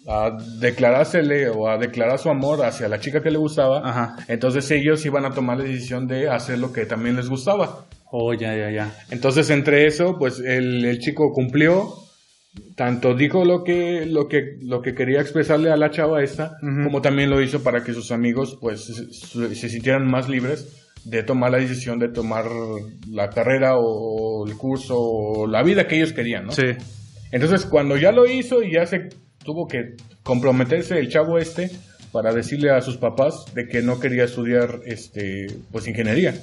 a 0.06 0.38
declarársele 0.60 1.48
o 1.48 1.68
a 1.68 1.76
declarar 1.76 2.18
su 2.18 2.30
amor 2.30 2.64
hacia 2.64 2.88
la 2.88 3.00
chica 3.00 3.22
que 3.22 3.30
le 3.30 3.38
gustaba, 3.38 3.82
Ajá. 3.88 4.16
entonces 4.28 4.70
ellos 4.70 5.04
iban 5.04 5.24
a 5.24 5.32
tomar 5.32 5.58
la 5.58 5.64
decisión 5.64 6.06
de 6.06 6.28
hacer 6.28 6.58
lo 6.58 6.72
que 6.72 6.86
también 6.86 7.16
les 7.16 7.28
gustaba. 7.28 7.86
Oh, 8.10 8.32
ya, 8.32 8.56
ya, 8.56 8.70
ya. 8.70 8.94
Entonces, 9.10 9.50
entre 9.50 9.86
eso, 9.86 10.16
pues 10.18 10.38
el, 10.40 10.84
el 10.84 10.98
chico 10.98 11.32
cumplió, 11.32 11.92
tanto 12.74 13.14
dijo 13.14 13.44
lo 13.44 13.64
que, 13.64 14.06
lo 14.06 14.28
que, 14.28 14.56
lo 14.62 14.80
que 14.80 14.94
quería 14.94 15.20
expresarle 15.20 15.70
a 15.70 15.76
la 15.76 15.90
chava 15.90 16.22
esta, 16.22 16.56
como 16.60 17.02
también 17.02 17.28
lo 17.28 17.42
hizo 17.42 17.62
para 17.62 17.84
que 17.84 17.92
sus 17.92 18.10
amigos, 18.10 18.56
pues, 18.60 18.84
se 18.84 19.68
sintieran 19.68 20.06
más 20.10 20.28
libres 20.28 20.87
de 21.04 21.22
tomar 21.22 21.50
la 21.52 21.58
decisión 21.58 21.98
de 21.98 22.08
tomar 22.08 22.44
la 23.10 23.30
carrera 23.30 23.76
o 23.78 24.46
el 24.46 24.56
curso 24.56 24.94
o 24.98 25.46
la 25.46 25.62
vida 25.62 25.86
que 25.86 25.96
ellos 25.96 26.12
querían, 26.12 26.46
¿no? 26.46 26.52
Sí. 26.52 26.64
Entonces, 27.32 27.64
cuando 27.66 27.96
ya 27.96 28.12
lo 28.12 28.26
hizo 28.26 28.62
y 28.62 28.72
ya 28.74 28.86
se 28.86 29.08
tuvo 29.44 29.66
que 29.66 29.94
comprometerse 30.22 30.98
el 30.98 31.08
chavo 31.08 31.38
este 31.38 31.70
para 32.12 32.32
decirle 32.32 32.70
a 32.70 32.80
sus 32.80 32.96
papás 32.96 33.44
de 33.54 33.66
que 33.68 33.82
no 33.82 34.00
quería 34.00 34.24
estudiar, 34.24 34.80
este, 34.86 35.46
pues, 35.70 35.86
ingeniería, 35.88 36.34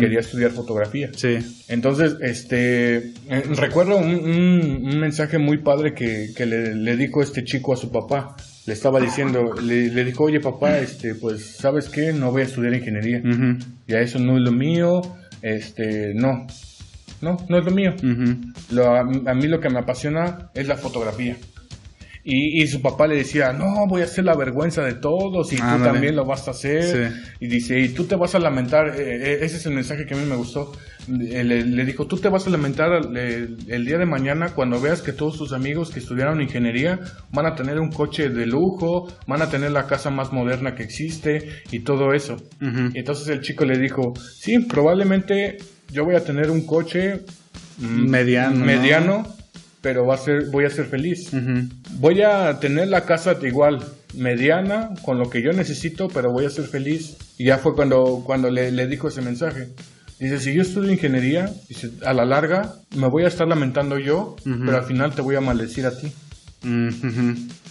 quería 0.00 0.20
estudiar 0.20 0.52
fotografía. 0.52 1.10
Sí. 1.14 1.36
Entonces, 1.68 2.16
este, 2.22 2.96
eh, 2.96 3.42
recuerdo 3.56 3.96
un, 3.98 4.14
un- 4.14 4.86
un 4.86 4.98
mensaje 5.00 5.36
muy 5.38 5.58
padre 5.58 5.92
que, 5.94 6.30
que 6.34 6.46
le, 6.46 6.74
le 6.74 6.96
dijo 6.96 7.22
este 7.22 7.44
chico 7.44 7.74
a 7.74 7.76
su 7.76 7.90
papá. 7.90 8.36
Le 8.66 8.74
estaba 8.74 9.00
diciendo, 9.00 9.54
le, 9.60 9.88
le 9.88 10.04
dijo, 10.04 10.24
oye 10.24 10.38
papá, 10.40 10.78
este, 10.78 11.14
pues, 11.16 11.56
¿sabes 11.56 11.88
qué? 11.88 12.12
No 12.12 12.30
voy 12.30 12.42
a 12.42 12.44
estudiar 12.44 12.72
ingeniería. 12.74 13.20
Ya 13.88 13.98
eso 14.00 14.18
no 14.20 14.36
es 14.36 14.42
lo 14.42 14.52
mío, 14.52 15.02
este, 15.42 16.12
no. 16.14 16.46
No, 17.20 17.36
no 17.48 17.58
es 17.58 17.64
lo 17.64 17.70
mío. 17.72 17.94
Lo- 18.70 18.94
a, 18.94 19.00
a 19.00 19.34
mí 19.34 19.46
lo 19.48 19.60
que 19.60 19.68
me 19.68 19.78
apasiona 19.80 20.50
es 20.54 20.68
la 20.68 20.76
fotografía. 20.76 21.36
Y, 22.24 22.62
y 22.62 22.66
su 22.68 22.80
papá 22.80 23.08
le 23.08 23.16
decía, 23.16 23.52
no, 23.52 23.84
voy 23.88 24.02
a 24.02 24.04
hacer 24.04 24.24
la 24.24 24.36
vergüenza 24.36 24.84
de 24.84 24.94
todos 24.94 25.52
y 25.52 25.56
tú 25.56 25.62
también 25.92 26.14
lo 26.14 26.24
vas 26.24 26.46
a 26.46 26.52
hacer. 26.52 26.82
Sí. 27.10 27.20
Y 27.40 27.48
dice, 27.48 27.80
y 27.80 27.88
tú 27.88 28.04
te 28.04 28.14
vas 28.14 28.36
a 28.36 28.38
lamentar, 28.38 28.90
eh, 28.96 29.32
eh, 29.32 29.38
ese 29.42 29.56
es 29.56 29.66
el 29.66 29.74
mensaje 29.74 30.06
que 30.06 30.14
a 30.14 30.16
mí 30.16 30.24
me 30.24 30.36
gustó. 30.36 30.70
Le, 31.08 31.64
le 31.64 31.84
dijo, 31.84 32.06
tú 32.06 32.16
te 32.16 32.28
vas 32.28 32.46
a 32.46 32.50
lamentar 32.50 32.90
el, 33.16 33.84
día 33.84 33.98
de 33.98 34.06
mañana 34.06 34.50
cuando 34.54 34.80
veas 34.80 35.02
que 35.02 35.12
todos 35.12 35.36
tus 35.36 35.52
amigos 35.52 35.90
que 35.90 35.98
estudiaron 35.98 36.40
ingeniería 36.40 37.00
van 37.32 37.46
a 37.46 37.54
tener 37.54 37.80
un 37.80 37.90
coche 37.90 38.28
de 38.28 38.46
lujo, 38.46 39.08
van 39.26 39.42
a 39.42 39.50
tener 39.50 39.72
la 39.72 39.86
casa 39.86 40.10
más 40.10 40.32
moderna 40.32 40.74
que 40.74 40.84
existe 40.84 41.62
y 41.70 41.80
todo 41.80 42.12
eso. 42.12 42.36
Y 42.60 42.98
entonces 42.98 43.28
el 43.28 43.40
chico 43.40 43.64
le 43.64 43.78
dijo, 43.78 44.14
sí, 44.16 44.60
probablemente 44.60 45.58
yo 45.90 46.04
voy 46.04 46.14
a 46.14 46.24
tener 46.24 46.50
un 46.50 46.66
coche 46.66 47.22
mm, 47.78 48.08
Mediano, 48.08 48.58
¿no? 48.58 48.64
mediano, 48.64 49.36
pero 49.80 50.06
va 50.06 50.14
a 50.14 50.18
ser, 50.18 50.46
voy 50.50 50.64
a 50.64 50.70
ser 50.70 50.86
feliz. 50.86 51.30
Voy 51.98 52.22
a 52.22 52.58
tener 52.60 52.88
la 52.88 53.04
casa 53.04 53.36
igual, 53.42 53.84
mediana, 54.14 54.90
con 55.02 55.18
lo 55.18 55.28
que 55.28 55.42
yo 55.42 55.52
necesito, 55.52 56.08
pero 56.08 56.30
voy 56.30 56.46
a 56.46 56.50
ser 56.50 56.66
feliz. 56.66 57.16
Y 57.36 57.46
ya 57.46 57.58
fue 57.58 57.74
cuando, 57.74 58.22
cuando 58.24 58.50
le, 58.50 58.70
le 58.70 58.86
dijo 58.86 59.08
ese 59.08 59.20
mensaje. 59.20 59.68
Dice, 60.22 60.38
si 60.38 60.54
yo 60.54 60.62
estudio 60.62 60.92
ingeniería, 60.92 61.50
dice, 61.68 61.90
a 62.06 62.12
la 62.12 62.24
larga 62.24 62.74
me 62.96 63.08
voy 63.08 63.24
a 63.24 63.26
estar 63.26 63.48
lamentando 63.48 63.98
yo, 63.98 64.36
pero 64.44 64.76
al 64.76 64.84
final 64.84 65.12
te 65.14 65.20
voy 65.20 65.34
a 65.34 65.40
maldecir 65.40 65.84
a 65.84 65.98
ti. 65.98 66.12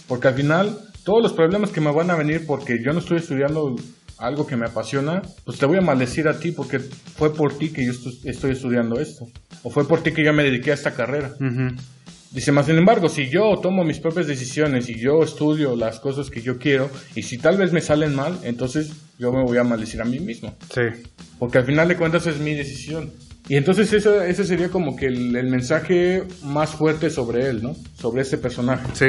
Porque 0.06 0.28
al 0.28 0.34
final, 0.34 0.78
todos 1.02 1.22
los 1.22 1.32
problemas 1.32 1.70
que 1.70 1.80
me 1.80 1.90
van 1.90 2.10
a 2.10 2.16
venir 2.16 2.44
porque 2.46 2.74
yo 2.84 2.92
no 2.92 2.98
estoy 2.98 3.18
estudiando 3.18 3.74
algo 4.18 4.46
que 4.46 4.56
me 4.56 4.66
apasiona, 4.66 5.22
pues 5.44 5.58
te 5.58 5.64
voy 5.66 5.78
a 5.78 5.80
maldecir 5.80 6.28
a 6.28 6.38
ti 6.38 6.52
porque 6.52 6.78
fue 6.78 7.34
por 7.34 7.56
ti 7.56 7.70
que 7.70 7.86
yo 7.86 7.92
estoy 8.24 8.50
estudiando 8.50 9.00
esto. 9.00 9.26
O 9.62 9.70
fue 9.70 9.88
por 9.88 10.02
ti 10.02 10.12
que 10.12 10.22
yo 10.24 10.34
me 10.34 10.44
dediqué 10.44 10.72
a 10.72 10.74
esta 10.74 10.92
carrera. 10.92 11.30
Dice, 12.32 12.50
más 12.50 12.66
sin 12.66 12.78
embargo, 12.78 13.08
si 13.08 13.28
yo 13.28 13.58
tomo 13.60 13.84
mis 13.84 13.98
propias 13.98 14.26
decisiones 14.26 14.88
y 14.88 14.98
yo 14.98 15.22
estudio 15.22 15.76
las 15.76 16.00
cosas 16.00 16.30
que 16.30 16.40
yo 16.40 16.58
quiero, 16.58 16.88
y 17.14 17.22
si 17.22 17.36
tal 17.36 17.58
vez 17.58 17.72
me 17.72 17.80
salen 17.80 18.14
mal, 18.14 18.38
entonces 18.42 18.92
yo 19.18 19.32
me 19.32 19.42
voy 19.42 19.58
a 19.58 19.64
maldecir 19.64 20.00
a 20.00 20.04
mí 20.04 20.18
mismo. 20.18 20.56
Sí. 20.72 20.82
Porque 21.38 21.58
al 21.58 21.66
final 21.66 21.88
de 21.88 21.96
cuentas 21.96 22.26
es 22.26 22.38
mi 22.38 22.54
decisión. 22.54 23.12
Y 23.48 23.56
entonces 23.56 23.92
eso, 23.92 24.22
ese 24.22 24.44
sería 24.44 24.70
como 24.70 24.96
que 24.96 25.06
el, 25.06 25.36
el 25.36 25.48
mensaje 25.48 26.22
más 26.42 26.70
fuerte 26.70 27.10
sobre 27.10 27.48
él, 27.48 27.62
¿no? 27.62 27.76
Sobre 28.00 28.22
este 28.22 28.38
personaje. 28.38 28.86
Sí. 28.94 29.06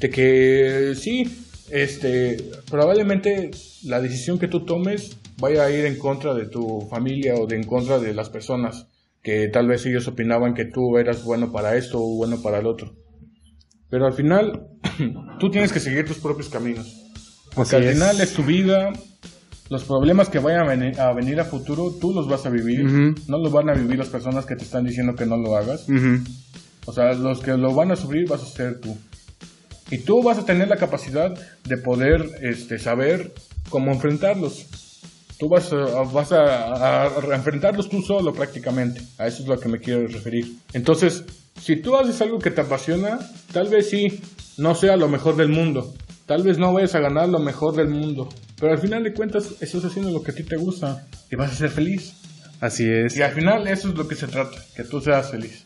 De 0.00 0.10
que 0.10 0.92
sí, 0.96 1.24
este, 1.70 2.36
probablemente 2.70 3.50
la 3.84 4.00
decisión 4.00 4.38
que 4.38 4.48
tú 4.48 4.64
tomes 4.64 5.16
vaya 5.38 5.64
a 5.64 5.70
ir 5.70 5.84
en 5.86 5.98
contra 5.98 6.34
de 6.34 6.46
tu 6.46 6.86
familia 6.90 7.34
o 7.36 7.46
de 7.46 7.56
en 7.56 7.64
contra 7.64 7.98
de 7.98 8.14
las 8.14 8.30
personas 8.30 8.86
que 9.26 9.48
tal 9.48 9.66
vez 9.66 9.84
ellos 9.86 10.06
opinaban 10.06 10.54
que 10.54 10.66
tú 10.66 10.98
eras 10.98 11.24
bueno 11.24 11.50
para 11.50 11.74
esto 11.74 11.98
o 11.98 12.16
bueno 12.16 12.40
para 12.40 12.60
el 12.60 12.66
otro. 12.66 12.94
Pero 13.90 14.06
al 14.06 14.12
final, 14.12 14.68
tú 15.40 15.50
tienes 15.50 15.72
que 15.72 15.80
seguir 15.80 16.06
tus 16.06 16.18
propios 16.18 16.48
caminos. 16.48 17.10
Porque 17.52 17.74
Así 17.74 17.88
al 17.88 17.92
final 17.92 18.20
es 18.20 18.34
tu 18.34 18.44
vida, 18.44 18.92
los 19.68 19.82
problemas 19.82 20.28
que 20.28 20.38
vayan 20.38 20.60
a 20.60 20.68
venir, 20.68 21.00
a 21.00 21.12
venir 21.12 21.40
a 21.40 21.44
futuro, 21.44 21.92
tú 22.00 22.12
los 22.14 22.28
vas 22.28 22.46
a 22.46 22.50
vivir. 22.50 22.84
No 23.26 23.38
los 23.38 23.50
van 23.50 23.68
a 23.68 23.74
vivir 23.74 23.98
las 23.98 24.10
personas 24.10 24.46
que 24.46 24.54
te 24.54 24.62
están 24.62 24.84
diciendo 24.84 25.16
que 25.16 25.26
no 25.26 25.36
lo 25.36 25.56
hagas. 25.56 25.88
O 26.84 26.92
sea, 26.92 27.12
los 27.14 27.40
que 27.40 27.56
lo 27.56 27.74
van 27.74 27.90
a 27.90 27.96
sufrir 27.96 28.28
vas 28.28 28.44
a 28.44 28.46
ser 28.46 28.80
tú. 28.80 28.96
Y 29.90 29.98
tú 29.98 30.22
vas 30.22 30.38
a 30.38 30.46
tener 30.46 30.68
la 30.68 30.76
capacidad 30.76 31.36
de 31.64 31.76
poder 31.78 32.30
este, 32.42 32.78
saber 32.78 33.32
cómo 33.70 33.90
enfrentarlos. 33.90 34.85
Tú 35.38 35.48
vas, 35.48 35.72
a, 35.72 35.76
vas 35.76 36.32
a, 36.32 36.44
a- 36.44 37.06
a 37.08 37.34
enfrentarlos 37.36 37.88
tú 37.88 38.00
solo 38.02 38.32
prácticamente. 38.32 39.02
A 39.18 39.26
eso 39.26 39.42
es 39.42 39.48
lo 39.48 39.58
que 39.60 39.68
me 39.68 39.78
quiero 39.80 40.06
referir. 40.06 40.56
Entonces, 40.72 41.24
si 41.60 41.76
tú 41.76 41.96
haces 41.96 42.20
algo 42.22 42.38
que 42.38 42.50
te 42.50 42.62
apasiona, 42.62 43.18
tal 43.52 43.68
vez 43.68 43.90
sí, 43.90 44.20
no 44.56 44.74
sea 44.74 44.96
lo 44.96 45.08
mejor 45.08 45.36
del 45.36 45.48
mundo. 45.50 45.92
Tal 46.26 46.42
vez 46.42 46.58
no 46.58 46.72
vayas 46.72 46.94
a 46.94 47.00
ganar 47.00 47.28
lo 47.28 47.38
mejor 47.38 47.74
del 47.76 47.88
mundo. 47.88 48.28
Pero 48.58 48.72
al 48.72 48.78
final 48.78 49.04
de 49.04 49.12
cuentas, 49.12 49.52
estás 49.60 49.84
haciendo 49.84 50.10
lo 50.10 50.22
que 50.22 50.30
a 50.30 50.34
ti 50.34 50.42
te 50.42 50.56
gusta. 50.56 51.06
Y 51.30 51.36
vas 51.36 51.52
a 51.52 51.54
ser 51.54 51.70
feliz. 51.70 52.14
Así 52.60 52.88
es. 52.90 53.14
Y 53.16 53.22
al 53.22 53.32
final 53.32 53.68
eso 53.68 53.90
es 53.90 53.94
lo 53.94 54.08
que 54.08 54.14
se 54.14 54.26
trata. 54.28 54.56
Que 54.74 54.84
tú 54.84 55.00
seas 55.00 55.30
feliz. 55.30 55.64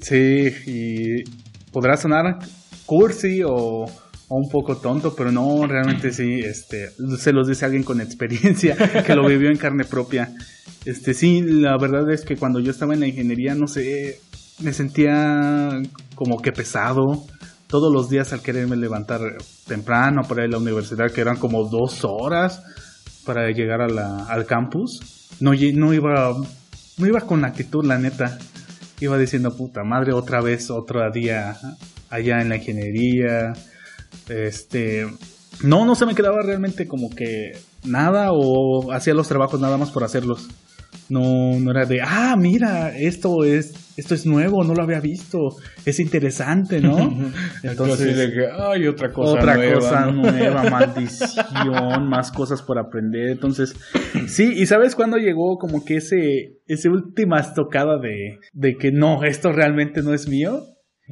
Sí, 0.00 0.48
y 0.66 1.24
podrá 1.70 1.96
sonar 1.96 2.38
cursi 2.86 3.42
o, 3.44 3.86
un 4.36 4.48
poco 4.48 4.76
tonto, 4.76 5.14
pero 5.14 5.30
no, 5.30 5.66
realmente 5.66 6.12
sí, 6.12 6.40
este, 6.40 6.90
se 7.18 7.32
los 7.32 7.48
dice 7.48 7.64
alguien 7.64 7.82
con 7.82 8.00
experiencia, 8.00 8.76
que 9.06 9.14
lo 9.14 9.26
vivió 9.26 9.50
en 9.50 9.56
carne 9.56 9.84
propia. 9.84 10.32
Este, 10.84 11.14
sí, 11.14 11.42
la 11.42 11.76
verdad 11.78 12.10
es 12.10 12.24
que 12.24 12.36
cuando 12.36 12.60
yo 12.60 12.70
estaba 12.70 12.94
en 12.94 13.00
la 13.00 13.06
ingeniería, 13.06 13.54
no 13.54 13.66
sé, 13.66 14.20
me 14.60 14.72
sentía 14.72 15.80
como 16.14 16.40
que 16.40 16.52
pesado. 16.52 17.24
Todos 17.66 17.92
los 17.92 18.10
días 18.10 18.32
al 18.34 18.42
quererme 18.42 18.76
levantar 18.76 19.20
temprano 19.66 20.22
para 20.28 20.42
ir 20.42 20.48
a 20.48 20.52
la 20.52 20.58
universidad, 20.58 21.10
que 21.10 21.22
eran 21.22 21.38
como 21.38 21.68
dos 21.68 22.04
horas 22.04 22.62
para 23.24 23.50
llegar 23.50 23.80
al 23.80 24.46
campus, 24.46 25.00
no, 25.40 25.52
no 25.52 25.94
iba, 25.94 26.34
no 26.98 27.06
iba 27.06 27.20
con 27.20 27.44
actitud, 27.44 27.84
la 27.84 27.98
neta 27.98 28.38
iba 29.00 29.18
diciendo, 29.18 29.56
puta 29.56 29.82
madre, 29.84 30.12
otra 30.12 30.40
vez, 30.40 30.70
otro 30.70 31.00
día 31.12 31.56
allá 32.10 32.40
en 32.40 32.50
la 32.50 32.56
ingeniería. 32.56 33.52
Este, 34.28 35.06
no, 35.62 35.84
no 35.84 35.94
se 35.94 36.06
me 36.06 36.14
quedaba 36.14 36.42
realmente 36.42 36.86
como 36.86 37.10
que 37.10 37.52
nada 37.84 38.32
o 38.32 38.92
hacía 38.92 39.14
los 39.14 39.28
trabajos 39.28 39.60
nada 39.60 39.76
más 39.76 39.90
por 39.90 40.04
hacerlos. 40.04 40.48
No, 41.08 41.58
no 41.58 41.70
era 41.70 41.84
de, 41.84 42.00
ah, 42.00 42.36
mira, 42.38 42.96
esto 42.96 43.44
es, 43.44 43.74
esto 43.96 44.14
es 44.14 44.24
nuevo, 44.24 44.64
no 44.64 44.74
lo 44.74 44.82
había 44.82 45.00
visto, 45.00 45.56
es 45.84 46.00
interesante, 46.00 46.80
¿no? 46.80 46.96
Entonces, 47.62 48.16
de 48.16 48.32
que, 48.32 48.46
ay, 48.50 48.86
otra 48.86 49.12
cosa 49.12 49.32
otra 49.32 49.56
nueva. 49.56 49.74
cosa 49.74 50.06
¿no? 50.06 50.22
nueva, 50.22 50.70
maldición, 50.70 52.08
más 52.08 52.30
cosas 52.30 52.62
por 52.62 52.78
aprender. 52.78 53.30
Entonces, 53.30 53.74
sí, 54.26 54.52
y 54.54 54.66
sabes 54.66 54.94
cuándo 54.94 55.16
llegó 55.18 55.58
como 55.58 55.84
que 55.84 55.96
ese, 55.96 56.60
ese 56.66 56.88
última 56.88 57.40
estocada 57.40 57.98
de, 57.98 58.38
de 58.52 58.76
que 58.76 58.92
no, 58.92 59.24
esto 59.24 59.52
realmente 59.52 60.02
no 60.02 60.14
es 60.14 60.28
mío. 60.28 60.62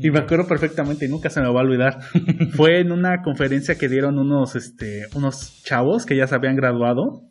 Y 0.02 0.10
me 0.10 0.20
acuerdo 0.20 0.46
perfectamente, 0.46 1.06
y 1.06 1.08
nunca 1.08 1.30
se 1.30 1.40
me 1.40 1.48
va 1.48 1.60
a 1.60 1.64
olvidar. 1.64 2.00
Fue 2.56 2.80
en 2.80 2.92
una 2.92 3.22
conferencia 3.22 3.76
que 3.76 3.88
dieron 3.88 4.18
unos, 4.18 4.56
este, 4.56 5.06
unos 5.14 5.62
chavos 5.62 6.06
que 6.06 6.16
ya 6.16 6.26
se 6.26 6.34
habían 6.34 6.56
graduado. 6.56 7.29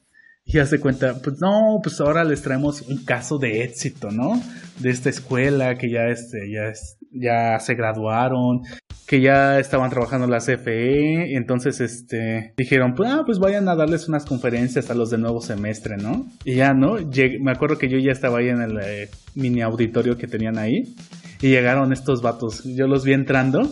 Y 0.51 0.57
hace 0.57 0.79
cuenta, 0.79 1.15
pues 1.23 1.39
no, 1.39 1.79
pues 1.83 2.01
ahora 2.01 2.23
les 2.23 2.41
traemos 2.41 2.81
un 2.81 3.03
caso 3.05 3.37
de 3.37 3.63
éxito, 3.63 4.09
¿no? 4.09 4.41
De 4.79 4.89
esta 4.89 5.09
escuela 5.09 5.75
que 5.77 5.91
ya, 5.91 6.07
este, 6.07 6.49
ya, 6.51 6.73
ya 7.11 7.59
se 7.59 7.75
graduaron, 7.75 8.61
que 9.05 9.21
ya 9.21 9.59
estaban 9.59 9.91
trabajando 9.91 10.25
en 10.25 10.31
la 10.31 10.39
CFE, 10.39 11.35
entonces, 11.35 11.79
este, 11.81 12.53
dijeron, 12.57 12.95
pues, 12.95 13.09
ah, 13.11 13.21
pues 13.25 13.37
vayan 13.37 13.69
a 13.69 13.75
darles 13.75 14.07
unas 14.07 14.25
conferencias 14.25 14.89
a 14.89 14.95
los 14.95 15.11
de 15.11 15.19
nuevo 15.19 15.39
semestre, 15.41 15.97
¿no? 15.97 16.25
Y 16.43 16.55
ya, 16.55 16.73
¿no? 16.73 16.97
Llegué- 16.97 17.39
me 17.39 17.51
acuerdo 17.51 17.77
que 17.77 17.87
yo 17.89 17.99
ya 17.99 18.11
estaba 18.11 18.39
ahí 18.39 18.49
en 18.49 18.61
el 18.61 18.79
eh, 18.81 19.09
mini 19.35 19.61
auditorio 19.61 20.17
que 20.17 20.27
tenían 20.27 20.57
ahí, 20.57 20.95
y 21.41 21.49
llegaron 21.49 21.93
estos 21.93 22.21
vatos, 22.23 22.63
yo 22.63 22.87
los 22.87 23.03
vi 23.05 23.13
entrando, 23.13 23.71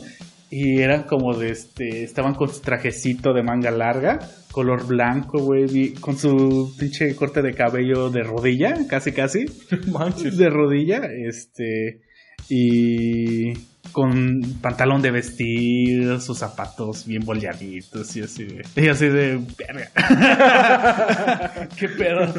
y 0.50 0.82
eran 0.82 1.04
como 1.04 1.36
de 1.36 1.52
este, 1.52 2.04
estaban 2.04 2.34
con 2.34 2.50
su 2.50 2.62
trajecito 2.62 3.34
de 3.34 3.44
manga 3.44 3.72
larga, 3.72 4.20
color 4.52 4.88
blanco, 4.88 5.40
güey, 5.40 5.94
con 5.94 6.18
su 6.18 6.74
pinche 6.78 7.16
corte 7.16 7.42
de 7.42 7.54
cabello 7.54 8.10
de 8.10 8.24
rodilla, 8.24 8.76
casi 8.88 9.12
casi, 9.12 9.46
Manches. 9.92 10.38
de 10.38 10.50
rodilla, 10.50 11.02
este, 11.06 12.02
y 12.50 13.54
con 13.92 14.42
pantalón 14.62 15.02
de 15.02 15.12
vestir, 15.12 16.20
sus 16.20 16.38
zapatos 16.38 17.06
bien 17.06 17.24
boleaditos 17.26 18.16
y 18.16 18.22
así 18.22 18.46
de, 18.46 18.66
y 18.76 18.88
así 18.88 19.08
de. 19.08 19.42
Qué 21.78 21.90
pedo. 21.90 22.28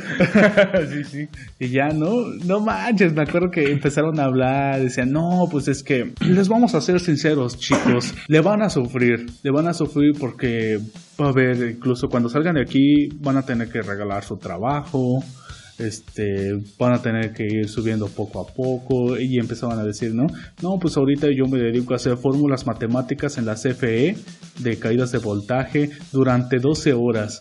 sí, 0.90 1.04
sí. 1.04 1.28
Y 1.58 1.68
ya, 1.68 1.88
no, 1.88 2.26
no 2.44 2.60
manches, 2.60 3.12
me 3.12 3.22
acuerdo 3.22 3.50
que 3.50 3.70
empezaron 3.70 4.18
a 4.20 4.24
hablar, 4.24 4.80
decían, 4.80 5.12
no, 5.12 5.48
pues 5.50 5.68
es 5.68 5.82
que 5.82 6.12
les 6.20 6.48
vamos 6.48 6.74
a 6.74 6.80
ser 6.80 7.00
sinceros, 7.00 7.58
chicos, 7.58 8.14
le 8.28 8.40
van 8.40 8.62
a 8.62 8.70
sufrir, 8.70 9.26
le 9.42 9.50
van 9.50 9.68
a 9.68 9.74
sufrir 9.74 10.12
porque 10.18 10.78
va 11.20 11.26
a 11.26 11.30
haber, 11.30 11.70
incluso 11.70 12.08
cuando 12.08 12.28
salgan 12.28 12.54
de 12.54 12.62
aquí, 12.62 13.08
van 13.20 13.36
a 13.36 13.42
tener 13.42 13.70
que 13.70 13.82
regalar 13.82 14.24
su 14.24 14.36
trabajo, 14.36 15.22
este, 15.78 16.58
van 16.78 16.92
a 16.92 17.02
tener 17.02 17.32
que 17.32 17.44
ir 17.44 17.68
subiendo 17.68 18.06
poco 18.06 18.40
a 18.40 18.52
poco, 18.52 19.18
y 19.18 19.38
empezaban 19.38 19.78
a 19.78 19.84
decir, 19.84 20.14
¿no? 20.14 20.26
No, 20.62 20.78
pues 20.80 20.96
ahorita 20.96 21.28
yo 21.28 21.46
me 21.46 21.58
dedico 21.58 21.92
a 21.92 21.96
hacer 21.96 22.16
fórmulas 22.16 22.66
matemáticas 22.66 23.38
en 23.38 23.46
la 23.46 23.54
CFE 23.54 24.16
de 24.58 24.78
caídas 24.78 25.12
de 25.12 25.18
voltaje 25.18 25.90
durante 26.12 26.58
12 26.58 26.92
horas. 26.94 27.40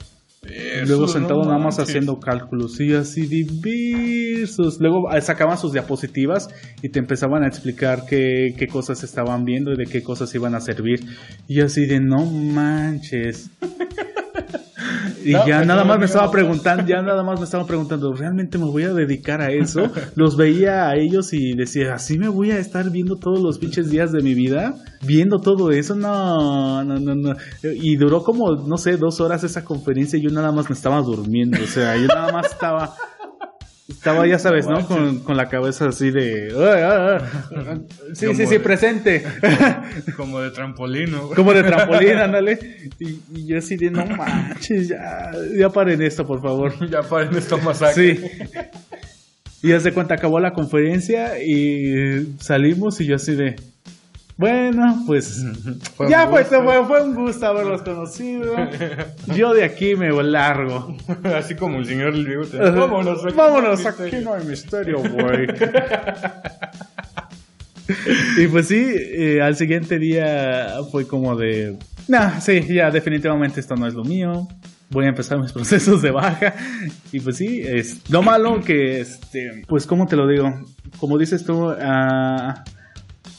Luego 0.85 1.07
sentado 1.07 1.41
no 1.41 1.49
nada 1.49 1.59
más 1.59 1.79
haciendo 1.79 2.19
cálculos 2.19 2.79
y 2.79 2.93
así 2.93 3.25
diversos. 3.27 4.77
Luego 4.79 5.09
ah, 5.09 5.19
sacaban 5.19 5.57
sus 5.57 5.73
diapositivas 5.73 6.47
y 6.81 6.89
te 6.89 6.99
empezaban 6.99 7.43
a 7.43 7.47
explicar 7.47 8.03
qué, 8.07 8.53
qué 8.57 8.67
cosas 8.67 9.03
estaban 9.03 9.43
viendo 9.43 9.73
y 9.73 9.77
de 9.77 9.85
qué 9.85 10.03
cosas 10.03 10.33
iban 10.35 10.55
a 10.55 10.61
servir. 10.61 11.01
Y 11.47 11.61
así 11.61 11.85
de 11.85 11.99
no 11.99 12.25
manches. 12.25 13.49
Y 15.27 15.33
No, 15.33 15.45
ya 15.45 15.65
nada 15.65 15.83
más 15.83 15.99
me 15.99 16.05
estaba 16.05 16.31
preguntando, 16.31 16.85
ya 16.85 17.01
nada 17.01 17.21
más 17.21 17.37
me 17.37 17.43
estaba 17.43 17.65
preguntando, 17.65 18.13
¿realmente 18.13 18.57
me 18.57 18.63
voy 18.63 18.83
a 18.83 18.93
dedicar 18.93 19.41
a 19.41 19.51
eso? 19.51 19.91
Los 20.15 20.37
veía 20.37 20.87
a 20.87 20.95
ellos 20.95 21.33
y 21.33 21.53
decía, 21.53 21.95
¿así 21.95 22.17
me 22.17 22.29
voy 22.29 22.51
a 22.51 22.59
estar 22.59 22.89
viendo 22.91 23.17
todos 23.17 23.41
los 23.41 23.59
pinches 23.59 23.89
días 23.89 24.13
de 24.13 24.23
mi 24.23 24.33
vida? 24.33 24.75
¿Viendo 25.01 25.39
todo 25.39 25.71
eso? 25.71 25.95
No, 25.95 26.81
no, 26.85 26.97
no, 26.97 27.13
no. 27.13 27.35
Y 27.61 27.97
duró 27.97 28.23
como, 28.23 28.55
no 28.55 28.77
sé, 28.77 28.95
dos 28.95 29.19
horas 29.19 29.43
esa 29.43 29.65
conferencia 29.65 30.17
y 30.17 30.21
yo 30.21 30.29
nada 30.29 30.53
más 30.53 30.69
me 30.69 30.75
estaba 30.75 31.01
durmiendo. 31.01 31.57
O 31.61 31.67
sea, 31.67 31.97
yo 31.97 32.07
nada 32.07 32.31
más 32.31 32.45
estaba... 32.45 32.95
Estaba, 33.87 34.27
ya 34.27 34.37
sabes, 34.37 34.67
¿no? 34.67 34.85
Con, 34.85 35.19
con 35.19 35.37
la 35.37 35.47
cabeza 35.47 35.87
así 35.87 36.11
de... 36.11 36.51
Sí, 38.13 38.35
sí, 38.35 38.45
sí, 38.45 38.59
presente. 38.59 39.23
Como 40.17 40.41
de 40.41 40.51
trampolino. 40.51 41.27
güey. 41.27 41.35
Como 41.35 41.53
de 41.53 41.63
trampolín, 41.63 42.17
ándale. 42.17 42.59
Y, 42.99 43.21
y 43.33 43.45
yo 43.47 43.59
así 43.59 43.77
de, 43.77 43.89
no 43.89 44.05
manches, 44.05 44.89
ya, 44.89 45.31
ya 45.57 45.69
paren 45.69 46.01
esto, 46.01 46.27
por 46.27 46.41
favor. 46.41 46.73
Ya 46.89 47.01
paren 47.01 47.35
esta 47.37 47.55
masacre. 47.57 48.17
Sí. 48.17 48.25
Y 49.63 49.69
ya 49.69 49.79
se 49.79 49.93
cuenta, 49.93 50.15
acabó 50.15 50.39
la 50.39 50.51
conferencia 50.53 51.41
y 51.41 52.35
salimos 52.39 52.99
y 53.01 53.05
yo 53.05 53.15
así 53.15 53.35
de, 53.35 53.55
bueno, 54.37 55.03
pues 55.07 55.43
Fue 55.95 56.09
ya 56.09 56.29
pues 56.29 56.47
fue, 56.47 56.85
fue 56.85 57.03
un 57.03 57.15
gusto 57.15 57.45
haberlos 57.47 57.81
conocido. 57.81 58.55
Yo 59.35 59.53
de 59.53 59.63
aquí 59.63 59.95
me 59.95 60.11
largo. 60.23 60.95
Así 61.23 61.55
como 61.55 61.79
el 61.79 61.85
señor. 61.85 62.13
Ajá. 62.15 62.69
Vámonos, 62.71 63.25
aquí 63.25 63.33
Vámonos, 63.35 63.83
no 63.83 63.89
hay 63.89 63.95
aquí 63.95 64.01
misterio. 64.03 64.21
no 64.21 64.33
hay 64.35 64.45
misterio, 64.45 64.99
güey. 64.99 65.47
y 68.37 68.47
pues 68.47 68.67
sí, 68.67 68.93
eh, 68.95 69.41
al 69.41 69.55
siguiente 69.55 69.97
día 69.97 70.67
fue 70.91 71.07
como 71.07 71.35
de, 71.35 71.77
nah, 72.07 72.39
sí, 72.39 72.61
ya 72.67 72.91
definitivamente 72.91 73.59
esto 73.59 73.75
no 73.75 73.87
es 73.87 73.93
lo 73.95 74.03
mío. 74.03 74.47
Voy 74.89 75.05
a 75.05 75.09
empezar 75.09 75.37
mis 75.39 75.51
procesos 75.51 76.01
de 76.01 76.11
baja. 76.11 76.53
Y 77.11 77.19
pues 77.19 77.37
sí, 77.37 77.61
es 77.65 78.09
lo 78.09 78.21
malo 78.21 78.61
que, 78.61 79.01
este, 79.01 79.63
pues 79.67 79.85
cómo 79.85 80.05
te 80.07 80.15
lo 80.15 80.27
digo, 80.27 80.63
como 80.99 81.17
dices 81.17 81.43
tú, 81.43 81.69
ah, 81.71 82.63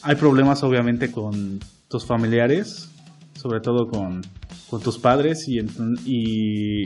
hay 0.09 0.17
problemas 0.17 0.63
obviamente 0.63 1.13
con 1.13 1.61
tus 1.87 2.07
familiares, 2.07 2.91
sobre 3.35 3.61
todo 3.61 3.89
con, 3.89 4.23
con 4.71 4.81
tus 4.81 4.99
padres 4.99 5.47
y, 5.47 6.83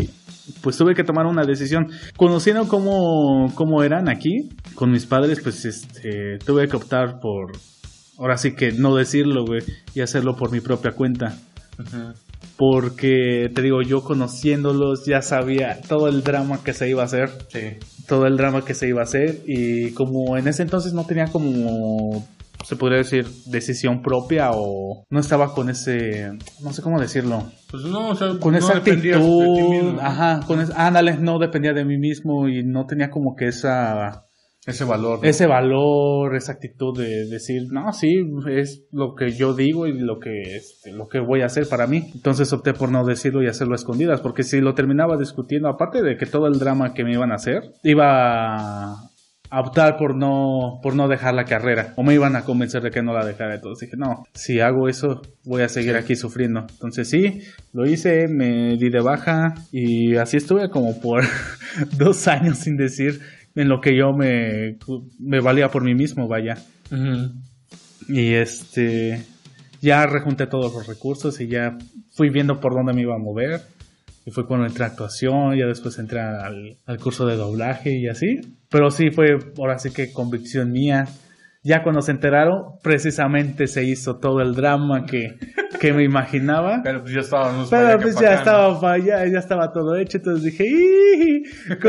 pues 0.61 0.77
tuve 0.77 0.97
que 0.97 1.05
tomar 1.05 1.27
una 1.27 1.45
decisión. 1.45 1.87
Conociendo 2.17 2.67
cómo, 2.67 3.53
cómo 3.55 3.85
eran 3.85 4.09
aquí 4.09 4.49
con 4.75 4.91
mis 4.91 5.07
padres, 5.07 5.39
pues 5.41 5.65
este, 5.65 6.39
tuve 6.45 6.67
que 6.67 6.75
optar 6.75 7.21
por, 7.21 7.53
ahora 8.19 8.37
sí 8.37 8.57
que 8.57 8.73
no 8.73 8.97
decirlo, 8.97 9.45
güey, 9.47 9.63
y 9.95 10.01
hacerlo 10.01 10.35
por 10.35 10.51
mi 10.51 10.59
propia 10.61 10.91
cuenta. 10.91 11.39
Porque 12.57 13.53
te 13.55 13.63
digo, 13.63 13.83
yo 13.83 14.03
conociéndolos 14.03 15.07
ya 15.07 15.23
sabía 15.23 15.81
todo 15.89 16.09
el 16.09 16.25
drama 16.25 16.59
que 16.65 16.73
se 16.73 16.89
iba 16.89 17.03
a 17.03 17.05
hacer 17.07 17.31
Sí. 17.53 17.79
todo 18.09 18.27
el 18.27 18.37
drama 18.37 18.65
que 18.65 18.75
se 18.75 18.89
iba 18.89 19.01
a 19.01 19.05
hacer 19.05 19.43
y 19.47 19.93
como 19.93 20.37
en 20.37 20.49
ese 20.49 20.63
entonces 20.65 20.93
no 20.93 21.07
tenía 21.07 21.27
como 21.27 22.27
se 22.65 22.77
podría 22.77 22.99
decir 22.99 23.27
decisión 23.47 24.03
propia 24.03 24.51
o 24.53 25.05
no 25.11 25.21
estaba 25.21 25.55
con 25.55 25.71
ese 25.71 26.33
no 26.63 26.73
sé 26.73 26.83
cómo 26.83 27.01
decirlo 27.01 27.45
Pues 27.71 27.85
no, 27.85 28.11
o 28.11 28.15
sea, 28.15 28.39
con 28.41 28.53
no 28.53 28.59
esa 28.59 28.75
dependías 28.75 29.21
de 29.21 29.27
ti 29.27 29.33
actitud 29.33 29.71
mismo, 29.71 30.01
ajá 30.01 30.41
con 30.47 30.61
es, 30.61 30.71
ándale 30.71 31.17
no 31.17 31.39
dependía 31.39 31.73
de 31.73 31.85
mí 31.85 31.99
mismo 31.99 32.49
y 32.49 32.65
no 32.65 32.87
tenía 32.87 33.11
como 33.11 33.35
que 33.37 33.49
esa 33.49 34.27
Ese 34.67 34.85
valor. 34.85 35.21
¿no? 35.23 35.29
ese 35.29 35.47
valor 35.47 36.37
esa 36.37 36.53
actitud 36.53 36.97
de 36.97 37.27
decir 37.27 37.63
no 37.71 37.93
sí 37.93 38.25
es 38.49 38.85
lo 38.93 39.15
que 39.15 39.33
yo 39.33 39.55
digo 39.55 39.87
y 39.87 39.99
lo 39.99 40.19
que 40.19 40.57
este, 40.57 40.93
lo 40.93 41.09
que 41.09 41.19
voy 41.19 41.43
a 41.43 41.47
hacer 41.47 41.69
para 41.69 41.87
mí 41.87 42.11
entonces 42.15 42.53
opté 42.53 42.73
por 42.75 42.91
no 42.91 43.05
decirlo 43.05 43.43
y 43.43 43.49
hacerlo 43.49 43.75
a 43.75 43.77
escondidas 43.77 44.21
porque 44.21 44.43
si 44.43 44.61
lo 44.61 44.75
terminaba 44.75 45.17
discutiendo 45.17 45.69
aparte 45.69 46.03
de 46.03 46.17
que 46.17 46.27
todo 46.27 46.47
el 46.47 46.59
drama 46.59 46.95
que 46.95 47.05
me 47.05 47.13
iban 47.13 47.33
a 47.33 47.37
hacer 47.37 47.63
iba 47.83 49.12
a 49.53 49.61
optar 49.61 49.97
por 49.99 50.17
no 50.17 50.81
por 50.83 50.97
no 50.97 51.09
dejar 51.09 51.35
la 51.35 51.45
carrera 51.45 51.93
o 51.97 52.03
me 52.03 52.15
iban 52.15 52.37
a 52.37 52.43
convencer 52.43 52.83
de 52.83 52.91
que 52.91 53.03
no 53.03 53.13
la 53.13 53.25
dejara 53.25 53.55
entonces 53.55 53.89
dije 53.89 53.97
no 53.99 54.25
si 54.33 54.61
hago 54.61 54.89
eso 54.89 55.21
voy 55.45 55.63
a 55.63 55.69
seguir 55.69 55.95
aquí 55.97 56.17
sufriendo 56.17 56.67
entonces 56.71 57.09
sí 57.09 57.43
lo 57.73 57.85
hice 57.85 58.29
me 58.29 58.77
di 58.77 58.89
de 58.89 59.01
baja 59.01 59.55
y 59.71 60.17
así 60.17 60.39
estuve 60.39 60.71
como 60.71 61.01
por 61.01 61.25
dos 61.99 62.29
años 62.29 62.59
sin 62.59 62.77
decir 62.77 63.21
en 63.55 63.69
lo 63.69 63.81
que 63.81 63.97
yo 63.97 64.13
me, 64.13 64.79
me 65.19 65.41
valía 65.41 65.71
por 65.71 65.85
mí 65.85 65.95
mismo, 65.95 66.29
vaya. 66.29 66.57
Y 68.09 68.35
este, 68.35 69.25
ya 69.81 70.07
rejunté 70.07 70.47
todos 70.47 70.73
los 70.73 70.87
recursos 70.87 71.41
y 71.41 71.49
ya 71.49 71.77
fui 72.13 72.31
viendo 72.31 72.61
por 72.61 72.75
dónde 72.75 72.93
me 72.93 73.03
iba 73.03 73.15
a 73.15 73.19
mover. 73.19 73.61
Y 74.25 74.31
fue 74.31 74.47
cuando 74.47 74.67
entré 74.67 74.85
a 74.85 74.89
actuación, 74.89 75.57
ya 75.57 75.67
después 75.67 75.99
entré 75.99 76.21
al, 76.21 76.77
al 76.87 76.99
curso 76.99 77.27
de 77.27 77.37
doblaje 77.37 77.97
y 77.99 78.09
así. 78.09 78.41
Pero 78.73 78.91
sí 78.91 79.11
fue, 79.11 79.39
ahora 79.59 79.79
sí 79.79 79.93
que 79.93 80.13
convicción 80.13 80.73
mía. 80.73 81.07
Ya 81.63 81.85
cuando 81.85 82.03
se 82.03 82.11
enteraron, 82.11 82.79
precisamente 82.83 83.69
se 83.69 83.85
hizo 83.85 84.17
todo 84.17 84.41
el 84.41 84.55
drama 84.55 85.05
que, 85.07 85.37
que 85.79 85.93
me 85.93 86.03
imaginaba. 86.03 86.81
Pero 86.83 87.03
pues 87.03 87.13
ya 87.13 87.21
estábamos 87.21 87.71
Pero 87.71 88.01
pues 88.01 88.19
ya 88.19 88.35
estaba 88.35 88.93
allá, 88.93 89.25
ya 89.27 89.39
estaba 89.39 89.73
todo 89.73 89.95
hecho, 89.95 90.19
entonces 90.19 90.45
dije, 90.45 91.45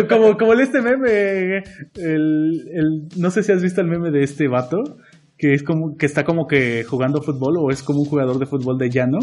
como, 0.07 0.37
como 0.37 0.53
el 0.53 0.59
este 0.59 0.81
meme, 0.81 1.63
el, 1.95 2.69
el, 2.71 3.07
no 3.17 3.31
sé 3.31 3.41
si 3.41 3.51
has 3.51 3.63
visto 3.63 3.81
el 3.81 3.87
meme 3.87 4.11
de 4.11 4.21
este 4.23 4.47
vato, 4.47 4.77
que 5.37 5.53
es 5.53 5.63
como 5.63 5.97
que 5.97 6.05
está 6.05 6.23
como 6.23 6.45
que 6.45 6.83
jugando 6.83 7.21
fútbol 7.21 7.55
o 7.57 7.71
es 7.71 7.81
como 7.81 8.01
un 8.01 8.05
jugador 8.05 8.37
de 8.37 8.45
fútbol 8.45 8.77
de 8.77 8.89
llano. 8.89 9.19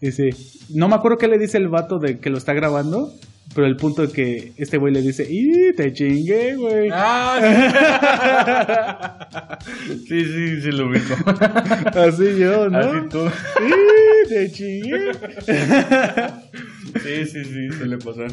Dice, 0.00 0.30
no 0.74 0.88
me 0.88 0.94
acuerdo 0.94 1.18
qué 1.18 1.28
le 1.28 1.38
dice 1.38 1.58
el 1.58 1.68
vato 1.68 1.98
de 1.98 2.20
que 2.20 2.30
lo 2.30 2.38
está 2.38 2.54
grabando, 2.54 3.12
pero 3.54 3.66
el 3.66 3.76
punto 3.76 4.04
es 4.04 4.12
que 4.12 4.52
este 4.56 4.78
güey 4.78 4.94
le 4.94 5.02
dice, 5.02 5.26
¡y 5.28 5.72
te 5.74 5.92
chingué, 5.92 6.54
güey! 6.56 6.88
Ah, 6.92 7.38
sí. 9.84 10.04
sí, 10.08 10.60
sí, 10.62 10.70
lo 10.70 10.86
ubico. 10.86 11.14
Así 11.98 12.38
yo, 12.38 12.70
¿no? 12.70 12.78
Así 12.78 13.08
tú. 13.08 13.26
¡y 13.66 14.28
te 14.28 14.52
chingué! 14.52 15.10
Sí, 17.02 17.24
sí, 17.26 17.44
sí, 17.44 17.68
suele 17.76 17.98
pasar. 17.98 18.30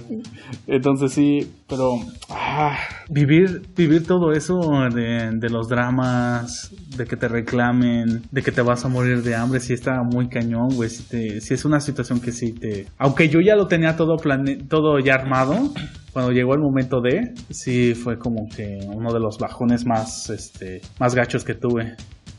Entonces 0.67 1.11
sí, 1.11 1.51
pero 1.67 1.95
ah, 2.29 2.77
vivir, 3.09 3.61
vivir 3.75 4.05
todo 4.05 4.31
eso 4.31 4.59
de, 4.93 5.31
de 5.33 5.49
los 5.49 5.67
dramas, 5.69 6.71
de 6.95 7.05
que 7.05 7.15
te 7.15 7.27
reclamen, 7.27 8.21
de 8.31 8.41
que 8.41 8.51
te 8.51 8.61
vas 8.61 8.83
a 8.85 8.87
morir 8.89 9.21
de 9.23 9.35
hambre, 9.35 9.59
sí 9.59 9.73
está 9.73 10.01
muy 10.03 10.27
cañón, 10.29 10.69
güey. 10.73 10.89
Sí, 10.89 11.03
te- 11.09 11.41
sí 11.41 11.53
es 11.53 11.65
una 11.65 11.79
situación 11.79 12.19
que 12.19 12.31
sí 12.31 12.53
te... 12.53 12.87
Aunque 12.97 13.29
yo 13.29 13.39
ya 13.41 13.55
lo 13.55 13.67
tenía 13.67 13.95
todo, 13.95 14.17
plane 14.17 14.57
todo 14.69 14.99
ya 14.99 15.13
armado, 15.15 15.71
cuando 16.13 16.31
llegó 16.31 16.53
el 16.55 16.61
momento 16.61 16.99
de, 17.01 17.33
sí 17.49 17.93
fue 17.93 18.17
como 18.17 18.47
que 18.55 18.79
uno 18.87 19.13
de 19.13 19.19
los 19.19 19.37
bajones 19.37 19.85
más, 19.85 20.29
este, 20.29 20.81
más 20.99 21.13
gachos 21.15 21.43
que 21.43 21.53
tuve 21.53 21.95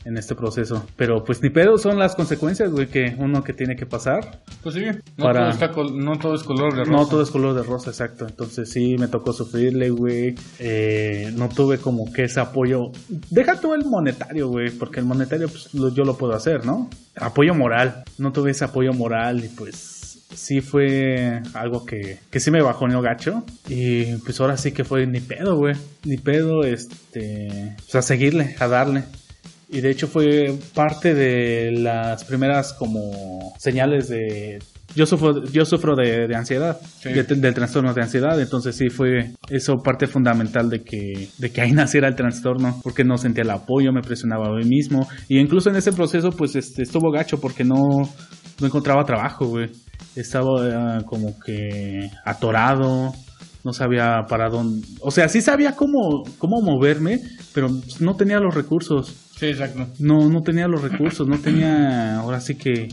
en 0.08 0.16
este 0.16 0.34
proceso. 0.34 0.84
Pero 0.96 1.22
pues 1.22 1.42
ni 1.42 1.50
pedo 1.50 1.76
son 1.78 1.98
las 1.98 2.14
consecuencias, 2.16 2.70
güey, 2.70 2.86
que 2.88 3.14
uno 3.18 3.44
que 3.44 3.52
tiene 3.52 3.76
que 3.76 3.84
pasar. 3.86 4.40
Pues 4.62 4.74
sí, 4.74 4.84
no, 5.16 5.24
Para- 5.24 5.40
todo, 5.40 5.50
está 5.50 5.70
col- 5.72 5.98
no 6.02 6.18
todo 6.18 6.34
es 6.34 6.42
color 6.42 6.72
de 6.74 6.80
rosa. 6.84 6.90
No 6.92 7.06
todo 7.06 7.22
es 7.22 7.30
color 7.30 7.54
de 7.54 7.62
rosa, 7.62 7.90
exacto. 7.90 8.26
Entonces 8.26 8.70
sí, 8.70 8.96
me 8.98 9.08
tocó 9.08 9.32
sufrirle, 9.32 9.90
güey. 9.90 10.34
Eh, 10.58 11.30
no 11.36 11.48
tuve 11.50 11.78
como 11.78 12.10
que 12.12 12.24
ese 12.24 12.40
apoyo. 12.40 12.90
Deja 13.30 13.60
tú 13.60 13.74
el 13.74 13.84
monetario, 13.84 14.48
güey, 14.48 14.70
porque 14.70 15.00
el 15.00 15.06
monetario 15.06 15.48
pues, 15.48 15.74
lo- 15.74 15.92
yo 15.92 16.04
lo 16.04 16.16
puedo 16.16 16.32
hacer, 16.34 16.64
¿no? 16.64 16.88
Apoyo 17.14 17.54
moral. 17.54 18.02
No 18.16 18.32
tuve 18.32 18.52
ese 18.52 18.64
apoyo 18.64 18.92
moral 18.94 19.44
y 19.44 19.48
pues 19.48 19.96
sí 20.34 20.60
fue 20.60 21.40
algo 21.54 21.84
que, 21.84 22.18
que 22.30 22.38
sí 22.40 22.50
me 22.50 22.62
bajoneó 22.62 23.00
gacho. 23.02 23.44
Y 23.68 24.14
pues 24.18 24.40
ahora 24.40 24.56
sí 24.56 24.72
que 24.72 24.84
fue 24.84 25.06
ni 25.06 25.20
pedo, 25.20 25.56
güey. 25.56 25.74
Ni 26.04 26.16
pedo, 26.16 26.64
este... 26.64 27.74
Pues 27.76 27.94
a 27.94 28.02
seguirle, 28.02 28.56
a 28.58 28.68
darle. 28.68 29.04
Y 29.70 29.80
de 29.80 29.90
hecho 29.90 30.06
fue 30.08 30.54
parte 30.74 31.14
de 31.14 31.72
las 31.72 32.24
primeras 32.24 32.72
como 32.72 33.54
señales 33.58 34.08
de... 34.08 34.58
Yo 34.94 35.04
sufro, 35.04 35.44
yo 35.44 35.66
sufro 35.66 35.94
de, 35.94 36.26
de 36.26 36.34
ansiedad, 36.34 36.78
Sí. 37.02 37.10
de- 37.12 37.22
del 37.22 37.52
trastorno 37.54 37.92
de 37.92 38.00
ansiedad, 38.00 38.40
entonces 38.40 38.74
sí 38.74 38.88
fue 38.88 39.32
eso 39.50 39.74
parte 39.84 40.06
fundamental 40.06 40.70
de 40.70 40.82
que, 40.82 41.28
de 41.36 41.50
que 41.50 41.60
ahí 41.60 41.72
naciera 41.82 42.08
el 42.08 42.14
trastorno, 42.16 42.80
porque 42.82 43.04
no 43.04 43.18
sentía 43.18 43.42
el 43.44 43.50
apoyo, 43.50 43.92
me 43.92 44.00
presionaba 44.00 44.46
a 44.46 44.52
mí 44.58 44.64
mismo, 44.64 45.06
y 45.28 45.38
incluso 45.38 45.68
en 45.68 45.76
ese 45.76 45.92
proceso 45.92 46.30
pues 46.30 46.56
este, 46.56 46.82
estuvo 46.82 47.10
gacho 47.12 47.38
porque 47.38 47.64
no, 47.64 47.76
no 48.60 48.66
encontraba 48.66 49.04
trabajo, 49.04 49.46
güey. 49.46 49.70
Estaba 50.16 50.98
eh, 50.98 51.04
como 51.04 51.38
que 51.38 52.08
atorado, 52.24 53.12
no 53.64 53.72
sabía 53.74 54.24
para 54.28 54.48
dónde, 54.48 54.86
o 55.00 55.10
sea, 55.10 55.28
sí 55.28 55.42
sabía 55.42 55.72
cómo, 55.76 56.22
cómo 56.38 56.62
moverme, 56.62 57.20
pero 57.52 57.68
no 58.00 58.16
tenía 58.16 58.38
los 58.40 58.54
recursos. 58.54 59.14
Sí, 59.38 59.46
exacto. 59.46 59.86
No, 59.98 60.28
no 60.28 60.42
tenía 60.42 60.66
los 60.68 60.82
recursos, 60.82 61.28
no 61.28 61.38
tenía, 61.38 62.18
ahora 62.18 62.40
sí 62.40 62.56
que 62.56 62.88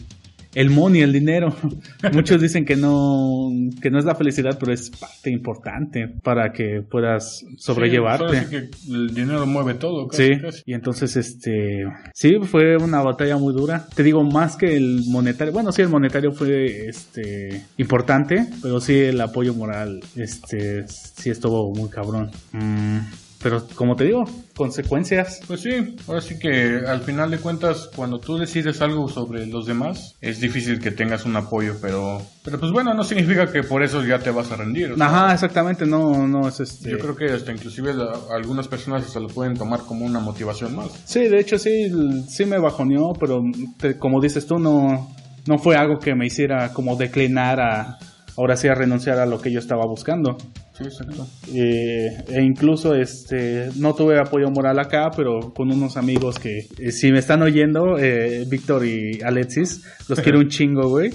el 0.56 0.70
money, 0.70 1.02
el 1.02 1.12
dinero. 1.12 1.54
Muchos 2.14 2.42
dicen 2.42 2.64
que 2.66 2.76
no, 2.78 3.52
que 3.82 3.92
no 3.92 4.00
es 4.00 4.06
la 4.06 4.16
felicidad, 4.16 4.58
pero 4.58 4.72
es 4.72 4.90
parte 4.90 5.30
importante 5.30 6.08
para 6.24 6.54
que 6.54 6.82
puedas 6.82 7.46
sobrellevarte. 7.58 8.40
Sí, 8.42 8.46
que 8.50 8.70
el 8.94 9.14
dinero 9.14 9.46
mueve 9.46 9.74
todo, 9.74 10.08
casi, 10.08 10.36
Sí, 10.36 10.42
casi. 10.42 10.62
y 10.66 10.74
entonces 10.74 11.18
este, 11.18 11.86
sí, 12.14 12.38
fue 12.44 12.78
una 12.78 13.02
batalla 13.02 13.38
muy 13.38 13.54
dura. 13.54 13.86
Te 13.94 14.02
digo, 14.04 14.24
más 14.24 14.56
que 14.56 14.78
el 14.78 15.02
monetario, 15.08 15.52
bueno, 15.52 15.72
sí, 15.74 15.82
el 15.82 15.90
monetario 15.90 16.32
fue 16.32 16.88
este 16.88 17.66
importante, 17.78 18.48
pero 18.62 18.80
sí 18.80 18.98
el 18.98 19.20
apoyo 19.20 19.54
moral, 19.54 20.02
este, 20.16 20.88
sí 20.88 21.30
estuvo 21.32 21.74
muy 21.76 21.90
cabrón. 21.90 22.32
Mm, 22.54 23.00
pero 23.46 23.64
como 23.76 23.96
te 23.96 24.06
digo, 24.06 24.24
consecuencias. 24.58 25.40
Pues 25.46 25.62
sí, 25.62 25.96
ahora 26.08 26.20
sí 26.20 26.40
que 26.40 26.82
al 26.88 27.02
final 27.02 27.30
de 27.30 27.38
cuentas, 27.38 27.92
cuando 27.96 28.18
tú 28.20 28.38
decides 28.40 28.82
algo 28.82 29.08
sobre 29.08 29.46
los 29.46 29.68
demás, 29.68 30.16
es 30.20 30.40
difícil 30.40 30.80
que 30.80 30.90
tengas 30.90 31.26
un 31.26 31.36
apoyo, 31.36 31.76
pero, 31.80 32.20
pero 32.44 32.60
pues 32.60 32.72
bueno, 32.72 32.96
no 32.96 33.04
significa 33.04 33.52
que 33.52 33.62
por 33.62 33.84
eso 33.84 34.04
ya 34.04 34.18
te 34.18 34.32
vas 34.32 34.52
a 34.52 34.56
rendir. 34.56 34.94
o 34.94 34.98
sea, 34.98 35.06
Ajá, 35.06 35.34
exactamente, 35.36 35.86
no, 35.86 36.28
no 36.28 36.48
es 36.48 36.60
este. 36.60 36.90
Yo 36.90 36.98
creo 36.98 37.16
que 37.16 37.26
hasta 37.26 37.52
inclusive 37.52 37.94
la- 37.94 38.18
algunas 38.32 38.68
personas 38.68 39.06
hasta 39.06 39.20
lo 39.20 39.28
pueden 39.28 39.54
tomar 39.56 39.82
como 39.82 40.06
una 40.08 40.20
motivación 40.20 40.76
más. 40.76 40.90
Sí, 41.06 41.28
de 41.28 41.40
hecho 41.40 41.60
sí, 41.60 41.92
sí 42.28 42.46
me 42.46 42.58
bajoneó, 42.58 43.14
pero 43.14 43.44
te- 43.78 44.00
como 44.00 44.20
dices 44.20 44.48
tú, 44.48 44.58
no, 44.58 45.16
no 45.46 45.60
fue 45.60 45.76
algo 45.76 46.00
que 46.00 46.16
me 46.16 46.26
hiciera 46.26 46.74
como 46.74 46.96
declinar 46.96 47.60
a, 47.60 48.00
ahora 48.38 48.58
sí 48.58 48.68
a 48.68 48.74
renunciar 48.74 49.20
a 49.20 49.28
lo 49.28 49.40
que 49.40 49.52
yo 49.52 49.60
estaba 49.60 49.86
buscando. 49.86 50.36
Sí, 50.78 50.84
exacto. 50.84 51.26
Eh, 51.54 52.24
e 52.28 52.42
incluso 52.42 52.94
este 52.96 53.70
no 53.78 53.96
tuve 53.96 54.20
apoyo 54.20 54.50
moral 54.50 54.78
acá, 54.80 55.10
pero 55.16 55.54
con 55.54 55.72
unos 55.72 55.96
amigos 55.96 56.38
que 56.38 56.68
eh, 56.78 56.92
si 56.92 57.12
me 57.14 57.20
están 57.20 57.42
oyendo, 57.42 57.98
eh, 57.98 58.46
Víctor 58.48 58.86
y 58.86 59.22
Alexis, 59.22 59.84
los 60.10 60.20
quiero 60.20 60.40
un 60.40 60.50
chingo, 60.50 60.90
güey. 60.90 61.12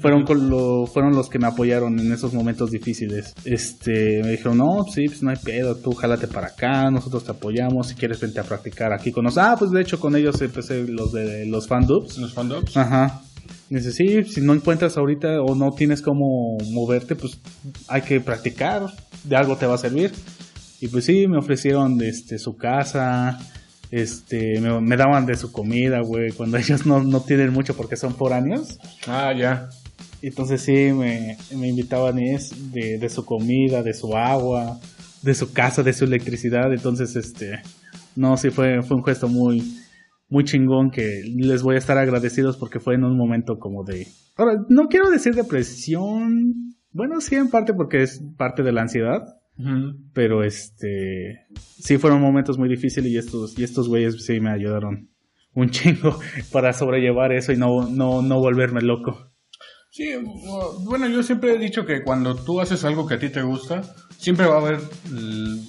Fueron 0.00 0.24
con 0.24 0.48
lo, 0.48 0.86
fueron 0.86 1.16
los 1.16 1.28
que 1.28 1.38
me 1.38 1.48
apoyaron 1.48 1.98
en 1.98 2.12
esos 2.12 2.32
momentos 2.32 2.70
difíciles. 2.70 3.34
Este, 3.44 4.22
me 4.22 4.30
dijeron, 4.30 4.58
no, 4.58 4.84
sí, 4.84 5.06
pues 5.06 5.22
no 5.22 5.30
hay 5.30 5.36
pedo, 5.36 5.76
tú 5.76 5.92
jálate 5.92 6.28
para 6.28 6.46
acá, 6.46 6.90
nosotros 6.90 7.24
te 7.24 7.32
apoyamos, 7.32 7.88
si 7.88 7.94
quieres 7.96 8.20
vente 8.20 8.38
a 8.38 8.44
practicar 8.44 8.92
aquí 8.92 9.10
con 9.10 9.24
nosotros. 9.24 9.46
Ah, 9.50 9.56
pues 9.58 9.72
de 9.72 9.82
hecho 9.82 9.98
con 9.98 10.14
ellos 10.14 10.40
empecé 10.40 10.86
los 10.86 11.12
de 11.12 11.44
los 11.46 11.66
fan 11.66 11.86
dubs. 11.86 12.18
Los 12.18 12.32
fandubs. 12.32 12.76
Ajá. 12.76 13.22
Dice, 13.70 13.92
sí, 13.92 14.24
si 14.24 14.40
no 14.40 14.54
encuentras 14.54 14.96
ahorita 14.96 15.42
o 15.42 15.54
no 15.54 15.72
tienes 15.72 16.02
cómo 16.02 16.58
moverte, 16.70 17.16
pues 17.16 17.40
hay 17.88 18.02
que 18.02 18.20
practicar, 18.20 18.86
de 19.24 19.36
algo 19.36 19.56
te 19.56 19.66
va 19.66 19.74
a 19.74 19.78
servir. 19.78 20.12
Y 20.80 20.88
pues 20.88 21.06
sí, 21.06 21.26
me 21.26 21.38
ofrecieron 21.38 22.00
este, 22.02 22.38
su 22.38 22.56
casa, 22.56 23.38
este, 23.90 24.60
me, 24.60 24.80
me 24.80 24.96
daban 24.96 25.24
de 25.24 25.36
su 25.36 25.50
comida, 25.50 26.00
güey, 26.00 26.32
cuando 26.32 26.56
ellos 26.58 26.84
no, 26.84 27.02
no 27.02 27.20
tienen 27.20 27.52
mucho 27.52 27.74
porque 27.74 27.96
son 27.96 28.14
foráneos. 28.14 28.78
Ah, 29.06 29.32
ya. 29.36 29.68
Entonces 30.20 30.62
sí, 30.62 30.92
me, 30.92 31.36
me 31.54 31.68
invitaban 31.68 32.18
es 32.18 32.72
de, 32.72 32.98
de 32.98 33.08
su 33.10 33.24
comida, 33.24 33.82
de 33.82 33.92
su 33.92 34.16
agua, 34.16 34.80
de 35.24 35.34
su 35.34 35.52
casa, 35.52 35.82
de 35.82 35.92
su 35.92 36.04
electricidad. 36.04 36.72
Entonces, 36.72 37.16
este, 37.16 37.60
no, 38.16 38.36
sí 38.36 38.50
fue, 38.50 38.82
fue 38.82 38.96
un 38.96 39.04
gesto 39.04 39.28
muy, 39.28 39.78
muy 40.34 40.42
chingón 40.42 40.90
que 40.90 41.22
les 41.36 41.62
voy 41.62 41.76
a 41.76 41.78
estar 41.78 41.96
agradecidos 41.96 42.56
porque 42.56 42.80
fue 42.80 42.96
en 42.96 43.04
un 43.04 43.16
momento 43.16 43.60
como 43.60 43.84
de... 43.84 44.08
Ahora, 44.36 44.58
no 44.68 44.88
quiero 44.88 45.08
decir 45.08 45.36
depresión, 45.36 46.74
bueno, 46.90 47.20
sí 47.20 47.36
en 47.36 47.50
parte 47.50 47.72
porque 47.72 48.02
es 48.02 48.20
parte 48.36 48.64
de 48.64 48.72
la 48.72 48.82
ansiedad, 48.82 49.22
pero 50.12 50.42
este, 50.42 51.46
sí 51.54 51.98
fueron 51.98 52.20
momentos 52.20 52.58
muy 52.58 52.68
difíciles 52.68 53.12
y 53.12 53.16
estos, 53.16 53.56
y 53.56 53.62
estos 53.62 53.88
güeyes 53.88 54.24
sí 54.24 54.40
me 54.40 54.50
ayudaron 54.50 55.08
un 55.54 55.70
chingo 55.70 56.18
para 56.52 56.72
sobrellevar 56.72 57.30
eso 57.30 57.52
y 57.52 57.56
no, 57.56 57.88
no, 57.88 58.20
no 58.20 58.40
volverme 58.40 58.80
loco. 58.80 59.30
Sí, 59.92 60.14
bueno, 60.80 61.06
yo 61.06 61.22
siempre 61.22 61.54
he 61.54 61.58
dicho 61.58 61.86
que 61.86 62.02
cuando 62.02 62.34
tú 62.34 62.60
haces 62.60 62.84
algo 62.84 63.06
que 63.06 63.14
a 63.14 63.18
ti 63.20 63.28
te 63.28 63.42
gusta, 63.42 63.82
siempre 64.18 64.46
va 64.46 64.56
a 64.56 64.60
haber, 64.60 64.80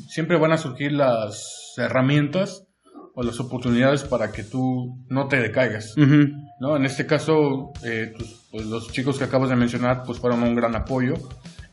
siempre 0.08 0.40
van 0.40 0.54
a 0.54 0.58
surgir 0.58 0.92
las 0.92 1.76
herramientas 1.78 2.65
o 3.16 3.24
las 3.24 3.40
oportunidades 3.40 4.04
para 4.04 4.32
que 4.32 4.44
tú 4.44 4.98
no 5.10 5.28
te 5.28 5.38
decaigas. 5.38 5.96
Ujú. 5.98 6.28
¿no? 6.60 6.76
En 6.76 6.86
este 6.86 7.06
caso, 7.06 7.72
eh, 7.84 8.14
tus- 8.18 8.42
pues, 8.52 8.66
los 8.66 8.92
chicos 8.92 9.18
que 9.18 9.24
acabas 9.26 9.50
de 9.50 9.56
mencionar 9.56 10.04
pues 10.06 10.20
fueron 10.20 10.44
un 10.44 10.56
gran 10.56 10.76
apoyo. 10.76 11.16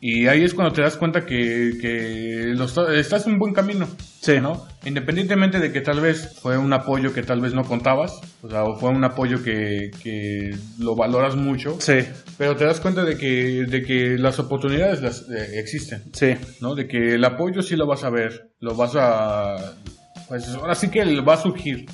Y 0.05 0.27
ahí 0.27 0.43
es 0.43 0.53
cuando 0.53 0.73
te 0.73 0.83
das 0.83 0.97
cuenta 0.97 1.25
que, 1.25 1.79
que 1.81 2.55
estás 2.99 3.27
en 3.29 3.35
un 3.35 3.39
buen 3.39 3.55
camino. 3.55 3.87
Sí. 4.21 4.41
¿no? 4.41 4.67
Independientemente 4.85 5.61
de 5.61 5.71
que 5.73 5.81
tal 5.81 6.01
vez 6.01 6.39
fue 6.41 6.59
un 6.59 6.73
apoyo 6.73 7.13
que 7.13 7.23
tal 7.23 7.41
vez 7.41 7.55
no 7.55 7.65
contabas, 7.65 8.21
o 8.43 8.49
sea, 8.51 8.65
o 8.65 8.77
fue 8.77 8.91
un 8.91 9.05
apoyo 9.05 9.43
que, 9.45 9.93
que 10.03 10.57
lo 10.81 10.97
valoras 10.97 11.37
mucho, 11.37 11.77
Sí, 11.81 11.99
pero 12.39 12.57
te 12.57 12.65
das 12.65 12.81
cuenta 12.81 13.05
de 13.05 13.17
que, 13.17 13.65
de 13.69 13.83
que 13.83 14.17
las 14.19 14.39
oportunidades 14.41 15.03
las, 15.03 15.23
eh, 15.31 15.59
existen, 15.61 16.03
sí. 16.13 16.35
¿no? 16.61 16.75
De 16.75 16.87
que 16.89 17.15
el 17.15 17.25
apoyo 17.25 17.63
sí 17.63 17.77
lo 17.77 17.87
vas 17.87 18.03
a 18.03 18.11
ver, 18.11 18.51
lo 18.61 18.75
vas 18.75 18.95
a... 18.97 19.55
Pues 20.33 20.49
ahora 20.49 20.75
sí 20.75 20.89
que 20.89 21.21
va 21.21 21.35
a 21.35 21.37
surgir. 21.37 21.85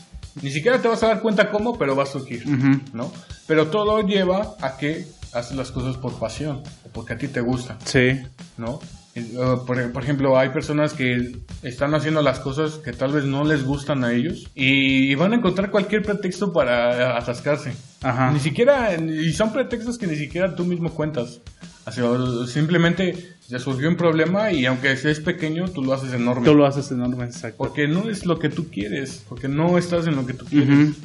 Ni 0.40 0.52
siquiera 0.52 0.80
te 0.80 0.86
vas 0.86 1.02
a 1.02 1.08
dar 1.08 1.20
cuenta 1.22 1.50
cómo, 1.50 1.76
pero 1.76 1.96
va 1.96 2.04
a 2.04 2.06
surgir. 2.06 2.46
¿no? 2.92 3.12
Pero 3.48 3.66
todo 3.66 4.00
lleva 4.06 4.54
a 4.60 4.76
que 4.76 5.06
haces 5.32 5.56
las 5.56 5.72
cosas 5.72 5.96
por 5.96 6.16
pasión, 6.20 6.62
o 6.84 6.88
porque 6.92 7.14
a 7.14 7.18
ti 7.18 7.26
te 7.26 7.40
gusta, 7.40 7.76
Sí. 7.84 8.20
¿no? 8.56 8.78
Eh, 9.16 9.24
por, 9.66 9.90
por 9.92 10.04
ejemplo, 10.04 10.38
hay 10.38 10.50
personas 10.50 10.92
que 10.92 11.36
están 11.64 11.96
haciendo 11.96 12.22
las 12.22 12.38
cosas 12.38 12.74
que 12.74 12.92
tal 12.92 13.10
vez 13.10 13.24
no 13.24 13.42
les 13.42 13.64
gustan 13.64 14.04
a 14.04 14.12
ellos 14.12 14.46
y, 14.54 15.10
y 15.10 15.14
van 15.16 15.32
a 15.32 15.36
encontrar 15.38 15.72
cualquier 15.72 16.02
pretexto 16.02 16.52
para 16.52 17.18
atascarse. 17.18 17.72
Ajá. 18.02 18.30
Ni 18.30 18.38
siquiera, 18.38 18.94
y 18.94 19.32
son 19.32 19.52
pretextos 19.52 19.98
que 19.98 20.06
ni 20.06 20.14
siquiera 20.14 20.54
tú 20.54 20.64
mismo 20.64 20.90
cuentas. 20.90 21.40
Así, 21.86 22.00
simplemente 22.46 23.37
Ya 23.48 23.58
surgió 23.58 23.88
un 23.88 23.96
problema 23.96 24.52
y 24.52 24.66
aunque 24.66 24.92
es 24.92 25.20
pequeño, 25.20 25.68
tú 25.68 25.82
lo 25.82 25.94
haces 25.94 26.12
enorme. 26.12 26.44
Tú 26.44 26.54
lo 26.54 26.66
haces 26.66 26.90
enorme, 26.90 27.24
exacto. 27.24 27.56
Porque 27.56 27.88
no 27.88 28.10
es 28.10 28.26
lo 28.26 28.38
que 28.38 28.50
tú 28.50 28.68
quieres, 28.68 29.24
porque 29.26 29.48
no 29.48 29.78
estás 29.78 30.06
en 30.06 30.16
lo 30.16 30.26
que 30.26 30.34
tú 30.34 30.44
quieres. 30.44 30.96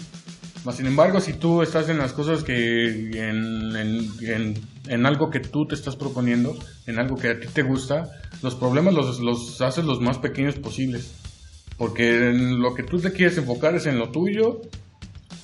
Más 0.65 0.75
sin 0.75 0.85
embargo, 0.85 1.21
si 1.21 1.33
tú 1.33 1.61
estás 1.61 1.87
en 1.87 1.97
las 1.97 2.11
cosas 2.11 2.43
que, 2.43 3.11
en, 3.11 3.75
en, 3.75 4.55
en, 4.87 5.05
algo 5.05 5.29
que 5.29 5.39
tú 5.39 5.65
te 5.65 5.75
estás 5.75 5.95
proponiendo, 5.95 6.57
en 6.85 6.99
algo 6.99 7.17
que 7.17 7.29
a 7.29 7.39
ti 7.39 7.47
te 7.47 7.63
gusta, 7.63 8.09
los 8.41 8.55
problemas 8.55 8.93
los, 8.93 9.19
los 9.21 9.61
haces 9.61 9.85
los 9.85 10.01
más 10.01 10.17
pequeños 10.17 10.55
posibles. 10.55 11.13
Porque 11.77 12.29
en 12.29 12.61
lo 12.61 12.75
que 12.75 12.83
tú 12.83 12.99
te 12.99 13.11
quieres 13.11 13.37
enfocar 13.37 13.75
es 13.75 13.85
en 13.85 13.97
lo 13.99 14.09
tuyo 14.09 14.61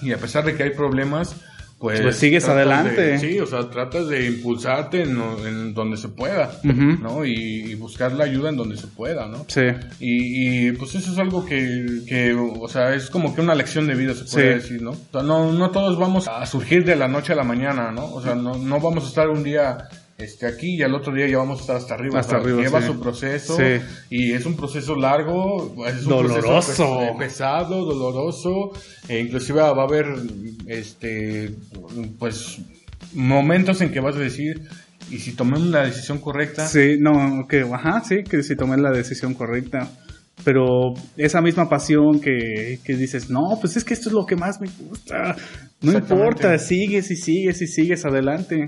y 0.02 0.12
a 0.12 0.18
pesar 0.18 0.46
de 0.46 0.56
que 0.56 0.64
hay 0.64 0.72
problemas, 0.72 1.36
pues, 1.80 2.02
pues, 2.02 2.18
sigues 2.18 2.48
adelante. 2.48 3.18
sí, 3.20 3.40
o 3.40 3.46
sea, 3.46 3.70
tratas 3.70 4.10
de 4.10 4.28
impulsarte 4.28 5.04
en, 5.04 5.74
donde 5.74 5.96
se 5.96 6.10
pueda, 6.10 6.52
¿no? 6.64 7.26
Y, 7.26 7.76
buscar 7.76 8.12
la 8.12 8.26
ayuda 8.26 8.50
en 8.50 8.58
donde 8.58 8.76
se 8.76 8.88
pueda, 8.88 9.28
¿no? 9.28 9.46
Sí. 9.48 9.62
Y, 10.00 10.72
pues 10.74 10.96
eso 10.96 11.14
es 11.14 11.18
algo 11.18 11.46
que, 11.46 12.02
que, 12.06 12.34
o 12.34 12.68
sea, 12.68 12.94
es 12.94 13.10
como 13.10 13.34
que 13.34 13.40
una 13.40 13.56
lección 13.56 13.88
de 13.88 13.96
vida, 13.96 14.14
se 14.14 14.26
puede 14.26 14.56
decir, 14.56 14.82
¿no? 14.82 14.92
O 14.92 15.12
sea, 15.12 15.24
no, 15.24 15.54
no 15.54 15.72
todos 15.72 15.98
vamos 15.98 16.28
a 16.28 16.46
surgir 16.46 16.84
de 16.84 16.98
la 16.98 17.08
noche 17.08 17.32
a 17.32 17.38
la 17.38 17.44
mañana, 17.44 17.92
¿no? 17.92 18.14
O 18.14 18.22
sea, 18.22 18.36
no, 18.36 18.56
no 18.56 18.80
vamos 18.82 19.06
a 19.06 19.08
estar 19.08 19.30
un 19.30 19.44
día 19.44 19.88
este, 20.20 20.46
aquí 20.46 20.76
y 20.76 20.84
al 20.84 20.94
otro 20.94 21.14
día 21.14 21.28
ya 21.28 21.38
vamos 21.38 21.60
a 21.60 21.62
estar 21.62 21.76
hasta 21.78 21.94
arriba. 21.94 22.20
Hasta 22.20 22.38
arriba 22.38 22.62
lleva 22.62 22.82
su 22.82 23.00
proceso 23.00 23.58
y 24.10 24.34
es 24.34 24.46
un 24.46 24.56
proceso 24.56 24.96
largo, 24.96 25.74
es 25.88 26.04
un 26.04 26.10
doloroso, 26.10 26.42
proceso 26.42 27.18
pesado, 27.18 27.86
doloroso, 27.86 28.72
e 29.08 29.20
inclusive 29.20 29.62
va 29.62 29.70
a 29.70 29.84
haber, 29.84 30.08
este, 30.68 31.56
pues, 32.20 32.60
momentos 33.14 33.80
en 33.82 33.92
que 33.92 34.02
vas 34.02 34.16
a 34.18 34.20
decir, 34.20 34.62
y 35.10 35.20
si 35.20 35.32
tomé 35.32 35.58
la 35.60 35.86
decisión 35.86 36.20
correcta. 36.20 36.68
Sí, 36.68 36.98
no, 37.00 37.48
que, 37.48 37.62
ajá, 37.62 38.04
sí, 38.04 38.24
que 38.24 38.44
si 38.44 38.56
tomé 38.56 38.78
la 38.78 38.92
decisión 38.92 39.34
correcta. 39.34 39.90
Pero 40.44 40.94
esa 41.18 41.42
misma 41.42 41.68
pasión 41.68 42.22
que, 42.22 42.80
que 42.84 42.96
dices, 42.96 43.30
no, 43.30 43.58
pues 43.60 43.76
es 43.76 43.84
que 43.84 43.94
esto 43.94 44.08
es 44.08 44.14
lo 44.14 44.26
que 44.26 44.38
más 44.38 44.62
me 44.62 44.70
gusta. 44.80 45.36
No 45.82 45.92
importa, 45.92 46.58
sigues 46.58 47.12
y 47.12 47.18
sigues 47.18 47.62
y 47.62 47.68
sigues 47.68 48.06
adelante. 48.06 48.66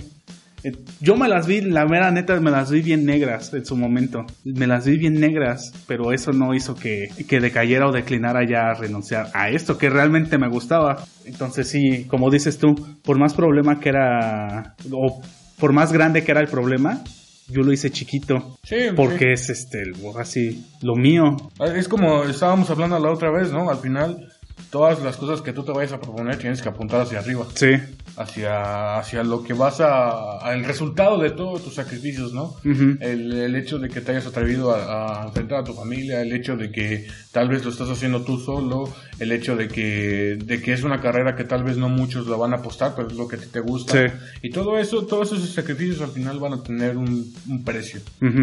Yo 0.99 1.16
me 1.16 1.28
las 1.28 1.47
vi, 1.47 1.62
la 1.62 1.86
mera 1.86 2.12
neta, 2.12 2.39
me 2.39 2.51
las 2.51 2.72
vi 2.72 2.82
bien 2.82 3.05
negras 3.05 3.53
en 3.53 3.66
su 3.66 3.76
momento. 3.76 4.26
Me 4.43 4.68
las 4.68 4.86
vi 4.86 4.97
bien 4.97 5.20
negras, 5.20 5.74
pero 5.88 6.12
eso 6.12 6.32
no 6.32 6.53
hizo 6.53 6.76
que, 6.76 7.09
que 7.28 7.39
decayera 7.39 7.88
o 7.88 7.91
declinara 7.91 8.45
ya 8.47 8.70
a 8.70 8.74
renunciar 8.74 9.30
a 9.34 9.49
esto 9.49 9.78
que 9.78 9.89
realmente 9.89 10.38
me 10.38 10.47
gustaba. 10.47 11.03
Entonces 11.26 11.68
sí, 11.68 12.05
como 12.05 12.30
dices 12.30 12.57
tú, 12.57 12.76
por 13.03 13.18
más 13.18 13.34
problema 13.34 13.80
que 13.80 13.89
era, 13.89 14.76
o 14.91 15.22
por 15.59 15.74
más 15.74 15.91
grande 15.91 16.24
que 16.24 16.32
era 16.32 16.41
el 16.41 16.47
problema, 16.47 17.03
yo 17.47 17.64
lo 17.64 17.74
hice 17.74 17.91
chiquito. 17.91 18.57
Sí, 18.64 18.88
porque 18.95 19.34
es 19.34 19.49
este, 19.49 19.84
así, 20.18 20.66
lo 20.82 20.95
mío. 20.95 21.38
Es 21.76 21.88
como 21.88 22.24
estábamos 22.24 22.70
hablando 22.70 22.97
la 22.99 23.12
otra 23.12 23.32
vez, 23.32 23.51
¿no? 23.51 23.70
Al 23.70 23.78
final 23.78 24.32
todas 24.72 25.02
las 25.04 25.18
cosas 25.18 25.41
que 25.41 25.54
tú 25.54 25.64
te 25.64 25.72
vayas 25.72 25.91
a 25.91 25.99
proponer 25.99 26.38
tienes 26.38 26.62
que 26.62 26.70
apuntar 26.70 27.02
hacia 27.02 27.20
arriba. 27.20 27.45
Sí. 27.54 27.74
Hacia, 28.18 28.97
hacia 28.97 29.24
lo 29.24 29.43
que 29.43 29.54
vas 29.54 29.80
a, 29.80 30.54
el 30.54 30.66
resultado 30.66 31.18
de 31.18 31.32
todos 31.32 31.64
tus 31.64 31.76
sacrificios, 31.76 32.34
¿no? 32.34 32.56
el, 32.64 33.32
el, 33.32 33.56
hecho 33.56 33.80
de 33.80 33.88
que 33.88 34.02
te 34.02 34.12
hayas 34.12 34.28
atrevido 34.28 34.76
a, 34.76 35.24
enfrentar 35.28 35.60
a 35.60 35.64
tu 35.64 35.74
familia, 35.74 36.22
el 36.22 36.34
hecho 36.34 36.58
de 36.58 36.72
que 36.72 37.08
tal 37.32 37.47
vez 37.47 37.64
lo 37.64 37.72
estás 37.72 37.89
haciendo 37.89 38.24
tú 38.24 38.38
solo, 38.38 38.93
el 39.20 39.32
hecho 39.32 39.56
de 39.56 39.70
que, 39.70 40.38
de 40.43 40.62
que 40.62 40.74
es 40.74 40.84
una 40.84 40.99
carrera 40.99 41.36
que 41.36 41.45
tal 41.45 41.64
vez 41.64 41.78
no 41.78 41.88
muchos 41.88 42.28
la 42.28 42.36
van 42.36 42.54
a 42.54 42.58
apostar, 42.58 42.93
pero 42.95 43.08
es 43.08 43.16
lo 43.16 43.28
que 43.28 43.38
a 43.38 43.39
ti 43.39 43.47
te 43.52 43.62
gusta. 43.62 44.10
Sí. 44.10 44.14
Y 44.41 44.49
todo 44.49 44.78
eso, 44.78 45.06
todos 45.06 45.32
esos 45.32 45.49
sacrificios 45.54 46.02
al 46.02 46.12
final 46.12 46.38
van 46.39 46.54
a 46.54 46.64
tener 46.64 46.97
un, 46.97 47.34
un 47.49 47.64
precio. 47.64 48.02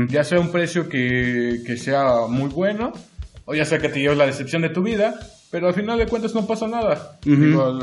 Ya 0.09 0.25
sea 0.25 0.41
un 0.41 0.51
precio 0.51 0.89
que, 0.89 1.63
que 1.67 1.77
sea 1.77 2.27
muy 2.27 2.49
bueno, 2.49 2.93
o 3.45 3.55
ya 3.55 3.65
sea 3.65 3.79
que 3.79 3.89
te 3.89 4.01
lleve 4.01 4.17
la 4.17 4.27
decepción 4.27 4.63
de 4.63 4.71
tu 4.71 4.83
vida, 4.83 5.19
pero 5.51 5.69
al 5.69 5.75
final 5.75 5.99
de 5.99 6.07
cuentas 6.07 6.35
no 6.35 6.47
pasa 6.47 6.69
nada. 6.69 7.19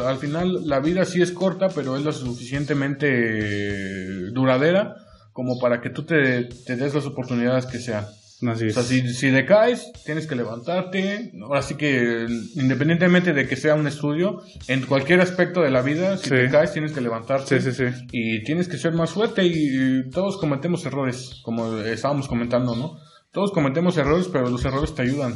al, 0.07 0.17
final 0.17 0.67
la 0.67 0.79
vida 0.79 1.05
sí 1.05 1.21
es 1.21 1.31
corta, 1.31 1.69
pero 1.69 1.97
es 1.97 2.03
lo 2.03 2.11
suficientemente 2.11 4.29
duradera 4.31 4.95
como 5.33 5.59
para 5.59 5.81
que 5.81 5.89
tú 5.89 6.03
te, 6.03 6.45
des 6.45 6.93
las 6.93 7.05
oportunidades 7.05 7.65
que 7.65 7.79
sean. 7.79 8.05
Así 8.47 8.67
o 8.67 8.69
sea, 8.69 8.83
si, 8.83 9.13
si, 9.13 9.29
decaes, 9.29 9.91
tienes 10.05 10.27
que 10.27 10.35
levantarte. 10.35 11.31
Ahora 11.41 11.61
sí 11.61 11.75
que, 11.75 12.27
independientemente 12.55 13.33
de 13.33 13.47
que 13.47 13.55
sea 13.55 13.75
un 13.75 13.87
estudio, 13.87 14.43
en 14.67 14.85
cualquier 14.85 15.21
aspecto 15.21 15.61
de 15.61 15.71
la 15.71 15.81
vida, 15.81 16.17
si 16.17 16.29
decaes, 16.29 16.73
tienes 16.73 16.91
que 16.91 17.01
levantarte. 17.01 17.59
Sí, 17.59 17.71
sí, 17.71 17.85
y 18.11 18.43
tienes 18.43 18.67
que 18.67 18.77
ser 18.77 18.93
más 18.93 19.11
fuerte. 19.11 19.45
y 19.45 20.09
todos 20.11 20.37
cometemos 20.37 20.85
errores, 20.85 21.41
como 21.43 21.77
estábamos 21.79 22.27
comentando, 22.27 22.75
¿no? 22.75 22.99
Todos 23.31 23.51
cometemos 23.51 23.97
errores, 23.97 24.29
pero 24.31 24.49
los 24.49 24.63
errores 24.63 24.93
te 24.93 25.01
ayudan. 25.01 25.33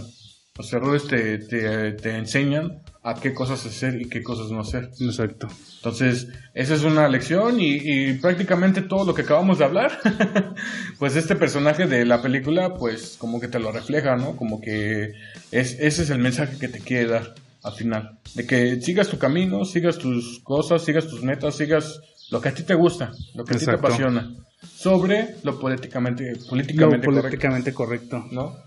Los 0.59 0.73
errores 0.73 1.07
te, 1.07 1.37
te, 1.37 2.17
enseñan 2.17 2.81
a 3.01 3.15
qué 3.15 3.33
cosas 3.33 3.65
hacer 3.65 4.01
y 4.01 4.09
qué 4.09 4.21
cosas 4.21 4.51
no 4.51 4.59
hacer. 4.59 4.89
Exacto. 4.99 5.47
Entonces, 5.77 6.27
esa 6.53 6.75
es 6.75 6.83
una 6.83 7.07
lección 7.07 7.55
y, 7.61 8.11
prácticamente 8.15 8.81
todo 8.81 9.05
lo 9.05 9.13
que 9.13 9.21
acabamos 9.21 9.59
de 9.59 9.63
hablar, 9.63 9.97
pues 10.99 11.15
este 11.15 11.37
personaje 11.37 11.87
de 11.87 12.05
la 12.05 12.21
película, 12.21 12.73
pues 12.73 13.15
como 13.17 13.39
que 13.39 13.47
te 13.47 13.57
lo 13.57 13.71
refleja, 13.71 14.17
¿no? 14.17 14.35
Como 14.35 14.59
que 14.59 15.13
es, 15.49 15.77
ese 15.79 16.03
es 16.03 16.09
el 16.09 16.19
mensaje 16.19 16.57
que 16.59 16.67
te 16.67 16.81
quiere 16.81 17.07
dar 17.07 17.35
al 17.63 17.71
final. 17.71 18.19
De 18.35 18.45
que 18.45 18.81
sigas 18.81 19.07
tu 19.07 19.17
camino, 19.17 19.63
sigas 19.63 19.97
tus 19.97 20.41
cosas, 20.43 20.83
sigas 20.83 21.07
tus 21.07 21.23
metas, 21.23 21.55
sigas 21.55 22.01
lo 22.31 22.41
que 22.41 22.49
a 22.49 22.53
ti 22.53 22.63
te 22.63 22.73
gusta, 22.73 23.13
lo 23.33 23.45
que 23.45 23.55
a 23.55 23.57
ti 23.57 23.63
te 23.63 23.75
apasiona. 23.75 24.29
Sobre 24.61 25.35
lo 25.43 25.57
políticamente, 25.57 26.33
políticamente, 26.49 27.05
políticamente 27.05 27.73
correcto. 27.73 28.25
¿no? 28.29 28.57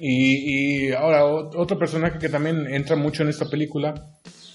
Y, 0.00 0.92
ahora, 0.92 1.24
otro 1.24 1.78
personaje 1.78 2.18
que 2.18 2.28
también 2.28 2.66
entra 2.66 2.96
mucho 2.96 3.22
en 3.22 3.28
esta 3.28 3.48
película 3.50 3.94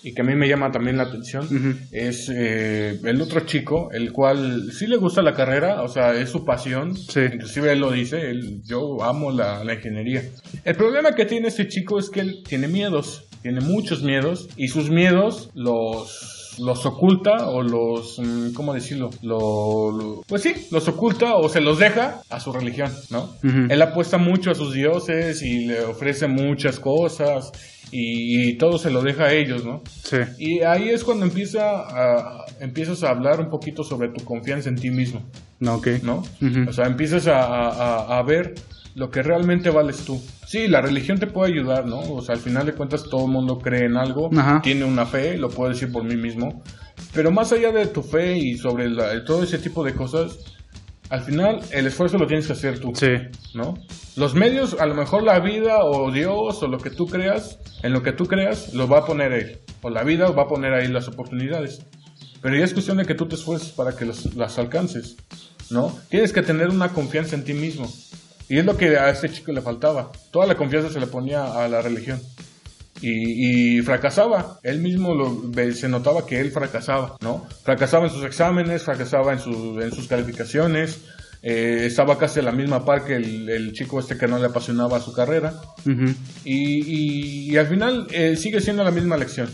y 0.01 0.13
que 0.13 0.21
a 0.21 0.23
mí 0.23 0.35
me 0.35 0.47
llama 0.47 0.71
también 0.71 0.97
la 0.97 1.03
atención 1.03 1.47
es 1.91 2.29
eh, 2.29 2.99
el 3.03 3.21
otro 3.21 3.39
chico, 3.41 3.89
el 3.91 4.11
cual 4.11 4.71
sí 4.71 4.85
le 4.85 4.97
gusta 4.97 5.23
la 5.23 5.33
carrera, 5.33 5.81
o 5.81 5.87
sea, 5.87 6.13
es 6.13 6.29
su 6.29 6.45
pasión. 6.45 6.93
Inclusive 7.15 7.71
él 7.71 7.79
lo 7.79 7.91
dice, 7.91 8.29
él, 8.29 8.61
yo 8.63 9.03
amo 9.03 9.31
la, 9.31 9.63
la 9.63 9.73
ingeniería. 9.73 10.23
El 10.63 10.75
problema 10.75 11.15
que 11.15 11.25
tiene 11.25 11.47
este 11.47 11.67
chico 11.67 11.97
es 11.97 12.09
que 12.09 12.19
él 12.19 12.43
tiene 12.47 12.67
miedos, 12.67 13.27
tiene 13.41 13.61
muchos 13.61 14.03
miedos 14.03 14.49
y 14.57 14.67
sus 14.67 14.89
miedos 14.89 15.49
los 15.53 16.34
los 16.59 16.85
oculta 16.85 17.49
o 17.49 17.61
los, 17.61 18.19
mm, 18.19 18.53
¿cómo 18.53 18.73
decirlo? 18.73 19.09
Lo, 19.21 20.23
pues 20.27 20.41
sí, 20.41 20.53
los 20.71 20.87
oculta 20.87 21.35
o 21.35 21.49
se 21.49 21.61
los 21.61 21.79
deja 21.79 22.21
a 22.29 22.39
su 22.39 22.51
religión, 22.51 22.91
¿no? 23.09 23.35
Él 23.43 23.81
apuesta 23.81 24.17
mucho 24.17 24.51
a 24.51 24.55
sus 24.55 24.73
dioses 24.73 25.41
y 25.41 25.65
le 25.65 25.81
ofrece 25.81 26.27
muchas 26.27 26.79
cosas 26.79 27.51
y, 27.91 28.53
todo 28.57 28.77
se 28.77 28.89
lo 28.89 29.01
deja 29.01 29.25
a 29.25 29.33
ellos, 29.33 29.63
¿no? 29.63 29.81
Sí. 30.03 30.17
Y 30.37 30.61
ahí 30.61 30.89
es 30.89 31.03
cuando 31.03 31.25
empieza 31.25 31.61
a, 31.61 32.45
empiezas 32.59 33.03
a 33.03 33.09
hablar 33.09 33.39
un 33.39 33.49
poquito 33.49 33.83
sobre 33.83 34.09
tu 34.09 34.23
confianza 34.23 34.69
en 34.69 34.75
ti 34.75 34.89
mismo. 34.89 35.21
No, 35.59 35.75
ok. 35.75 35.87
¿No? 36.03 36.23
O 36.67 36.73
sea, 36.73 36.87
empiezas 36.87 37.27
a, 37.27 38.17
a 38.17 38.23
ver 38.23 38.55
lo 38.95 39.11
que 39.11 39.21
realmente 39.21 39.69
vales 39.69 40.05
tú. 40.05 40.21
Sí, 40.47 40.67
la 40.67 40.81
religión 40.81 41.19
te 41.19 41.27
puede 41.27 41.51
ayudar, 41.51 41.85
¿no? 41.85 41.99
O 41.99 42.21
sea, 42.21 42.35
al 42.35 42.41
final 42.41 42.65
de 42.65 42.73
cuentas 42.73 43.03
todo 43.03 43.25
el 43.25 43.31
mundo 43.31 43.59
cree 43.59 43.85
en 43.85 43.97
algo, 43.97 44.29
tiene 44.63 44.85
una 44.85 45.05
fe, 45.05 45.37
lo 45.37 45.49
puedo 45.49 45.69
decir 45.69 45.91
por 45.91 46.03
mí 46.03 46.15
mismo. 46.15 46.63
Pero 47.13 47.29
más 47.29 47.51
allá 47.51 47.71
de 47.71 47.87
tu 47.87 48.01
fe 48.01 48.37
y 48.37 48.57
sobre 48.57 48.89
todo 49.25 49.43
ese 49.43 49.57
tipo 49.57 49.83
de 49.83 49.93
cosas, 49.93 50.39
al 51.09 51.21
final 51.21 51.59
el 51.71 51.87
esfuerzo 51.87 52.17
lo 52.17 52.25
tienes 52.25 52.47
que 52.47 52.53
hacer 52.53 52.79
tú. 52.79 52.93
Sí. 52.95 53.11
¿No? 53.53 53.73
Los 54.15 54.33
medios, 54.33 54.77
a 54.79 54.85
lo 54.85 54.95
mejor 54.95 55.23
la 55.23 55.39
vida 55.39 55.83
o 55.83 56.09
Dios 56.11 56.63
o 56.63 56.67
lo 56.67 56.77
que 56.77 56.89
tú 56.89 57.05
creas, 57.05 57.59
en 57.83 57.91
lo 57.91 58.01
que 58.01 58.13
tú 58.13 58.27
creas, 58.27 58.73
lo 58.73 58.87
va 58.87 58.99
a 58.99 59.05
poner 59.05 59.33
él. 59.33 59.59
O 59.81 59.89
la 59.89 60.03
vida 60.03 60.29
va 60.29 60.43
a 60.43 60.47
poner 60.47 60.73
ahí 60.73 60.87
las 60.87 61.09
oportunidades. 61.09 61.85
Pero 62.41 62.57
ya 62.57 62.63
es 62.63 62.73
cuestión 62.73 62.97
de 62.97 63.05
que 63.05 63.15
tú 63.15 63.27
te 63.27 63.35
esfuerces 63.35 63.69
para 63.69 63.95
que 63.95 64.05
las 64.05 64.57
alcances. 64.57 65.17
¿No? 65.69 65.93
Tienes 66.09 66.31
que 66.31 66.43
tener 66.43 66.69
una 66.69 66.89
confianza 66.89 67.35
en 67.35 67.43
ti 67.43 67.53
mismo. 67.53 67.91
Y 68.47 68.59
es 68.59 68.65
lo 68.65 68.77
que 68.77 68.97
a 68.97 69.09
este 69.09 69.29
chico 69.29 69.51
le 69.51 69.61
faltaba. 69.61 70.11
Toda 70.31 70.45
la 70.45 70.55
confianza 70.55 70.89
se 70.89 70.99
le 70.99 71.07
ponía 71.07 71.63
a 71.63 71.67
la 71.67 71.81
religión. 71.81 72.19
Y, 73.01 73.81
fracasaba. 73.81 74.59
Él 74.63 74.79
mismo 74.79 75.13
lo, 75.13 75.51
se 75.73 75.89
notaba 75.89 76.25
que 76.25 76.39
él 76.39 76.51
fracasaba, 76.51 77.17
¿no? 77.21 77.45
Fracasaba 77.63 78.05
en 78.05 78.11
sus 78.11 78.23
exámenes, 78.23 78.83
fracasaba 78.83 79.33
en, 79.33 79.39
en 79.39 79.91
sus 79.91 80.07
calificaciones. 80.07 81.01
Eh, 81.47 81.85
estaba 81.85 82.17
casi 82.17 82.39
a 82.39 82.41
la 82.41 82.51
misma 82.51 82.83
par 82.83 83.05
que 83.05 83.17
el, 83.17 83.71
chico 83.73 83.99
este 83.99 84.17
que 84.17 84.27
no 84.27 84.39
le 84.39 84.47
apasionaba 84.47 84.99
su 84.99 85.13
carrera. 85.13 85.53
y, 86.43 87.55
al 87.55 87.67
final 87.67 88.07
eh, 88.11 88.35
sigue 88.35 88.61
siendo 88.61 88.83
la 88.83 88.89
misma 88.89 89.15
lección. 89.15 89.47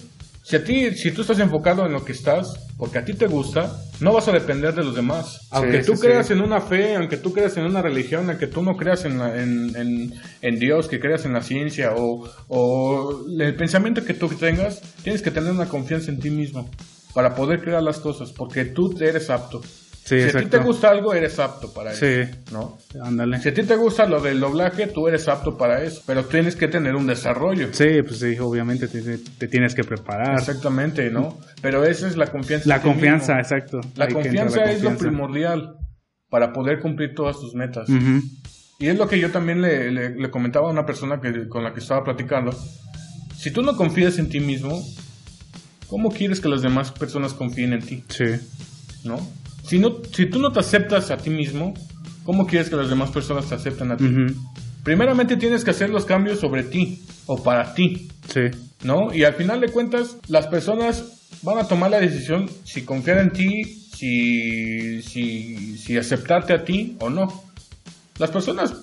Si 0.51 0.57
a 0.57 0.63
ti, 0.65 0.91
si 0.97 1.11
tú 1.11 1.21
estás 1.21 1.39
enfocado 1.39 1.85
en 1.85 1.93
lo 1.93 2.03
que 2.03 2.11
estás, 2.11 2.67
porque 2.77 2.97
a 2.97 3.05
ti 3.05 3.13
te 3.13 3.25
gusta, 3.25 3.71
no 4.01 4.11
vas 4.11 4.27
a 4.27 4.33
depender 4.33 4.75
de 4.75 4.83
los 4.83 4.93
demás. 4.93 5.47
Aunque 5.49 5.81
tú 5.81 5.93
creas 5.93 6.29
en 6.29 6.41
una 6.41 6.59
fe, 6.59 6.97
aunque 6.97 7.15
tú 7.15 7.31
creas 7.31 7.55
en 7.55 7.63
una 7.63 7.81
religión, 7.81 8.29
aunque 8.29 8.47
tú 8.47 8.61
no 8.61 8.75
creas 8.75 9.05
en, 9.05 9.21
en, 9.21 10.13
en, 10.41 10.59
Dios, 10.59 10.89
que 10.89 10.99
creas 10.99 11.23
en 11.23 11.31
la 11.31 11.41
ciencia 11.41 11.93
o, 11.95 12.29
o, 12.49 13.23
el 13.39 13.55
pensamiento 13.55 14.03
que 14.03 14.13
tú 14.13 14.27
tengas, 14.27 14.81
tienes 15.03 15.21
que 15.21 15.31
tener 15.31 15.53
una 15.53 15.69
confianza 15.69 16.11
en 16.11 16.19
ti 16.19 16.29
mismo 16.29 16.69
para 17.13 17.33
poder 17.33 17.61
crear 17.61 17.81
las 17.81 17.99
cosas, 17.99 18.33
porque 18.33 18.65
tú 18.65 18.93
eres 18.99 19.29
apto. 19.29 19.61
Sí, 20.17 20.29
si 20.29 20.37
a 20.37 20.39
ti 20.41 20.45
te 20.47 20.57
gusta 20.57 20.89
algo, 20.89 21.13
eres 21.13 21.39
apto 21.39 21.73
para 21.73 21.91
eso. 21.91 21.99
¿No? 22.51 22.77
ándale. 23.01 23.39
Si 23.41 23.49
a 23.49 23.53
ti 23.53 23.63
te 23.63 23.75
gusta 23.75 24.05
lo 24.05 24.19
del 24.21 24.39
doblaje, 24.39 24.87
tú 24.87 25.07
eres 25.07 25.27
apto 25.27 25.57
para 25.57 25.83
eso. 25.83 26.01
Pero 26.05 26.25
tienes 26.25 26.55
que 26.55 26.67
tener 26.67 26.95
un 26.95 27.07
desarrollo. 27.07 27.69
Sí, 27.71 28.01
pues 28.05 28.19
sí, 28.19 28.37
obviamente 28.39 28.87
te, 28.87 29.17
te 29.17 29.47
tienes 29.47 29.73
que 29.73 29.83
preparar. 29.83 30.37
Exactamente, 30.37 31.09
¿no? 31.09 31.39
Pero 31.61 31.85
esa 31.85 32.07
es 32.07 32.17
la 32.17 32.27
confianza. 32.27 32.67
La 32.67 32.81
confianza, 32.81 33.35
mismo. 33.35 33.55
exacto. 33.57 33.81
La 33.95 34.07
confianza 34.07 34.57
la 34.65 34.71
es 34.71 34.81
lo 34.83 34.97
primordial 34.97 35.75
para 36.29 36.51
poder 36.53 36.79
cumplir 36.79 37.15
todas 37.15 37.39
tus 37.39 37.55
metas. 37.55 37.87
Y 38.79 38.87
es 38.87 38.97
lo 38.97 39.07
que 39.07 39.19
yo 39.19 39.29
también 39.31 39.61
le, 39.61 39.91
le- 39.91 40.09
le 40.15 40.29
comentaba 40.31 40.67
a 40.67 40.71
una 40.71 40.85
persona 40.85 41.21
que, 41.21 41.47
con 41.47 41.63
la 41.63 41.73
que 41.73 41.79
estaba 41.79 42.03
platicando. 42.03 42.51
Si 43.37 43.51
tú 43.51 43.61
no 43.61 43.75
confías 43.77 44.17
en 44.19 44.27
ti 44.29 44.39
mismo, 44.39 44.81
¿cómo 45.87 46.09
quieres 46.09 46.39
que 46.41 46.49
las 46.49 46.61
demás 46.61 46.91
personas 46.91 47.33
confíen 47.33 47.73
en 47.73 47.81
ti? 47.81 48.03
Sí. 48.09 48.25
¿No? 49.03 49.19
Si, 49.65 49.79
no, 49.79 49.97
si 50.13 50.25
tú 50.27 50.39
no 50.39 50.51
te 50.51 50.59
aceptas 50.59 51.11
a 51.11 51.17
ti 51.17 51.29
mismo, 51.29 51.73
¿cómo 52.23 52.45
quieres 52.47 52.69
que 52.69 52.75
las 52.75 52.89
demás 52.89 53.09
personas 53.11 53.47
te 53.47 53.55
acepten 53.55 53.91
a 53.91 53.97
ti? 53.97 54.05
Ujú. 54.05 54.35
Primeramente 54.83 55.37
tienes 55.37 55.63
que 55.63 55.71
hacer 55.71 55.89
los 55.89 56.05
cambios 56.05 56.39
sobre 56.39 56.63
ti 56.63 57.01
o 57.27 57.41
para 57.41 57.73
ti, 57.73 58.09
Sí. 58.33 58.41
¿no? 58.83 59.13
Y 59.13 59.23
al 59.23 59.33
final 59.35 59.61
de 59.61 59.69
cuentas, 59.69 60.17
las 60.27 60.47
personas 60.47 61.03
van 61.43 61.57
a 61.59 61.67
tomar 61.67 61.91
la 61.91 61.99
decisión 61.99 62.49
si 62.63 62.81
confiar 62.83 63.19
en 63.19 63.31
ti, 63.31 63.63
si, 63.95 65.01
si, 65.03 65.77
si 65.77 65.97
aceptarte 65.97 66.53
a 66.53 66.63
ti 66.65 66.95
o 66.99 67.09
no. 67.09 67.43
Las 68.17 68.31
personas 68.31 68.73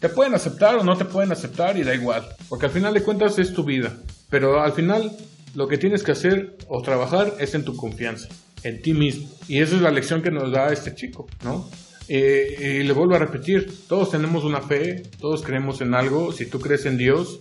te 0.00 0.08
pueden 0.08 0.34
aceptar 0.34 0.76
o 0.76 0.84
no 0.84 0.96
te 0.96 1.04
pueden 1.04 1.32
aceptar 1.32 1.76
y 1.76 1.82
da 1.84 1.94
igual, 1.94 2.24
porque 2.48 2.66
al 2.66 2.72
final 2.72 2.94
de 2.94 3.02
cuentas 3.02 3.38
es 3.38 3.52
tu 3.52 3.64
vida. 3.64 3.96
Pero 4.30 4.60
al 4.62 4.72
final 4.72 5.10
lo 5.54 5.66
que 5.68 5.78
tienes 5.78 6.02
que 6.02 6.12
hacer 6.12 6.56
o 6.68 6.82
trabajar 6.82 7.34
es 7.38 7.54
en 7.54 7.64
tu 7.64 7.74
confianza, 7.76 8.28
en 8.62 8.82
ti 8.82 8.92
mismo. 8.92 9.28
Y 9.48 9.60
esa 9.60 9.76
es 9.76 9.82
la 9.82 9.90
lección 9.90 10.22
que 10.22 10.30
nos 10.30 10.52
da 10.52 10.72
este 10.72 10.94
chico, 10.94 11.26
¿no? 11.44 11.68
Eh, 12.08 12.78
y 12.80 12.82
le 12.84 12.92
vuelvo 12.92 13.14
a 13.14 13.18
repetir, 13.18 13.70
todos 13.86 14.10
tenemos 14.10 14.44
una 14.44 14.62
fe, 14.62 15.02
todos 15.20 15.42
creemos 15.42 15.80
en 15.82 15.94
algo, 15.94 16.32
si 16.32 16.46
tú 16.46 16.58
crees 16.58 16.86
en 16.86 16.96
Dios, 16.96 17.40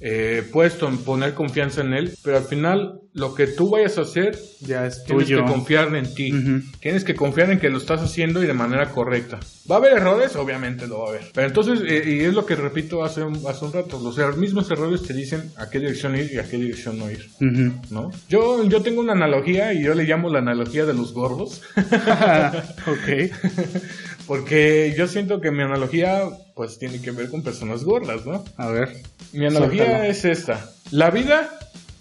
eh, 0.00 0.42
puedes 0.52 0.74
poner 0.74 1.34
confianza 1.34 1.80
en 1.80 1.94
Él, 1.94 2.16
pero 2.22 2.36
al 2.36 2.44
final 2.44 3.00
lo 3.14 3.34
que 3.34 3.46
tú 3.46 3.70
vayas 3.70 3.96
a 3.96 4.02
hacer, 4.02 4.36
Ya 4.60 4.86
es 4.86 5.04
tienes 5.04 5.28
que 5.28 5.36
confiar 5.36 5.94
en 5.94 6.12
ti, 6.14 6.32
tienes 6.80 7.04
que 7.04 7.14
confiar 7.14 7.50
en 7.50 7.60
que 7.60 7.70
lo 7.70 7.78
estás 7.78 8.00
haciendo 8.02 8.42
y 8.42 8.46
de 8.46 8.54
manera 8.54 8.90
correcta. 8.90 9.38
¿Va 9.70 9.76
a 9.76 9.78
haber 9.78 9.92
errores? 9.94 10.34
Obviamente 10.36 10.86
lo 10.88 10.98
va 11.00 11.06
a 11.06 11.08
haber. 11.10 11.30
Pero 11.32 11.46
entonces, 11.46 11.80
eh, 11.88 12.02
y 12.06 12.20
es 12.24 12.34
lo 12.34 12.44
que 12.44 12.56
repito 12.56 13.04
hace 13.04 13.22
un, 13.22 13.40
hace 13.48 13.64
un 13.64 13.72
rato, 13.72 14.00
los 14.02 14.18
er- 14.18 14.36
mismos 14.36 14.68
errores 14.70 15.02
te 15.02 15.14
dicen 15.14 15.50
a 15.56 15.70
qué 15.70 15.78
dirección 15.78 16.16
ir 16.16 16.30
y 16.32 16.38
a 16.38 16.42
qué 16.48 16.56
dirección 16.56 16.98
no 16.98 17.08
ir. 17.10 17.28
¿No? 17.90 18.10
Yo, 18.28 18.64
yo 18.64 18.82
tengo 18.82 19.00
una 19.00 19.12
analogía 19.12 19.72
y 19.72 19.84
yo 19.84 19.94
le 19.94 20.04
llamo 20.04 20.28
la 20.28 20.40
analogía 20.40 20.84
de 20.84 20.94
los 20.94 21.12
gordos. 21.12 21.62
ok. 21.76 23.30
Porque 24.26 24.94
yo 24.96 25.06
siento 25.06 25.40
que 25.40 25.50
mi 25.50 25.62
analogía 25.62 26.22
pues 26.54 26.78
tiene 26.78 27.00
que 27.00 27.10
ver 27.10 27.28
con 27.30 27.42
personas 27.42 27.84
gordas, 27.84 28.24
¿no? 28.26 28.44
A 28.56 28.68
ver. 28.68 28.88
Mi 29.32 29.46
analogía 29.46 29.84
Suéltalo. 29.84 30.04
es 30.10 30.24
esta. 30.24 30.70
La 30.90 31.10
vida 31.10 31.50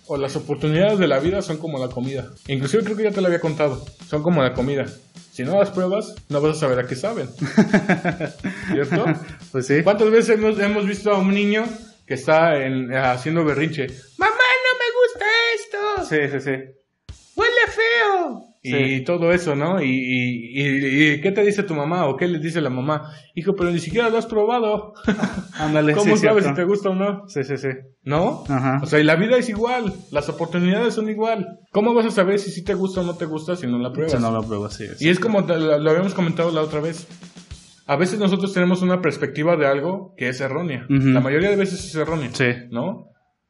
o 0.07 0.17
las 0.17 0.35
oportunidades 0.35 0.99
de 0.99 1.07
la 1.07 1.19
vida 1.19 1.41
son 1.41 1.57
como 1.57 1.79
la 1.79 1.87
comida. 1.89 2.31
Inclusive 2.47 2.83
creo 2.83 2.97
que 2.97 3.03
ya 3.03 3.11
te 3.11 3.21
lo 3.21 3.27
había 3.27 3.39
contado. 3.39 3.85
Son 4.07 4.21
como 4.23 4.41
la 4.43 4.53
comida. 4.53 4.85
Si 5.31 5.43
no 5.43 5.57
las 5.59 5.71
pruebas, 5.71 6.13
no 6.29 6.41
vas 6.41 6.57
a 6.57 6.59
saber 6.59 6.79
a 6.79 6.87
qué 6.87 6.95
saben. 6.95 7.27
¿Cierto? 8.71 9.05
Pues 9.51 9.67
sí. 9.67 9.81
¿Cuántas 9.83 10.09
veces 10.11 10.37
hemos, 10.37 10.59
hemos 10.59 10.85
visto 10.85 11.11
a 11.11 11.17
un 11.19 11.33
niño 11.33 11.65
que 12.05 12.13
está 12.15 12.63
en- 12.63 12.93
haciendo 12.93 13.43
berrinche? 13.43 13.87
Mamá, 14.17 14.35
no 14.35 14.79
me 14.79 14.89
gusta 15.01 15.25
esto. 15.55 16.09
Sí, 16.09 16.31
sí, 16.31 16.39
sí. 16.41 17.15
Huele 17.35 17.67
feo. 17.67 18.52
Y 18.65 18.71
Sí. 18.71 19.03
todo 19.03 19.33
eso, 19.33 19.55
¿no? 19.57 19.81
Y, 19.81 19.89
y, 19.89 20.61
y- 20.61 21.11
y 21.15 21.21
¿qué 21.21 21.33
te 21.33 21.43
dice 21.43 21.63
tu 21.63 21.73
mamá 21.75 22.05
o 22.05 22.15
qué 22.15 22.29
le 22.29 22.39
dice 22.39 22.61
la 22.61 22.69
mamá? 22.69 23.11
Hijo, 23.35 23.55
pero 23.57 23.69
ni 23.71 23.79
siquiera 23.79 24.09
lo 24.09 24.17
has 24.17 24.25
probado. 24.25 24.93
Ándale, 25.59 25.91
¿Cómo 25.93 26.15
sí, 26.15 26.23
sabes 26.25 26.43
cierto. 26.45 26.49
si 26.49 26.55
te 26.55 26.63
gusta 26.63 26.89
o 26.89 26.95
no? 26.95 27.27
Sí, 27.27 27.43
sí, 27.43 27.57
sí. 27.57 27.67
¿No? 28.05 28.45
Ajá. 28.47 28.79
O 28.81 28.85
sea, 28.85 28.99
y 28.99 29.03
la 29.03 29.17
vida 29.17 29.37
es 29.37 29.49
igual, 29.49 29.93
las 30.11 30.29
oportunidades 30.29 30.93
son 30.93 31.09
igual. 31.09 31.59
¿Cómo 31.71 31.93
vas 31.93 32.05
a 32.05 32.11
saber 32.11 32.39
si 32.39 32.51
sí 32.51 32.63
te 32.63 32.73
gusta 32.73 33.01
o 33.01 33.03
no 33.03 33.15
te 33.15 33.25
gusta 33.25 33.57
si 33.57 33.67
no 33.67 33.77
la 33.79 33.91
pruebas? 33.91 34.13
Si 34.13 34.17
no 34.19 34.31
lo 34.31 34.41
pruebo, 34.43 34.69
sí. 34.69 34.85
Y 35.01 35.09
es 35.09 35.19
como 35.19 35.41
lo, 35.41 35.89
habíamos 35.89 36.13
comentado 36.13 36.49
la 36.51 36.61
otra 36.61 36.79
vez. 36.79 37.05
A 37.85 37.97
veces 37.97 38.17
nosotros 38.17 38.53
tenemos 38.53 38.81
una 38.81 39.01
perspectiva 39.01 39.57
de 39.57 39.67
algo 39.67 40.13
que 40.15 40.29
es 40.29 40.39
errónea. 40.39 40.85
La 40.87 41.19
mayoría 41.19 41.49
de 41.49 41.57
veces 41.57 41.83
es 41.83 41.93
errónea. 41.95 42.29
Sí. 42.31 42.45
¿No? 42.71 43.09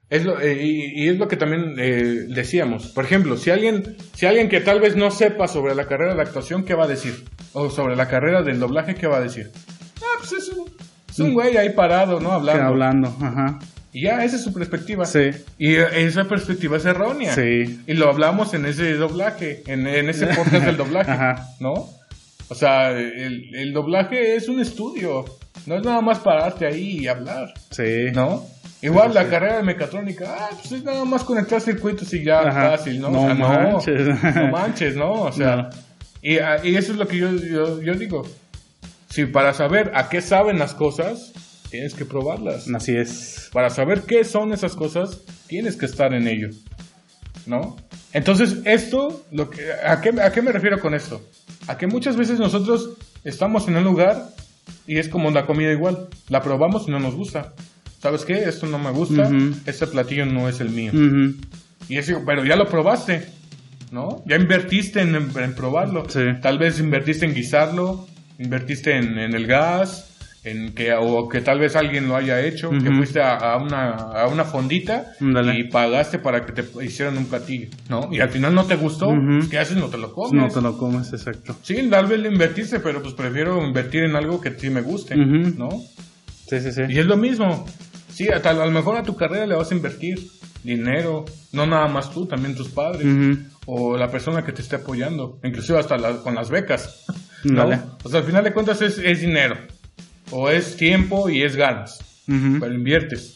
Es 0.10 0.24
lo, 0.26 0.40
eh, 0.40 0.62
y, 0.64 1.04
y 1.06 1.10
es 1.10 1.18
lo 1.18 1.28
que 1.28 1.38
también 1.38 1.76
eh, 1.80 2.26
decíamos. 2.30 2.88
Por 2.88 3.06
ejemplo, 3.06 3.36
si 3.38 3.50
alguien, 3.50 3.96
si 4.14 4.26
alguien 4.28 4.48
que 4.50 4.62
tal 4.62 4.80
vez 4.80 4.96
no 4.96 5.10
sepa 5.10 5.48
sobre 5.48 5.74
la 5.74 5.88
carrera 5.88 6.14
de 6.14 6.22
actuación, 6.22 6.66
¿qué 6.66 6.76
va 6.76 6.84
a 6.86 6.88
decir? 6.88 7.24
O 7.54 7.70
sobre 7.70 7.96
la 7.96 8.08
carrera 8.08 8.44
del 8.44 8.60
doblaje, 8.60 8.94
¿qué 8.96 9.08
va 9.08 9.18
a 9.18 9.22
decir? 9.22 9.52
Ah, 10.02 10.18
pues 10.20 10.34
es 10.34 10.50
un, 10.50 10.70
es 11.10 11.20
un 11.20 11.34
güey 11.34 11.58
ahí 11.58 11.70
parado, 11.72 12.20
¿no? 12.20 12.32
Hablando. 12.32 12.64
hablando, 12.64 13.08
ajá. 13.22 13.60
Y 13.92 14.04
ya, 14.04 14.24
esa 14.24 14.36
es 14.36 14.44
su 14.44 14.54
perspectiva. 14.54 15.06
Sí. 15.06 15.30
Y 15.58 15.76
eh, 15.76 15.86
esa 16.06 16.26
perspectiva 16.26 16.78
es 16.78 16.86
errónea. 16.86 17.34
Sí. 17.34 17.80
Y 17.88 17.94
lo 17.94 18.10
hablamos 18.10 18.54
en 18.54 18.66
ese 18.66 18.94
doblaje, 18.96 19.64
en, 19.68 19.88
en 19.88 20.10
ese 20.10 20.28
podcast 20.36 20.66
del 20.66 20.78
doblaje, 20.78 21.12
Ajá. 21.12 21.48
¿no? 21.60 21.90
O 22.50 22.56
sea, 22.56 22.92
el, 22.92 23.54
el 23.56 23.74
doblaje 23.74 24.36
es 24.36 24.48
un 24.50 24.60
estudio. 24.60 25.26
No 25.66 25.76
es 25.78 25.84
nada 25.84 26.02
más 26.02 26.20
pararte 26.20 26.66
ahí 26.68 27.00
y 27.00 27.08
hablar, 27.08 27.54
Sí. 27.72 28.12
¿no? 28.14 28.46
Igual 28.84 29.14
la 29.14 29.24
sí. 29.24 29.30
carrera 29.30 29.58
de 29.58 29.64
mecatrónica, 29.64 30.36
ah, 30.38 30.50
pues 30.60 30.72
es 30.74 30.84
nada 30.84 31.06
más 31.06 31.24
conectar 31.24 31.60
circuitos 31.62 32.14
y 32.14 32.24
ya 32.24 32.42
Ajá. 32.42 32.72
fácil, 32.72 33.00
¿no? 33.02 33.10
No 33.10 33.22
O 33.22 33.26
sea, 33.26 33.34
manches. 33.36 34.08
no, 34.08 34.32
no 34.44 34.52
manches, 34.52 34.96
¿no? 34.96 35.12
O 35.14 35.32
sea, 35.32 35.56
No. 35.56 35.70
y, 36.22 36.38
ah, 36.40 36.58
y 36.64 36.76
eso 36.76 36.92
es 36.92 36.98
lo 36.98 37.08
que 37.08 37.18
yo, 37.18 37.32
yo, 37.32 37.82
yo 37.82 37.94
digo. 37.96 38.24
Si 39.10 39.26
para 39.26 39.54
saber 39.54 39.92
a 39.96 40.10
qué 40.10 40.22
saben 40.22 40.60
las 40.60 40.74
cosas, 40.74 41.32
tienes 41.70 41.94
que 41.94 42.04
probarlas. 42.06 42.68
Así 42.74 42.96
es. 42.96 43.50
Para 43.54 43.70
saber 43.70 44.02
qué 44.02 44.24
son 44.24 44.52
esas 44.54 44.76
cosas, 44.76 45.22
tienes 45.48 45.76
que 45.78 45.86
estar 45.86 46.14
en 46.14 46.28
ello. 46.28 46.50
¿No? 47.46 47.76
Entonces, 48.14 48.58
esto, 48.66 49.24
lo 49.32 49.50
que, 49.50 49.62
¿a, 49.86 50.00
qué, 50.02 50.10
¿a 50.22 50.32
qué 50.32 50.42
me 50.42 50.52
refiero 50.52 50.80
con 50.80 50.94
esto? 50.94 51.22
A 51.68 51.78
que 51.78 51.88
muchas 51.88 52.16
veces 52.16 52.40
nosotros 52.40 52.92
estamos 53.24 53.68
en 53.68 53.76
un 53.78 53.84
lugar 53.84 54.30
y 54.88 54.98
es 54.98 55.10
como 55.10 55.30
la 55.32 55.46
comida 55.46 55.72
igual. 55.72 56.08
La 56.30 56.42
probamos 56.42 56.88
y 56.88 56.92
no 56.92 57.00
nos 57.00 57.16
gusta. 57.16 57.54
¿Sabes 58.04 58.26
qué? 58.26 58.34
Esto 58.34 58.68
no 58.68 58.78
me 58.78 58.92
gusta. 58.92 59.22
Ujú. 59.24 59.56
Este 59.66 59.88
platillo 59.88 60.26
no 60.26 60.50
es 60.50 60.60
el 60.60 60.70
mío. 60.72 60.92
Ujú. 60.94 61.36
Y 61.88 61.98
es, 61.98 62.14
pero 62.26 62.44
ya 62.44 62.58
lo 62.58 62.68
probaste, 62.68 63.26
¿no? 63.92 64.22
Ya 64.26 64.36
invertiste 64.36 65.00
en, 65.00 65.16
en 65.16 65.56
probarlo. 65.56 66.04
Sí. 66.10 66.20
Tal 66.42 66.58
vez 66.60 66.82
invertiste 66.82 67.26
en 67.26 67.34
guisarlo, 67.34 68.06
invertiste 68.40 68.98
en, 68.98 69.18
en 69.18 69.34
el 69.34 69.48
gas, 69.48 70.10
en 70.44 70.74
que, 70.74 70.94
o 70.94 71.30
que 71.30 71.40
tal 71.40 71.60
vez 71.60 71.78
alguien 71.78 72.10
lo 72.10 72.18
haya 72.18 72.42
hecho, 72.42 72.72
que 72.72 72.92
fuiste 72.92 73.22
a, 73.22 73.38
a 73.38 73.56
una, 73.64 73.92
a 73.94 74.28
una 74.28 74.44
fondita 74.44 75.14
y 75.56 75.64
pagaste 75.70 76.20
para 76.20 76.46
que 76.46 76.52
te 76.52 76.66
hicieran 76.84 77.18
un 77.18 77.28
platillo, 77.28 77.70
¿no? 77.88 78.10
Y 78.12 78.20
al 78.20 78.28
final 78.30 78.54
no 78.54 78.66
te 78.66 78.76
gustó, 78.76 79.14
¿qué 79.50 79.60
haces? 79.60 79.78
No 79.78 79.88
te 79.88 79.98
lo 79.98 80.12
comes. 80.12 80.34
No 80.34 80.50
te 80.50 80.60
lo 80.60 80.78
comes, 80.78 81.14
exacto. 81.14 81.56
Sí, 81.64 81.88
tal 81.90 82.08
vez 82.08 82.20
le 82.20 82.28
invertiste, 82.28 82.82
pero 82.82 83.02
pues 83.02 83.14
prefiero 83.14 83.66
invertir 83.66 84.04
en 84.04 84.18
algo 84.18 84.42
que 84.42 84.52
sí 84.60 84.70
me 84.70 84.82
guste. 84.82 85.16
¿no? 85.16 85.70
Sí, 86.50 86.60
sí, 86.60 86.74
sí. 86.74 86.82
Y 86.90 87.00
es 87.00 87.06
lo 87.06 87.16
mismo. 87.16 87.66
Sí, 88.14 88.28
a, 88.30 88.38
a 88.38 88.54
lo 88.54 88.72
mejor 88.72 88.98
a 88.98 89.04
tu 89.04 89.16
carrera 89.16 89.46
le 89.46 89.56
vas 89.56 89.72
a 89.72 89.76
invertir 89.76 90.28
dinero, 90.64 91.26
no 91.52 91.66
nada 91.66 91.88
más 91.88 92.12
tú, 92.12 92.26
también 92.26 92.56
tus 92.56 92.70
padres 92.70 93.06
o 93.66 93.98
la 93.98 94.10
persona 94.12 94.44
que 94.46 94.52
te 94.54 94.62
esté 94.62 94.76
apoyando, 94.78 95.40
inclusive 95.44 95.80
hasta 95.80 95.98
la- 95.98 96.18
con 96.18 96.36
las 96.36 96.50
becas. 96.50 97.06
O 98.04 98.10
sea, 98.10 98.20
al 98.20 98.26
final 98.26 98.44
de 98.44 98.54
cuentas 98.54 98.82
es, 98.82 98.98
es 99.00 99.22
dinero, 99.22 99.58
o 100.32 100.50
es 100.50 100.78
tiempo 100.78 101.30
y 101.30 101.42
es 101.44 101.56
ganas, 101.56 102.00
Ujú. 102.28 102.60
pero 102.60 102.74
inviertes. 102.74 103.36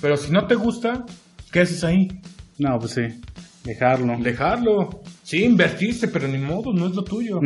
Pero 0.00 0.16
si 0.16 0.30
no 0.32 0.46
te 0.46 0.54
gusta, 0.54 1.04
¿qué 1.52 1.60
haces 1.60 1.84
ahí? 1.84 2.08
No, 2.58 2.78
pues 2.78 2.92
sí. 2.92 3.02
Dejarlo. 3.64 4.16
Dejarlo. 4.18 5.02
Sí, 5.22 5.44
invertiste, 5.44 6.08
pero 6.08 6.26
ni 6.28 6.38
modo, 6.38 6.72
no 6.72 6.86
es 6.88 6.94
lo 6.94 7.04
tuyo. 7.04 7.40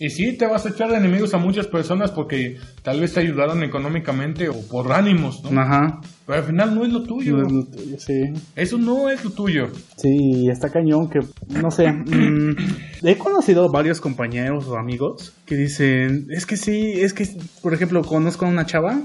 Y 0.00 0.10
sí, 0.10 0.36
te 0.36 0.46
vas 0.46 0.64
a 0.64 0.68
echar 0.68 0.90
de 0.90 0.96
enemigos 0.96 1.34
a 1.34 1.38
muchas 1.38 1.66
personas 1.66 2.12
porque 2.12 2.56
tal 2.82 3.00
vez 3.00 3.14
te 3.14 3.20
ayudaron 3.20 3.64
económicamente 3.64 4.48
o 4.48 4.60
por 4.68 4.92
ánimos, 4.92 5.42
¿no? 5.42 5.60
Ajá. 5.60 6.00
Pero 6.24 6.38
al 6.38 6.44
final 6.44 6.74
no 6.74 6.84
es 6.84 6.92
lo 6.92 7.02
tuyo. 7.02 7.38
No 7.38 7.46
es 7.46 7.52
lo 7.52 7.64
tuyo, 7.64 7.98
sí. 7.98 8.32
Eso 8.54 8.78
no 8.78 9.10
es 9.10 9.24
lo 9.24 9.30
tuyo. 9.30 9.70
Sí, 9.96 10.48
está 10.48 10.70
cañón 10.70 11.10
que, 11.10 11.20
no 11.48 11.70
sé, 11.72 11.90
mm, 11.90 12.56
he 13.02 13.16
conocido 13.16 13.68
varios 13.70 14.00
compañeros 14.00 14.66
o 14.68 14.76
amigos 14.76 15.32
que 15.46 15.56
dicen, 15.56 16.26
es 16.30 16.46
que 16.46 16.56
sí, 16.56 17.00
es 17.00 17.12
que, 17.12 17.28
por 17.62 17.74
ejemplo, 17.74 18.02
conozco 18.02 18.46
a 18.46 18.48
una 18.48 18.66
chava 18.66 19.00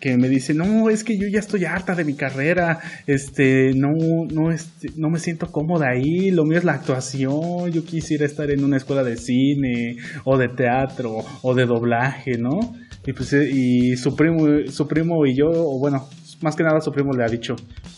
que 0.00 0.16
me 0.16 0.28
dice, 0.28 0.54
no, 0.54 0.88
es 0.88 1.04
que 1.04 1.18
yo 1.18 1.28
ya 1.28 1.38
estoy 1.38 1.66
harta 1.66 1.94
de 1.94 2.04
mi 2.04 2.14
carrera, 2.14 2.80
este, 3.06 3.74
no, 3.74 3.90
no, 4.30 4.50
este, 4.50 4.90
no 4.96 5.10
me 5.10 5.18
siento 5.18 5.52
cómoda 5.52 5.90
ahí, 5.90 6.30
lo 6.30 6.44
mío 6.44 6.58
es 6.58 6.64
la 6.64 6.72
actuación, 6.72 7.70
yo 7.70 7.84
quisiera 7.84 8.24
estar 8.24 8.50
en 8.50 8.64
una 8.64 8.78
escuela 8.78 9.04
de 9.04 9.18
cine, 9.18 9.98
o 10.24 10.38
de 10.38 10.48
teatro, 10.48 11.18
o 11.42 11.54
de 11.54 11.66
doblaje, 11.66 12.38
¿no? 12.38 12.74
Y 13.06 13.12
pues, 13.12 13.32
eh, 13.34 13.50
y 13.50 13.96
su 13.96 14.16
primo, 14.16 14.46
su 14.70 14.88
primo 14.88 15.26
y 15.26 15.34
yo, 15.34 15.50
o 15.50 15.78
bueno, 15.78 16.08
más 16.40 16.56
que 16.56 16.62
nada 16.62 16.80
su 16.80 16.92
primo 16.92 17.12
le 17.12 17.24
ha 17.24 17.28
dicho, 17.28 17.56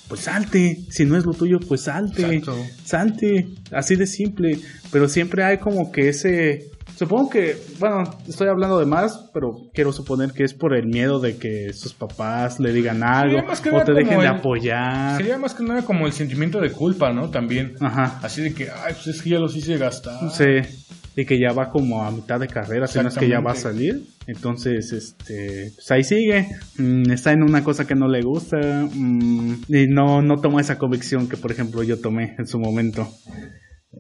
pues 0.09 0.23
salte, 0.23 0.81
si 0.91 1.05
no 1.05 1.17
es 1.17 1.25
lo 1.25 1.33
tuyo, 1.33 1.61
pues 1.61 1.83
salte, 1.83 2.23
Exacto. 2.23 2.57
salte, 2.85 3.49
así 3.71 3.97
de 3.97 4.07
simple, 4.07 4.59
pero 4.91 5.09
siempre 5.09 5.45
hay 5.45 5.59
como 5.59 5.93
que 5.93 6.09
ese, 6.09 6.67
Supongo 6.97 7.31
que, 7.31 7.57
bueno, 7.79 8.05
estoy 8.29 8.49
hablando 8.49 8.79
de 8.79 8.87
más, 8.87 9.31
pero 9.33 9.71
quiero 9.73 9.93
suponer 9.93 10.33
que 10.33 10.45
es 10.45 10.55
por 10.55 10.75
el 10.75 10.87
miedo 10.87 11.21
de 11.21 11.37
que 11.37 11.73
sus 11.73 11.95
papás 11.95 12.61
le 12.61 12.73
digan 12.73 13.03
algo 13.03 13.37
Sería 13.37 13.49
más 13.49 13.61
que 13.61 13.71
o 13.71 13.83
te 13.83 13.93
dejen 13.93 14.21
de 14.21 14.29
apoyar. 14.29 15.17
Sería 15.17 15.39
más 15.39 15.55
que 15.55 15.65
nada 15.65 15.83
como 15.85 16.07
el 16.07 16.13
sentimiento 16.13 16.61
de 16.61 16.71
culpa, 16.71 17.13
¿no? 17.13 17.31
También. 17.31 17.75
Ajá. 17.81 18.21
Así 18.23 18.43
de 18.43 18.53
que, 18.55 18.69
ay, 18.71 18.95
pues 18.95 19.07
es 19.09 19.23
que 19.23 19.31
ya 19.31 19.39
los 19.39 19.57
hice 19.57 19.79
gastar. 19.79 20.31
Sí. 20.31 20.69
Y 21.15 21.27
que 21.27 21.39
ya 21.39 21.53
va 21.53 21.71
como 21.71 22.03
a 22.03 22.11
mitad 22.11 22.41
de 22.41 22.49
carrera, 22.49 22.87
si 22.87 22.99
no 22.99 23.09
es 23.09 23.17
que 23.17 23.29
ya 23.29 23.41
va 23.41 23.53
a 23.53 23.57
salir. 23.57 24.07
Entonces, 24.27 24.93
este, 24.93 25.73
pues 25.75 25.91
ahí 25.91 26.05
sigue. 26.05 26.49
Mm, 26.79 27.11
está 27.11 27.33
en 27.33 27.43
una 27.43 27.63
cosa 27.65 27.87
que 27.87 27.95
no 27.95 28.09
le 28.09 28.23
gusta. 28.23 28.59
mm, 28.91 29.65
y 29.69 29.87
no, 29.89 30.23
no 30.23 30.41
toma 30.41 30.61
esa 30.61 30.79
convicción 30.79 31.29
que, 31.29 31.37
por 31.37 31.53
ejemplo, 31.53 31.83
yo 31.83 32.01
tomé 32.01 32.35
en 32.39 32.47
su 32.47 32.59
momento. 32.59 33.09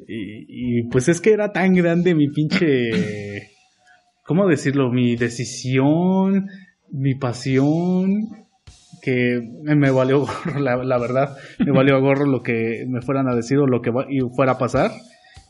Y, 0.06 0.78
y, 0.78 0.82
pues 0.84 1.08
es 1.08 1.20
que 1.20 1.32
era 1.32 1.52
tan 1.52 1.74
grande 1.74 2.14
mi 2.14 2.28
pinche. 2.28 3.50
¿Cómo 4.24 4.46
decirlo? 4.46 4.90
Mi 4.90 5.16
decisión, 5.16 6.48
mi 6.90 7.14
pasión, 7.14 8.28
que 9.02 9.40
me 9.62 9.90
valió 9.90 10.20
gorro, 10.20 10.60
la, 10.60 10.76
la 10.76 10.98
verdad. 10.98 11.36
Me 11.58 11.72
valió 11.76 12.00
gorro 12.00 12.24
lo 12.24 12.42
que 12.42 12.84
me 12.88 13.02
fueran 13.02 13.28
a 13.28 13.34
decir 13.34 13.58
o 13.58 13.66
lo 13.66 13.82
que 13.82 13.90
y 14.08 14.20
fuera 14.34 14.52
a 14.52 14.58
pasar. 14.58 14.92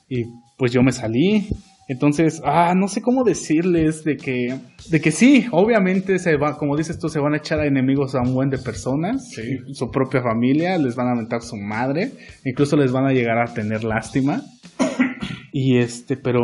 Y 0.09 0.25
pues 0.59 0.73
yo 0.73 0.83
me 0.83 0.93
salí. 0.93 1.49
Entonces, 1.93 2.41
ah, 2.45 2.75
no 2.75 2.89
sé 2.89 3.03
cómo 3.03 3.23
decirles 3.23 4.03
de 4.03 4.17
que, 4.17 4.59
de 4.89 5.01
que 5.03 5.11
sí, 5.11 5.45
obviamente 5.53 6.19
se 6.19 6.37
va, 6.39 6.57
como 6.57 6.75
dices 6.75 6.99
tú, 6.99 7.11
se 7.11 7.21
van 7.21 7.35
a 7.35 7.37
echar 7.37 7.61
a 7.61 7.67
enemigos 7.67 8.15
a 8.15 8.23
un 8.23 8.33
buen 8.33 8.49
de 8.49 8.57
personas, 8.57 9.29
Sí. 9.31 9.59
su 9.75 9.91
propia 9.91 10.23
familia, 10.23 10.79
les 10.79 10.97
van 10.97 11.09
a 11.09 11.13
aventar 11.13 11.43
su 11.43 11.57
madre, 11.57 12.13
incluso 12.47 12.77
les 12.77 12.93
van 12.93 13.05
a 13.05 13.13
llegar 13.13 13.39
a 13.39 13.53
tener 13.53 13.85
lástima. 13.85 14.43
Y 15.55 15.77
este, 15.77 16.17
pero 16.17 16.41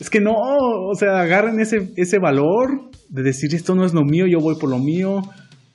es 0.00 0.10
que 0.10 0.20
no, 0.20 0.32
o 0.34 0.94
sea, 0.96 1.20
agarren 1.20 1.60
ese, 1.60 1.90
ese 1.96 2.18
valor 2.18 2.90
de 3.08 3.22
decir 3.22 3.54
esto 3.54 3.76
no 3.76 3.84
es 3.84 3.94
lo 3.94 4.04
mío, 4.04 4.26
yo 4.26 4.40
voy 4.40 4.56
por 4.56 4.68
lo 4.68 4.78
mío, 4.78 5.22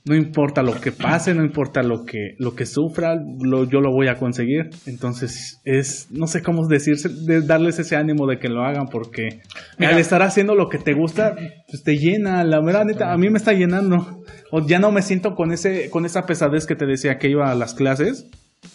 no 0.05 0.15
importa 0.15 0.61
lo 0.63 0.81
que 0.81 0.91
pase, 0.91 1.33
no 1.33 1.45
importa 1.45 1.81
lo 1.81 2.03
que, 2.03 2.35
lo 2.37 2.55
que 2.55 2.65
sufra, 2.65 3.15
lo, 3.15 3.63
yo 3.63 3.79
lo 3.79 3.91
voy 3.91 4.09
a 4.09 4.15
conseguir. 4.15 4.69
Entonces, 4.85 5.61
es, 5.63 6.07
no 6.11 6.27
sé 6.27 6.41
cómo 6.41 6.67
decirse, 6.67 7.07
de 7.07 7.41
darles 7.41 7.79
ese 7.79 7.95
ánimo 7.95 8.27
de 8.27 8.37
que 8.37 8.49
lo 8.49 8.63
hagan, 8.63 8.87
porque 8.87 9.41
Mira. 9.77 9.93
al 9.93 9.99
estar 9.99 10.21
haciendo 10.21 10.55
lo 10.55 10.67
que 10.67 10.77
te 10.77 10.93
gusta, 10.93 11.35
pues 11.69 11.83
te 11.83 11.95
llena, 11.95 12.43
la 12.43 12.59
verdad, 12.59 12.85
neta, 12.85 13.13
a 13.13 13.17
mí 13.17 13.29
me 13.29 13.37
está 13.37 13.53
llenando. 13.53 14.23
O 14.51 14.65
ya 14.65 14.77
no 14.77 14.91
me 14.91 15.01
siento 15.01 15.35
con 15.35 15.51
ese, 15.53 15.89
con 15.89 16.05
esa 16.05 16.25
pesadez 16.25 16.65
que 16.65 16.75
te 16.75 16.85
decía 16.85 17.17
que 17.17 17.29
iba 17.29 17.49
a 17.49 17.55
las 17.55 17.73
clases. 17.73 18.29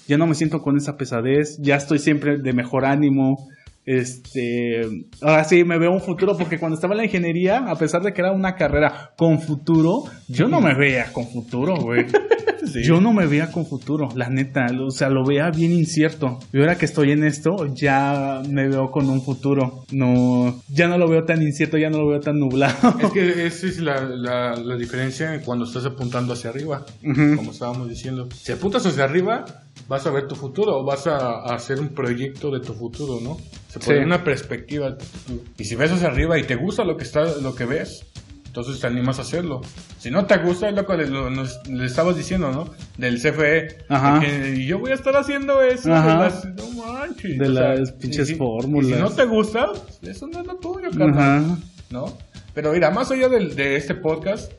Ya 0.06 0.16
no 0.16 0.26
me 0.26 0.34
siento 0.34 0.60
con 0.60 0.76
esa 0.76 0.96
pesadez, 0.96 1.58
ya 1.60 1.76
estoy 1.76 1.98
siempre 1.98 2.38
de 2.38 2.52
mejor 2.52 2.84
ánimo. 2.84 3.48
Este, 3.90 4.82
ahora 5.22 5.44
sí 5.44 5.64
me 5.64 5.78
veo 5.78 5.90
un 5.90 6.02
futuro 6.02 6.36
porque 6.36 6.58
cuando 6.58 6.74
estaba 6.74 6.92
en 6.92 6.98
la 6.98 7.04
ingeniería, 7.06 7.70
a 7.70 7.74
pesar 7.74 8.02
de 8.02 8.12
que 8.12 8.20
era 8.20 8.32
una 8.32 8.54
carrera 8.54 9.14
con 9.16 9.40
futuro, 9.40 10.04
yo 10.28 10.46
no 10.46 10.60
me 10.60 10.74
veía 10.74 11.10
con 11.10 11.26
futuro, 11.26 11.74
güey. 11.76 12.04
Sí. 12.58 12.82
Yo 12.82 13.00
no 13.00 13.14
me 13.14 13.26
veía 13.26 13.50
con 13.50 13.64
futuro, 13.64 14.10
la 14.14 14.28
neta, 14.28 14.66
o 14.78 14.90
sea, 14.90 15.08
lo 15.08 15.24
veía 15.24 15.48
bien 15.50 15.72
incierto. 15.72 16.38
Y 16.52 16.58
ahora 16.58 16.76
que 16.76 16.84
estoy 16.84 17.12
en 17.12 17.24
esto, 17.24 17.72
ya 17.72 18.42
me 18.46 18.68
veo 18.68 18.90
con 18.90 19.08
un 19.08 19.22
futuro. 19.22 19.84
No, 19.90 20.60
ya 20.68 20.86
no 20.86 20.98
lo 20.98 21.08
veo 21.08 21.24
tan 21.24 21.40
incierto, 21.40 21.78
ya 21.78 21.88
no 21.88 21.98
lo 21.98 22.08
veo 22.08 22.20
tan 22.20 22.38
nublado. 22.38 22.98
Es 23.00 23.12
que 23.12 23.46
esa 23.46 23.66
es 23.68 23.78
la, 23.78 24.02
la, 24.02 24.56
la 24.56 24.76
diferencia 24.76 25.40
cuando 25.46 25.64
estás 25.64 25.86
apuntando 25.86 26.34
hacia 26.34 26.50
arriba, 26.50 26.84
como 27.00 27.52
estábamos 27.52 27.88
diciendo. 27.88 28.28
Si 28.34 28.52
apuntas 28.52 28.84
hacia 28.84 29.04
arriba, 29.04 29.46
vas 29.88 30.06
a 30.06 30.10
ver 30.10 30.26
tu 30.28 30.34
futuro, 30.36 30.78
o 30.78 30.84
vas 30.84 31.06
a, 31.06 31.16
a 31.16 31.54
hacer 31.54 31.80
un 31.80 31.88
proyecto 31.88 32.50
de 32.50 32.60
tu 32.60 32.74
futuro, 32.74 33.18
¿no? 33.20 33.38
Se 33.68 33.78
pone 33.80 33.98
Sí. 33.98 34.04
una 34.04 34.22
perspectiva 34.22 34.90
de 34.90 34.96
tu 34.96 35.04
futuro. 35.04 35.40
Y 35.58 35.64
si 35.64 35.74
ves 35.76 35.90
hacia 35.92 36.08
arriba 36.08 36.38
y 36.38 36.44
te 36.44 36.56
gusta 36.56 36.84
lo 36.84 36.96
que 36.96 37.04
está, 37.04 37.24
lo 37.40 37.54
que 37.54 37.64
ves, 37.64 38.04
entonces 38.46 38.80
te 38.80 38.86
animas 38.86 39.18
a 39.18 39.22
hacerlo. 39.22 39.60
Si 39.98 40.10
no 40.10 40.26
te 40.26 40.36
gusta, 40.38 40.68
es 40.68 40.74
lo 40.74 40.84
que 40.86 40.96
le, 40.96 41.06
lo- 41.08 41.30
nos- 41.30 41.60
le 41.68 41.84
estabas 41.86 42.16
diciendo, 42.16 42.50
¿no? 42.50 42.70
Del 42.96 43.20
CFE. 43.20 43.84
Ajá. 43.88 44.20
que 44.20 44.64
yo 44.66 44.78
voy 44.78 44.90
a 44.90 44.94
estar 44.94 45.14
haciendo 45.16 45.60
eso. 45.62 45.92
Ajá. 45.92 46.12
De 46.12 46.18
las, 46.18 46.44
no 46.44 46.70
manches. 46.82 47.38
De 47.38 47.48
o 47.48 47.52
sea, 47.54 47.74
las 47.74 47.92
pinches 47.92 48.30
y 48.30 48.34
fórmulas. 48.34 48.90
Y 48.90 48.94
si 48.94 48.98
no 49.00 49.10
te 49.10 49.24
gusta, 49.26 49.66
eso 50.02 50.26
no 50.26 50.40
es 50.40 50.46
lo 50.46 50.56
tuyo, 50.56 50.90
carnal. 50.90 51.10
Ajá. 51.44 51.58
¿no? 51.90 52.06
Pero 52.54 52.72
mira, 52.72 52.90
más 52.90 53.10
allá 53.10 53.28
de, 53.28 53.76
este 53.76 53.94
podcast, 53.94 54.50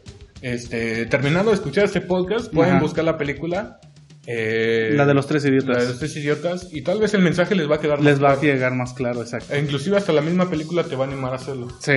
este, 0.42 1.06
terminando 1.08 1.52
de 1.52 1.56
escuchar 1.56 1.84
este 1.86 2.02
podcast, 2.02 2.52
pueden 2.54 2.76
Ajá. 2.76 2.82
buscar 2.84 3.04
la 3.04 3.18
película. 3.18 3.80
Eh, 4.32 4.92
La 4.96 5.06
de 5.08 5.14
los 5.16 5.26
tres 5.26 5.44
idiotas. 5.46 5.76
La 5.78 5.82
de 5.84 5.90
los 5.90 6.00
tres 6.00 6.16
idiotas. 6.16 6.68
Y 6.72 6.84
tal 6.84 7.00
vez 7.00 7.14
el 7.16 7.22
mensaje 7.22 7.56
les 7.56 7.70
va 7.70 7.76
a 7.76 7.80
quedar 7.80 8.00
Les 8.02 8.20
más 8.20 8.24
va 8.24 8.34
a 8.38 8.42
llegar 8.42 8.76
más 8.76 8.94
claro, 8.94 9.22
exacto. 9.24 9.54
E 9.54 9.60
inclusive 9.60 9.98
hasta 9.98 10.14
la 10.14 10.22
misma 10.22 10.50
película 10.50 10.84
te 10.84 10.96
va 10.96 11.06
a 11.06 11.08
animar 11.08 11.34
a 11.34 11.38
hacerlo, 11.38 11.68
Sí. 11.80 11.94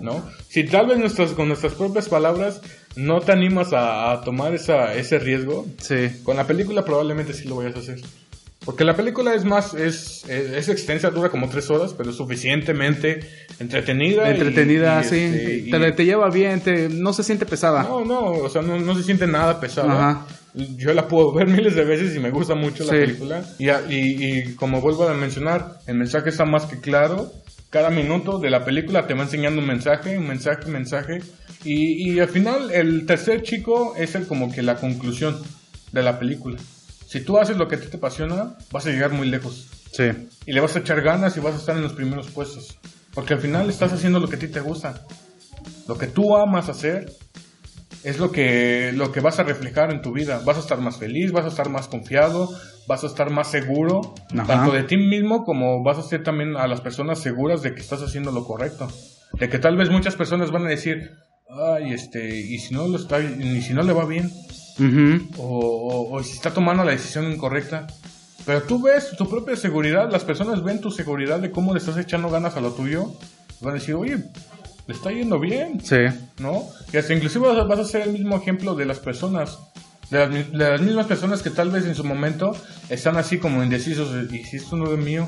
¿no? 0.00 0.24
Si 0.48 0.64
tal 0.64 0.86
vez 0.86 0.98
nuestras, 0.98 1.32
con 1.32 1.48
nuestras 1.48 1.74
propias 1.74 2.08
palabras 2.08 2.62
no 2.96 3.20
te 3.20 3.32
animas 3.32 3.72
a, 3.72 4.12
a 4.12 4.20
tomar 4.22 4.54
esa, 4.54 4.94
ese 4.94 5.18
riesgo, 5.18 5.66
Sí. 5.78 6.08
con 6.22 6.36
la 6.36 6.46
película 6.46 6.84
probablemente 6.84 7.34
sí 7.34 7.46
lo 7.48 7.56
vayas 7.56 7.76
a 7.76 7.80
hacer. 7.80 8.00
Porque 8.64 8.84
la 8.84 8.96
película 8.96 9.34
es 9.34 9.44
más, 9.44 9.74
es, 9.74 10.24
es, 10.26 10.50
es 10.52 10.68
extensa, 10.70 11.10
dura 11.10 11.28
como 11.28 11.50
tres 11.50 11.68
horas, 11.68 11.92
pero 11.92 12.08
es 12.08 12.16
suficientemente 12.16 13.20
entretenida. 13.60 14.30
Entretenida, 14.30 15.02
y, 15.02 15.04
sí. 15.04 15.16
este, 15.18 15.54
y- 15.66 15.70
te, 15.70 15.92
te 15.92 16.04
lleva 16.06 16.30
bien, 16.30 16.60
te, 16.62 16.88
no 16.88 17.12
se 17.12 17.22
siente 17.24 17.44
pesada. 17.44 17.82
No, 17.82 18.06
no, 18.06 18.20
o 18.30 18.48
sea, 18.48 18.62
no, 18.62 18.78
no 18.80 18.94
se 18.96 19.02
siente 19.02 19.26
nada 19.26 19.60
pesado. 19.60 19.90
Ajá. 19.90 20.26
Yo 20.54 20.92
la 20.94 21.08
puedo 21.08 21.32
ver 21.32 21.46
miles 21.48 21.74
de 21.74 21.84
veces 21.84 22.14
y 22.14 22.20
me 22.20 22.30
gusta 22.30 22.54
mucho 22.54 22.84
la 22.84 22.92
Sí. 22.92 22.98
película. 22.98 23.44
Y, 23.58 23.68
y, 23.70 24.38
y 24.38 24.54
como 24.54 24.80
vuelvo 24.80 25.08
a 25.08 25.14
mencionar, 25.14 25.78
el 25.86 25.96
mensaje 25.96 26.30
está 26.30 26.44
más 26.44 26.66
que 26.66 26.80
claro. 26.80 27.32
Cada 27.70 27.90
minuto 27.90 28.38
de 28.38 28.50
la 28.50 28.64
película 28.64 29.06
te 29.06 29.14
va 29.14 29.24
enseñando 29.24 29.60
un 29.60 29.66
mensaje, 29.66 30.16
un 30.16 30.28
mensaje, 30.28 30.66
un 30.66 30.72
mensaje. 30.72 31.18
Y, 31.64 32.12
y 32.12 32.20
al 32.20 32.28
final, 32.28 32.70
el 32.70 33.04
tercer 33.04 33.42
chico 33.42 33.94
es 33.96 34.14
el 34.14 34.26
como 34.28 34.52
que 34.52 34.62
la 34.62 34.76
conclusión 34.76 35.36
de 35.90 36.02
la 36.02 36.18
película. 36.20 36.58
Si 37.06 37.20
tú 37.20 37.36
haces 37.38 37.56
lo 37.56 37.66
que 37.66 37.74
a 37.76 37.80
ti 37.80 37.88
te 37.88 37.96
apasiona, 37.96 38.54
vas 38.70 38.86
a 38.86 38.90
llegar 38.90 39.10
muy 39.10 39.28
lejos. 39.28 39.68
Sí. 39.92 40.04
Y 40.46 40.52
le 40.52 40.60
vas 40.60 40.76
a 40.76 40.80
echar 40.80 41.00
ganas 41.02 41.36
y 41.36 41.40
vas 41.40 41.54
a 41.54 41.58
estar 41.58 41.76
en 41.76 41.82
los 41.82 41.92
primeros 41.94 42.28
puestos. 42.30 42.78
Porque 43.12 43.34
al 43.34 43.40
final 43.40 43.68
estás 43.70 43.92
haciendo 43.92 44.20
lo 44.20 44.28
que 44.28 44.36
a 44.36 44.38
ti 44.38 44.48
te 44.48 44.60
gusta. 44.60 45.04
Lo 45.88 45.96
que 45.98 46.06
tú 46.06 46.36
amas 46.36 46.68
hacer 46.68 47.12
es 48.04 48.18
lo 48.18 48.30
que, 48.30 48.92
lo 48.94 49.10
que 49.12 49.20
vas 49.20 49.38
a 49.38 49.42
reflejar 49.42 49.90
en 49.90 50.02
tu 50.02 50.12
vida. 50.12 50.40
Vas 50.44 50.56
a 50.56 50.60
estar 50.60 50.78
más 50.80 50.96
feliz, 50.98 51.32
vas 51.32 51.44
a 51.44 51.48
estar 51.48 51.68
más 51.70 51.88
confiado, 51.88 52.48
vas 52.86 53.02
a 53.02 53.06
estar 53.06 53.30
más 53.30 53.50
seguro, 53.50 54.14
Ajá. 54.34 54.46
tanto 54.46 54.72
de 54.72 54.82
ti 54.84 54.96
mismo 54.96 55.44
como 55.44 55.82
vas 55.82 55.98
a 55.98 56.02
ser 56.02 56.22
también 56.22 56.56
a 56.56 56.66
las 56.66 56.80
personas 56.80 57.18
seguras 57.18 57.62
de 57.62 57.74
que 57.74 57.80
estás 57.80 58.02
haciendo 58.02 58.30
lo 58.30 58.44
correcto. 58.46 58.88
De 59.32 59.48
que 59.48 59.58
tal 59.58 59.76
vez 59.76 59.90
muchas 59.90 60.14
personas 60.16 60.50
van 60.52 60.66
a 60.66 60.68
decir, 60.68 61.10
ay, 61.48 61.92
este, 61.92 62.36
y 62.38 62.58
si 62.58 62.72
no 62.74 62.86
lo 62.86 62.96
está, 62.98 63.20
y 63.20 63.62
si 63.62 63.72
no 63.74 63.82
le 63.82 63.92
va 63.92 64.04
bien, 64.04 64.30
Ujú. 64.78 65.28
o, 65.38 65.58
o- 65.58 66.14
o 66.14 66.22
si 66.22 66.32
está 66.32 66.52
tomando 66.52 66.84
la 66.84 66.92
decisión 66.92 67.30
incorrecta. 67.32 67.86
Pero 68.46 68.62
tú 68.62 68.82
ves 68.82 69.16
tu 69.16 69.26
propia 69.28 69.56
seguridad, 69.56 70.10
las 70.12 70.22
personas 70.24 70.62
ven 70.62 70.80
tu 70.80 70.90
seguridad 70.90 71.38
de 71.40 71.50
cómo 71.50 71.72
le 71.72 71.78
estás 71.78 71.96
echando 71.96 72.28
ganas 72.28 72.56
a 72.56 72.60
lo 72.60 72.72
tuyo. 72.72 73.12
Van 73.62 73.70
a 73.70 73.74
decir, 73.78 73.94
oye, 73.94 74.18
le 74.86 74.94
está 74.94 75.10
yendo 75.10 75.38
bien, 75.40 75.80
Sí. 75.82 75.96
¿no? 76.38 76.64
Y 76.92 76.96
hasta 76.96 77.14
inclusive 77.14 77.46
vas 77.64 77.78
a, 77.78 77.84
ser 77.84 78.02
el 78.02 78.12
mismo 78.12 78.36
ejemplo 78.36 78.74
de 78.74 78.84
las 78.86 78.98
personas. 78.98 79.58
De 80.10 80.18
las, 80.18 80.30
mi- 80.30 80.42
de 80.58 80.70
las 80.70 80.80
mismas 80.82 81.06
personas 81.06 81.42
que 81.42 81.50
tal 81.50 81.70
vez 81.70 81.86
en 81.86 81.94
su 81.94 82.04
momento 82.04 82.54
están 82.90 83.16
así 83.16 83.38
como 83.38 83.62
indecisos. 83.64 84.12
de, 84.12 84.36
¿Y 84.36 84.44
si 84.44 84.56
esto 84.56 84.76
no 84.76 84.92
es 84.92 84.98
mío? 84.98 85.26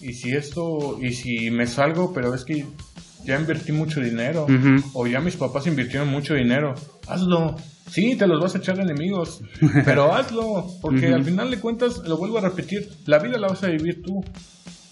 ¿Y 0.00 0.12
si 0.14 0.32
esto? 0.32 0.98
¿Y 1.02 1.12
si 1.12 1.50
me 1.50 1.66
salgo? 1.66 2.12
Pero 2.14 2.34
es 2.34 2.44
que 2.44 2.66
ya 3.24 3.38
invertí 3.38 3.72
mucho 3.72 4.00
dinero. 4.00 4.46
O 4.94 5.06
ya 5.06 5.20
mis 5.20 5.36
papás 5.36 5.66
invirtieron 5.66 6.08
mucho 6.08 6.34
dinero. 6.34 6.74
Hazlo. 7.06 7.56
Sí, 7.90 8.16
te 8.16 8.26
los 8.26 8.40
vas 8.40 8.54
a 8.54 8.58
echar 8.58 8.80
enemigos. 8.80 9.40
Pero 9.84 10.12
hazlo. 10.14 10.66
Porque 10.80 11.06
al 11.08 11.24
final 11.24 11.50
de 11.50 11.58
cuentas, 11.60 11.98
lo 11.98 12.16
vuelvo 12.16 12.38
a 12.38 12.40
repetir, 12.40 12.88
la 13.04 13.18
vida 13.18 13.38
la 13.38 13.48
vas 13.48 13.62
a 13.62 13.68
vivir 13.68 14.02
tú. 14.02 14.24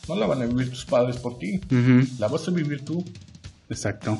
No 0.08 0.14
la 0.16 0.26
van 0.26 0.42
a 0.42 0.46
vivir 0.46 0.68
tus 0.70 0.84
padres 0.84 1.16
por 1.16 1.38
ti. 1.38 1.60
La 2.18 2.28
vas 2.28 2.46
a 2.46 2.50
vivir 2.50 2.84
tú. 2.84 3.02
Exacto. 3.70 4.18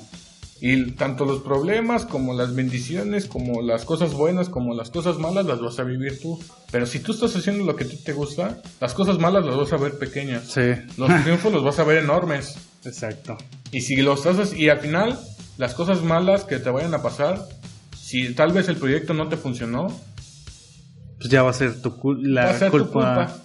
Y 0.61 0.93
tanto 0.93 1.27
los 1.27 1.43
problemas 1.43 2.07
como 2.07 2.33
las 2.33 2.55
bendiciones, 2.55 3.27
como 3.27 3.61
las 3.61 3.85
cosas 3.85 4.15
buenas, 4.15 4.49
como 4.49 4.73
las 4.75 4.89
cosas 4.91 5.19
malas, 5.19 5.45
las 5.45 5.61
vas 5.61 5.79
a 5.79 5.83
vivir 5.83 6.21
tú. 6.23 6.39
Pero 6.71 6.87
si 6.87 7.01
tú 7.01 7.13
estás 7.13 7.35
haciendo 7.37 7.65
lo 7.65 7.77
que 7.77 7.85
a 7.85 7.89
ti 7.89 7.97
te 7.97 8.13
gusta, 8.13 8.63
las 8.81 8.95
cosas 8.95 9.19
malas 9.19 9.45
las 9.45 9.57
vas 9.57 9.73
a 9.73 9.77
ver 9.77 9.99
pequeñas. 9.99 10.45
Sí. 10.45 10.63
Los 10.97 11.11
triunfos 11.25 11.53
los 11.53 11.65
vas 11.65 11.79
a 11.81 11.85
ver 11.85 11.99
enormes. 11.99 12.55
Exacto. 12.85 13.37
Y 13.73 13.81
si 13.83 13.97
lo 13.97 14.15
estás 14.15 14.37
hac- 14.39 14.57
y 14.57 14.69
al 14.71 14.79
final 14.79 15.19
las 15.59 15.75
cosas 15.75 16.03
malas 16.03 16.45
que 16.45 16.59
te 16.59 16.71
vayan 16.71 16.95
a 16.95 17.03
pasar, 17.03 17.47
si 18.01 18.33
tal 18.35 18.53
vez 18.53 18.69
el 18.69 18.77
proyecto 18.77 19.13
no 19.13 19.29
te 19.29 19.37
funcionó, 19.37 19.89
Pues 21.19 21.29
ya 21.31 21.43
va 21.43 21.51
a 21.51 21.55
ser 21.55 21.83
tu 21.83 21.91
cul- 21.97 22.23
la 22.23 22.45
va 22.45 22.51
a 22.51 22.59
ser 22.59 22.71
culpa. 22.71 22.87
tu 22.87 22.93
culpa. 22.93 23.37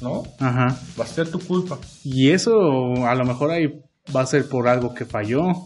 ¿No? 0.00 0.22
Ajá. 0.38 0.78
Va 0.98 1.04
a 1.04 1.08
ser 1.08 1.28
tu 1.30 1.40
culpa. 1.40 1.78
Y 2.04 2.30
eso 2.30 3.04
a 3.06 3.14
lo 3.14 3.24
mejor 3.24 3.50
ahí 3.50 3.82
va 4.14 4.22
a 4.22 4.26
ser 4.26 4.48
por 4.48 4.68
algo 4.68 4.94
que 4.94 5.04
falló, 5.04 5.64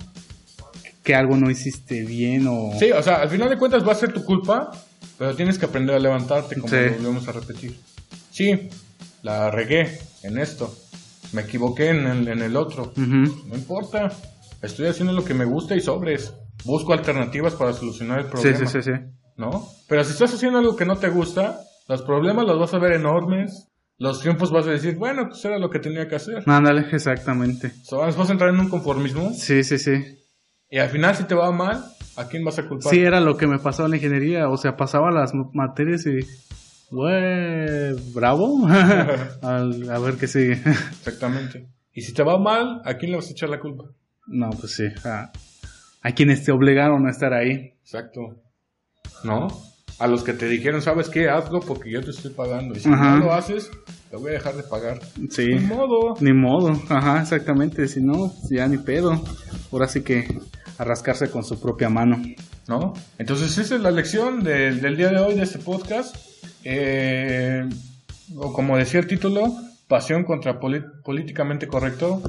que 1.03 1.15
algo 1.15 1.37
no 1.37 1.51
hiciste 1.51 2.05
bien 2.05 2.47
o... 2.49 2.71
Sí, 2.79 2.91
o 2.93 3.03
sea, 3.03 3.17
al 3.17 3.29
final 3.29 3.49
de 3.49 3.59
cuentas 3.59 3.87
va 3.87 3.93
a 3.93 3.97
ser 3.97 4.13
tu 4.13 4.25
culpa, 4.25 4.71
pero 5.19 5.35
tienes 5.35 5.59
que 5.59 5.67
aprender 5.67 5.97
a 5.97 5.99
levantarte, 5.99 6.55
como 6.57 6.69
Sí. 6.69 6.77
lo 6.77 6.93
volvemos 6.97 7.29
a 7.29 7.33
repetir. 7.33 7.79
Sí, 8.31 8.69
la 9.23 9.51
regué 9.51 9.99
en 10.23 10.39
esto, 10.39 10.75
me 11.33 11.43
equivoqué 11.43 11.91
en 11.91 12.07
el, 12.07 12.29
en 12.29 12.41
el 12.43 12.57
otro. 12.57 12.93
No 12.97 13.55
importa. 13.55 14.13
Estoy 14.63 14.87
haciendo 14.87 15.13
lo 15.13 15.25
que 15.25 15.35
me 15.35 15.45
gusta 15.45 15.75
y 15.75 15.81
sobres. 15.81 16.33
Busco 16.65 16.93
alternativas 16.93 17.55
para 17.55 17.73
solucionar 17.73 18.21
el 18.21 18.25
Sí, 18.27 18.31
problema. 18.31 18.59
sí, 18.59 18.67
sí, 18.67 18.83
sí. 18.83 18.91
¿No? 19.37 19.67
Pero 19.89 20.05
si 20.05 20.13
estás 20.13 20.33
haciendo 20.35 20.59
algo 20.61 20.77
que 20.77 20.85
no 20.85 20.97
te 20.97 21.09
gusta, 21.09 21.59
los 21.89 22.03
problemas 22.03 22.47
los 22.47 22.61
vas 22.61 22.73
a 22.75 22.79
ver 22.79 22.93
enormes. 22.93 23.67
Los 24.03 24.19
triunfos 24.19 24.51
vas 24.51 24.67
a 24.67 24.71
decir, 24.73 24.97
bueno, 24.97 25.29
pues 25.29 25.45
era 25.45 25.59
lo 25.61 25.71
que 25.71 25.79
tenía 25.79 26.09
que 26.09 26.17
hacer. 26.17 26.43
Ándale, 26.47 26.87
exactamente. 26.91 27.71
So, 27.85 27.99
vas 27.99 28.19
a 28.29 28.33
entrar 28.33 28.51
en 28.51 28.59
un 28.59 28.69
conformismo. 28.69 29.33
Sí, 29.33 29.63
sí, 29.63 29.79
sí. 29.79 30.19
Y 30.69 30.79
al 30.79 30.89
final, 30.89 31.15
si 31.15 31.23
te 31.23 31.37
va 31.37 31.53
mal, 31.53 31.85
¿a 32.17 32.27
quién 32.27 32.45
vas 32.45 32.59
a 32.59 32.67
culpar? 32.67 32.93
Sí, 32.93 32.99
era 32.99 33.21
lo 33.21 33.37
que 33.37 33.47
me 33.47 33.61
pasaba 33.61 33.87
en 33.87 33.91
la 33.93 33.97
ingeniería. 33.99 34.49
O 34.49 34.57
sea, 34.57 34.77
pasaba 34.77 35.13
las 35.13 35.33
materias 35.53 36.05
y. 36.07 36.19
Güey, 36.91 37.93
bravo. 38.13 38.67
Al- 39.43 39.89
a 39.89 39.99
ver 40.01 40.15
qué 40.17 40.27
sigue. 40.27 40.55
Exactamente. 40.99 41.69
Y 41.93 42.03
si 42.03 42.13
te 42.13 42.25
va 42.25 42.39
mal, 42.39 42.83
¿a 42.85 42.95
quién 42.95 43.13
le 43.13 43.19
vas 43.19 43.29
a 43.29 43.31
echar 43.31 43.51
la 43.51 43.61
culpa? 43.61 43.85
no, 44.27 44.51
pues 44.51 44.73
sí. 44.75 44.85
A, 45.05 45.31
a 46.03 46.13
quienes 46.13 46.43
te 46.43 46.51
obligaron 46.51 47.07
a 47.07 47.11
estar 47.11 47.33
ahí. 47.35 47.75
Exacto. 47.85 48.35
¿No? 49.23 49.47
A 49.99 50.07
los 50.07 50.23
que 50.25 50.33
te 50.33 50.47
dijeron, 50.49 50.83
¿sabes 50.83 51.09
qué? 51.09 51.29
Hazlo 51.29 51.61
porque 51.61 51.91
yo 51.91 52.01
te 52.03 52.11
estoy 52.11 52.33
pagando. 52.33 52.75
Y 52.75 52.81
si 52.81 52.89
Ajá. 52.89 53.19
no 53.19 53.27
lo 53.27 53.33
haces, 53.35 53.71
te 54.11 54.17
voy 54.17 54.31
a 54.31 54.35
dejar 54.35 54.55
de 54.57 54.63
pagar. 54.65 55.01
Sí. 55.31 55.47
Ni 55.47 55.61
modo. 55.61 56.17
Ni 56.21 56.33
modo. 56.33 56.73
Ajá, 56.89 57.21
exactamente. 57.23 57.87
Si 57.89 58.01
no, 58.03 58.33
ya 58.51 58.67
ni 58.67 58.79
pedo. 58.79 59.23
Ahora 59.71 59.87
sí 59.89 60.03
que 60.03 60.27
a 60.79 60.85
rascarse 60.85 61.31
con 61.31 61.45
su 61.45 61.61
propia 61.61 61.89
mano. 61.89 62.21
¿No? 62.69 62.95
Entonces, 63.19 63.57
esa 63.59 63.75
es 63.77 63.81
la 63.81 63.91
lección 63.91 64.43
del, 64.43 64.81
del 64.81 64.97
día 64.97 65.11
de 65.11 65.19
hoy 65.19 65.35
de 65.35 65.43
este 65.43 65.59
podcast. 65.59 66.17
Eh, 66.65 67.69
o 68.37 68.53
como 68.53 68.77
decía 68.77 69.01
el 69.01 69.07
título, 69.07 69.53
pasión 69.89 70.25
contra 70.25 70.59
políticamente 70.59 71.67
correcto. 71.67 72.23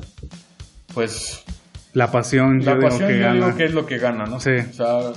Pues 0.94 1.44
La 1.94 2.12
pasión, 2.12 2.60
la 2.60 2.66
yo 2.74 2.76
digo 2.78 2.90
pasión 2.90 3.10
que 3.10 3.20
yo 3.20 3.32
digo 3.34 3.46
gana. 3.46 3.58
que 3.58 3.66
es 3.66 3.74
lo 3.74 3.86
que 3.86 3.98
gana, 3.98 4.26
¿no? 4.26 4.40
Sí. 4.40 4.52
O 4.52 4.74
sea, 4.74 5.12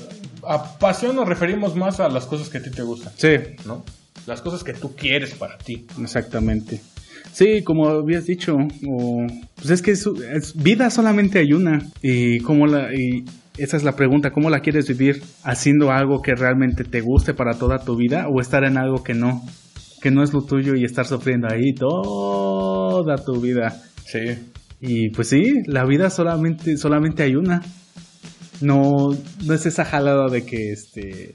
a 0.48 0.78
pasión 0.78 1.16
nos 1.16 1.28
referimos 1.28 1.74
más 1.76 2.00
a 2.00 2.08
las 2.08 2.26
cosas 2.26 2.48
que 2.48 2.58
a 2.58 2.62
ti 2.62 2.70
te 2.70 2.82
gustan, 2.82 3.12
Sí, 3.16 3.34
¿no? 3.66 3.84
Las 4.26 4.40
cosas 4.40 4.64
que 4.64 4.72
tú 4.72 4.94
quieres 4.96 5.34
para 5.34 5.56
ti. 5.58 5.86
exactamente. 6.02 6.80
Sí, 7.32 7.62
como 7.62 7.88
habías 7.88 8.24
dicho, 8.26 8.54
o- 8.88 9.26
pues 9.56 9.70
es 9.70 9.82
que 9.82 9.94
su- 9.94 10.22
es- 10.22 10.54
vida 10.56 10.88
solamente 10.90 11.38
hay 11.38 11.52
una. 11.52 11.86
Y 12.02 12.38
cómo 12.40 12.66
la, 12.66 12.94
y 12.94 13.24
esa 13.58 13.76
es 13.76 13.84
la 13.84 13.94
pregunta, 13.94 14.30
¿cómo 14.30 14.48
la 14.48 14.60
quieres 14.60 14.88
vivir? 14.88 15.22
¿Haciendo 15.44 15.90
algo 15.92 16.22
que 16.22 16.34
realmente 16.34 16.84
te 16.84 17.00
guste 17.02 17.34
para 17.34 17.54
toda 17.58 17.78
tu 17.84 17.94
vida 17.96 18.26
o 18.28 18.40
estar 18.40 18.64
en 18.64 18.78
algo 18.78 19.02
que 19.02 19.12
no? 19.14 19.42
Que 20.02 20.10
no 20.10 20.22
es 20.22 20.32
lo 20.32 20.42
tuyo 20.42 20.74
y 20.76 20.84
estar 20.84 21.06
sufriendo 21.06 21.46
ahí 21.50 21.74
toda 21.74 23.16
tu 23.16 23.40
vida. 23.40 23.82
Sí. 24.06 24.18
Y 24.80 25.10
pues 25.10 25.28
sí, 25.28 25.42
la 25.66 25.84
vida 25.84 26.10
solamente, 26.10 26.76
solamente 26.76 27.22
hay 27.22 27.34
una. 27.34 27.62
No, 28.60 29.10
no 29.44 29.54
es 29.54 29.66
esa 29.66 29.84
jalada 29.84 30.28
de 30.28 30.44
que 30.44 30.72
este 30.72 31.34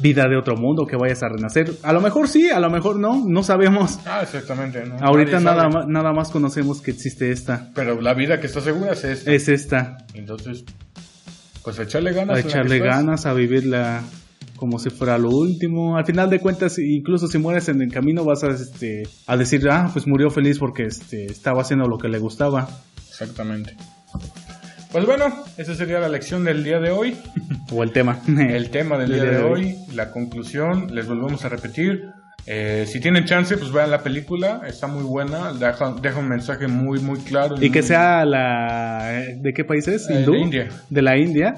vida 0.00 0.24
de 0.28 0.36
otro 0.36 0.56
mundo 0.56 0.86
que 0.86 0.96
vayas 0.96 1.22
a 1.22 1.28
renacer. 1.28 1.72
A 1.82 1.92
lo 1.92 2.00
mejor 2.00 2.28
sí, 2.28 2.50
a 2.50 2.60
lo 2.60 2.70
mejor 2.70 2.98
no, 2.98 3.24
no 3.26 3.42
sabemos. 3.42 3.98
Ah, 4.06 4.20
exactamente. 4.22 4.84
¿no? 4.84 4.96
Ahorita 5.00 5.40
nada 5.40 5.68
más, 5.68 5.86
nada 5.86 6.12
más 6.12 6.30
conocemos 6.30 6.80
que 6.80 6.90
existe 6.90 7.30
esta. 7.30 7.70
Pero 7.74 8.00
la 8.00 8.14
vida 8.14 8.40
que 8.40 8.46
está 8.46 8.60
segura 8.60 8.92
es 8.92 9.04
esta. 9.04 9.32
Es 9.32 9.48
esta. 9.48 9.98
Entonces, 10.14 10.64
pues 11.62 11.78
a 11.78 11.84
echarle 11.84 12.12
ganas. 12.12 12.36
A 12.36 12.40
echarle 12.40 12.78
ganas, 12.78 13.26
a 13.26 13.32
vivirla 13.32 14.02
como 14.56 14.78
si 14.78 14.90
fuera 14.90 15.18
lo 15.18 15.30
último. 15.30 15.96
Al 15.96 16.04
final 16.04 16.30
de 16.30 16.40
cuentas, 16.40 16.78
incluso 16.78 17.26
si 17.26 17.38
mueres 17.38 17.68
en 17.68 17.82
el 17.82 17.92
camino, 17.92 18.24
vas 18.24 18.44
a, 18.44 18.48
este, 18.48 19.04
a 19.26 19.36
decir, 19.36 19.68
ah, 19.70 19.90
pues 19.92 20.06
murió 20.06 20.30
feliz 20.30 20.58
porque 20.58 20.84
este, 20.84 21.26
estaba 21.26 21.62
haciendo 21.62 21.86
lo 21.86 21.98
que 21.98 22.08
le 22.08 22.18
gustaba. 22.18 22.68
Exactamente. 23.08 23.76
Pues 24.96 25.04
bueno, 25.04 25.26
esa 25.58 25.74
sería 25.74 26.00
la 26.00 26.08
lección 26.08 26.42
del 26.42 26.64
día 26.64 26.80
de 26.80 26.90
hoy. 26.90 27.18
O 27.70 27.82
el 27.82 27.92
tema. 27.92 28.18
El 28.26 28.70
tema 28.70 28.96
del 28.96 29.12
día 29.12 29.24
de 29.24 29.42
hoy, 29.42 29.76
la 29.92 30.10
conclusión, 30.10 30.94
les 30.94 31.06
volvemos 31.06 31.44
a 31.44 31.50
repetir. 31.50 32.00
Eh, 32.46 32.86
si 32.88 32.98
tienen 32.98 33.26
chance, 33.26 33.58
pues 33.58 33.70
vean 33.72 33.90
la 33.90 34.02
película, 34.02 34.62
está 34.66 34.86
muy 34.86 35.02
buena, 35.02 35.52
deja, 35.52 35.94
deja 36.00 36.18
un 36.20 36.28
mensaje 36.28 36.66
muy, 36.66 37.00
muy 37.00 37.18
claro. 37.18 37.56
Y 37.60 37.68
que 37.70 37.80
muy- 37.80 37.88
sea 37.88 38.24
la... 38.24 39.20
¿De 39.36 39.52
qué 39.52 39.64
país 39.64 39.86
es? 39.88 40.08
Eh, 40.08 40.14
de 40.14 40.20
¿Hindú? 40.20 40.34
India. 40.36 40.68
De 40.88 41.02
la 41.02 41.18
India. 41.18 41.56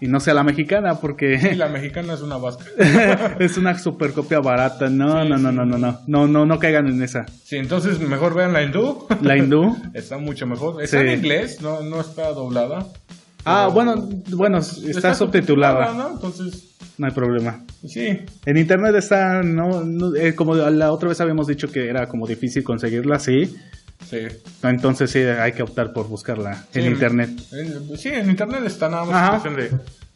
Y 0.00 0.06
no 0.06 0.20
sea 0.20 0.32
la 0.34 0.44
mexicana 0.44 0.92
Sí, 0.94 0.98
porque 1.02 1.54
la 1.56 1.68
mexicana 1.70 2.14
es 2.14 2.20
una 2.20 2.36
vasca. 2.36 2.64
es 3.40 3.56
una 3.58 3.76
super 3.78 4.12
copia 4.12 4.38
barata. 4.40 4.88
No, 4.88 5.24
no, 5.24 5.36
no, 5.38 5.50
no, 5.50 5.64
no, 5.64 5.76
no. 5.78 6.00
No, 6.06 6.26
no, 6.28 6.46
no 6.46 6.58
caigan 6.58 6.86
en 6.86 7.02
esa. 7.02 7.26
Sí, 7.44 7.56
entonces 7.56 7.98
mejor 8.00 8.34
vean 8.34 8.52
la 8.52 8.62
hindú. 8.62 9.06
La 9.22 9.36
hindú. 9.36 9.76
está 9.94 10.18
mucho 10.18 10.46
mejor. 10.46 10.82
Está 10.82 11.00
Sí. 11.00 11.06
en 11.08 11.18
inglés, 11.18 11.60
no, 11.60 11.82
no 11.82 12.00
está 12.00 12.28
doblada. 12.32 12.86
Ah, 13.44 13.68
bueno, 13.72 14.08
bueno, 14.30 14.58
está 14.58 15.14
subtitulada. 15.14 15.94
¿no? 15.94 16.10
Entonces, 16.12 16.74
No 16.98 17.06
hay 17.06 17.12
problema. 17.12 17.62
sí, 17.86 18.20
En 18.44 18.56
internet 18.56 18.94
está, 18.96 19.42
no, 19.42 19.82
no, 19.84 20.14
eh, 20.16 20.34
como 20.34 20.54
la 20.54 20.92
otra 20.92 21.08
vez 21.08 21.20
habíamos 21.20 21.46
dicho 21.46 21.70
que 21.72 21.88
era 21.88 22.08
como 22.08 22.26
difícil 22.26 22.62
conseguirla, 22.62 23.18
sí. 23.18 23.56
Sí. 24.06 24.18
Entonces 24.62 25.10
sí, 25.10 25.20
hay 25.20 25.52
que 25.52 25.62
optar 25.62 25.92
por 25.92 26.08
buscarla 26.08 26.64
Sí, 26.72 26.80
en 26.80 26.86
internet. 26.92 27.30
en- 27.52 27.96
sí, 27.98 28.08
en 28.08 28.30
internet 28.30 28.62
está 28.66 28.88
nada 28.88 29.04
más 29.04 29.30
cuestión 29.30 29.56
de, 29.56 29.70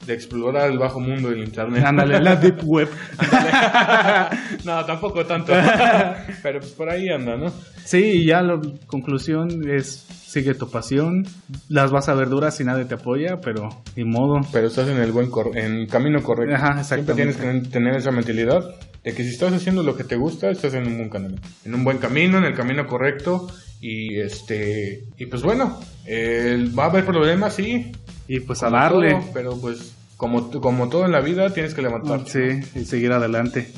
de 0.06 0.14
explorar 0.14 0.70
el 0.70 0.78
bajo 0.78 1.00
mundo 1.00 1.30
del 1.30 1.42
internet. 1.44 1.84
Ándale, 1.84 2.20
la 2.20 2.36
deep 2.36 2.60
web. 2.64 2.88
no, 4.64 4.84
tampoco 4.84 5.24
tanto. 5.26 5.52
Pero 6.42 6.60
pues 6.60 6.72
por 6.72 6.88
ahí 6.90 7.08
anda, 7.08 7.36
¿no? 7.36 7.52
Sí, 7.84 7.98
y 7.98 8.26
ya 8.26 8.42
la 8.42 8.60
conclusión 8.86 9.68
es 9.68 10.06
sigue 10.26 10.54
tu 10.54 10.70
pasión, 10.70 11.26
las 11.68 11.90
vas 11.90 12.08
a 12.08 12.14
ver 12.14 12.28
duras 12.28 12.56
si 12.56 12.64
nadie 12.64 12.86
te 12.86 12.94
apoya, 12.94 13.40
pero 13.42 13.68
ni 13.96 14.04
modo. 14.04 14.40
Pero 14.50 14.68
estás 14.68 14.88
en 14.88 14.96
el 14.96 15.12
buen 15.12 15.30
cor- 15.30 15.50
en 15.58 15.86
camino 15.88 16.22
correcto. 16.22 16.54
Ajá, 16.54 16.82
Siempre 16.84 17.14
tienes 17.14 17.36
que 17.36 17.60
tener 17.70 17.96
esa 17.96 18.12
mentalidad 18.12 18.60
de 19.04 19.12
que 19.14 19.24
si 19.24 19.30
estás 19.30 19.52
haciendo 19.52 19.82
lo 19.82 19.94
que 19.94 20.04
te 20.04 20.16
gusta, 20.16 20.48
estás 20.50 20.72
en 20.72 20.86
un 20.86 20.96
buen 20.96 21.10
camino. 21.10 21.34
En 21.66 21.74
un 21.74 21.84
buen 21.84 21.98
camino, 21.98 22.38
en 22.38 22.44
el 22.44 22.54
camino 22.54 22.86
correcto. 22.86 23.46
Y 23.82 24.20
este 24.20 25.04
y 25.18 25.26
pues 25.26 25.42
bueno, 25.42 25.78
eh, 26.06 26.70
va 26.78 26.84
a 26.84 26.86
haber 26.86 27.04
problemas, 27.04 27.56
sí. 27.56 27.92
Y 28.28 28.40
pues 28.40 28.62
a 28.62 28.70
darle. 28.70 29.10
todo, 29.10 29.30
pero 29.34 29.56
pues 29.60 29.92
como, 30.16 30.50
como 30.50 30.88
todo 30.88 31.04
en 31.04 31.12
la 31.12 31.20
vida, 31.20 31.52
tienes 31.52 31.74
que 31.74 31.82
levantarte. 31.82 32.62
Sí, 32.62 32.78
y 32.80 32.84
seguir 32.84 33.12
adelante. 33.12 33.68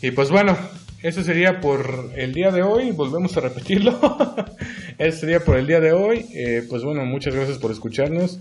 Y 0.00 0.12
pues 0.12 0.30
bueno, 0.30 0.56
eso 1.02 1.22
sería 1.24 1.60
por 1.60 2.12
el 2.16 2.32
día 2.32 2.50
de 2.50 2.62
hoy. 2.62 2.92
Volvemos 2.92 3.36
a 3.36 3.40
repetirlo. 3.40 3.98
eso 4.98 5.18
sería 5.18 5.40
por 5.40 5.56
el 5.56 5.66
día 5.66 5.80
de 5.80 5.92
hoy. 5.92 6.26
Eh, 6.32 6.64
pues 6.70 6.84
bueno, 6.84 7.04
muchas 7.04 7.34
gracias 7.34 7.58
por 7.58 7.72
escucharnos. 7.72 8.40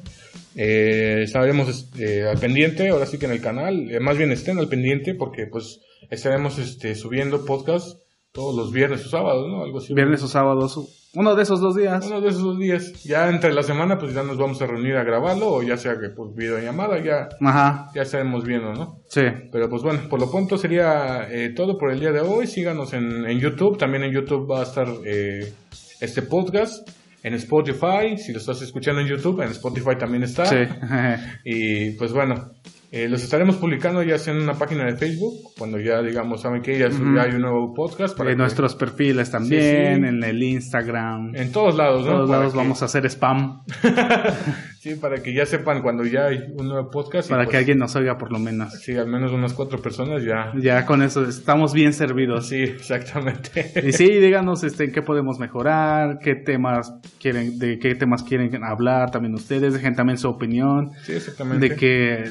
Eh, 0.56 1.22
estaremos 1.24 1.90
eh, 1.98 2.26
al 2.30 2.38
pendiente, 2.38 2.90
ahora 2.90 3.06
sí 3.06 3.18
que 3.18 3.26
en 3.26 3.32
el 3.32 3.42
canal. 3.42 3.90
Eh, 3.90 4.00
más 4.00 4.18
bien 4.18 4.32
estén 4.32 4.58
al 4.58 4.68
pendiente 4.68 5.14
porque 5.14 5.46
pues 5.46 5.80
estaremos 6.10 6.58
este, 6.60 6.96
subiendo 6.96 7.46
podcast 7.46 8.00
todos 8.32 8.56
los 8.56 8.72
viernes 8.72 9.06
o 9.06 9.10
sábados, 9.10 9.48
¿no? 9.48 9.64
Algo 9.64 9.80
así. 9.80 9.94
Viernes 9.94 10.22
o 10.24 10.28
sábados, 10.28 10.78
uno 11.16 11.36
de 11.36 11.42
esos 11.42 11.60
dos 11.60 11.76
días. 11.76 12.06
Uno 12.06 12.22
de 12.22 12.30
esos 12.30 12.44
dos 12.44 12.60
días. 12.60 13.04
Ya 13.04 13.30
entre 13.30 13.52
la 13.52 13.64
semana 13.64 13.98
pues 13.98 14.14
ya 14.14 14.22
nos 14.22 14.38
vamos 14.38 14.62
a 14.62 14.68
reunir 14.68 14.96
a 14.96 15.04
grabarlo 15.04 15.48
o 15.54 15.64
ya 15.64 15.76
sea 15.76 16.00
que 16.00 16.10
por 16.10 16.36
videollamada 16.36 17.04
ya, 17.04 17.30
Ajá, 17.42 17.90
ya 17.96 18.04
estaremos 18.04 18.46
viendo, 18.46 18.74
¿no? 18.74 19.00
sí. 19.08 19.24
Pero 19.52 19.70
pues 19.70 19.82
bueno, 19.82 20.02
por 20.08 20.20
lo 20.20 20.30
pronto 20.30 20.58
sería 20.58 21.28
eh, 21.32 21.50
todo 21.50 21.78
por 21.80 21.92
el 21.92 22.00
día 22.00 22.12
de 22.12 22.22
hoy. 22.22 22.46
Síganos 22.46 22.94
en, 22.94 23.26
en 23.26 23.40
YouTube. 23.40 23.78
También 23.78 24.04
en 24.04 24.12
YouTube 24.12 24.50
va 24.50 24.60
a 24.60 24.64
estar 24.64 24.88
eh, 25.06 25.52
este 26.00 26.22
podcast. 26.22 26.88
En 27.22 27.34
Spotify, 27.34 28.18
si 28.18 28.32
lo 28.32 28.38
estás 28.38 28.62
escuchando 28.62 29.02
en 29.02 29.08
YouTube, 29.08 29.42
en 29.42 29.50
Spotify 29.50 29.98
también 30.00 30.24
está. 30.24 30.46
Sí. 30.46 30.56
Y 31.44 31.92
pues 31.92 32.14
bueno, 32.14 32.52
eh, 32.92 33.08
los 33.08 33.24
estaremos 33.24 33.58
publicando 33.58 34.02
ya 34.04 34.18
sea 34.18 34.34
en 34.34 34.42
una 34.42 34.54
página 34.56 34.86
de 34.86 34.96
Facebook, 34.96 35.54
cuando 35.58 35.80
ya 35.80 36.02
digamos, 36.02 36.42
saben 36.42 36.62
que 36.62 36.78
ya, 36.78 36.88
hay 36.88 37.32
un 37.36 37.42
nuevo 37.42 37.74
podcast. 37.74 38.18
Para 38.18 38.32
en 38.32 38.38
que- 38.38 38.42
nuestros 38.42 38.76
perfiles 38.76 39.30
también, 39.32 39.62
Sí, 39.62 40.02
sí. 40.02 40.08
en 40.08 40.24
el 40.24 40.42
Instagram. 40.44 41.36
En 41.36 41.42
En 41.44 41.52
todos 41.52 41.76
lados, 41.76 42.06
¿no? 42.06 42.12
todos 42.14 42.28
Para 42.30 42.40
lados 42.40 42.54
que- 42.54 42.58
vamos 42.60 42.82
a 42.82 42.86
hacer 42.86 43.06
spam 43.06 43.62
Sí, 44.80 44.96
para 44.96 45.22
que 45.22 45.34
ya 45.34 45.46
sepan 45.46 45.82
cuando 45.82 46.06
ya 46.06 46.28
hay 46.28 46.40
un 46.58 46.70
nuevo 46.70 46.90
podcast. 46.90 47.30
para 47.30 47.44
pues, 47.44 47.52
que 47.52 47.58
alguien 47.58 47.78
nos 47.80 47.96
oiga 47.98 48.18
por 48.18 48.32
lo 48.32 48.40
menos. 48.40 48.74
Sí, 48.82 48.96
al 48.96 49.08
menos 49.08 49.34
unas 49.34 49.54
cuatro 49.54 49.82
personas 49.82 50.24
ya. 50.24 50.54
Ya 50.58 50.86
con 50.86 51.02
eso 51.04 51.28
estamos 51.28 51.74
bien 51.74 51.92
servidos. 51.92 52.48
Sí, 52.48 52.64
exactamente. 52.64 53.74
Y 53.84 53.92
sí, 53.92 54.06
díganos 54.08 54.64
este, 54.64 54.86
en 54.86 54.92
qué 54.94 55.02
podemos 55.02 55.38
mejorar, 55.38 56.20
qué 56.24 56.36
temas 56.36 56.94
quieren, 57.20 57.60
de 57.60 57.78
qué 57.78 57.94
temas 57.96 58.24
quieren 58.24 58.64
hablar 58.64 59.12
también 59.12 59.34
ustedes, 59.36 59.74
dejen 59.74 59.96
también 59.96 60.18
su 60.18 60.30
opinión, 60.30 60.92
Sí, 61.04 61.12
exactamente. 61.14 61.70
de 61.70 61.76
qué, 61.76 62.24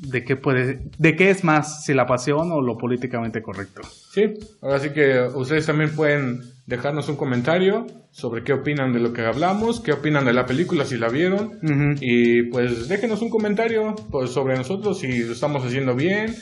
de 0.00 0.24
qué 0.24 0.36
puede, 0.36 0.80
de 0.98 1.16
qué 1.16 1.30
es 1.30 1.44
más, 1.44 1.84
si 1.84 1.92
la 1.94 2.06
pasión 2.06 2.50
o 2.52 2.60
lo 2.60 2.78
políticamente 2.78 3.42
correcto. 3.42 3.82
Sí, 4.10 4.34
ahora 4.62 4.78
sí 4.80 4.90
que 4.90 5.20
ustedes 5.34 5.66
también 5.66 5.90
pueden 5.94 6.40
dejarnos 6.66 7.08
un 7.08 7.16
comentario 7.16 7.86
sobre 8.10 8.42
qué 8.42 8.52
opinan 8.52 8.92
de 8.92 9.00
lo 9.00 9.12
que 9.12 9.22
hablamos, 9.22 9.80
qué 9.80 9.92
opinan 9.92 10.24
de 10.24 10.32
la 10.32 10.46
película 10.46 10.84
si 10.84 10.96
la 10.96 11.08
vieron 11.08 11.58
y 12.00 12.44
pues 12.44 12.88
déjenos 12.88 13.22
un 13.22 13.30
comentario 13.30 13.94
pues, 14.10 14.30
sobre 14.30 14.56
nosotros 14.56 14.98
si 14.98 15.24
lo 15.24 15.32
estamos 15.32 15.64
haciendo 15.64 15.94
bien, 15.94 16.34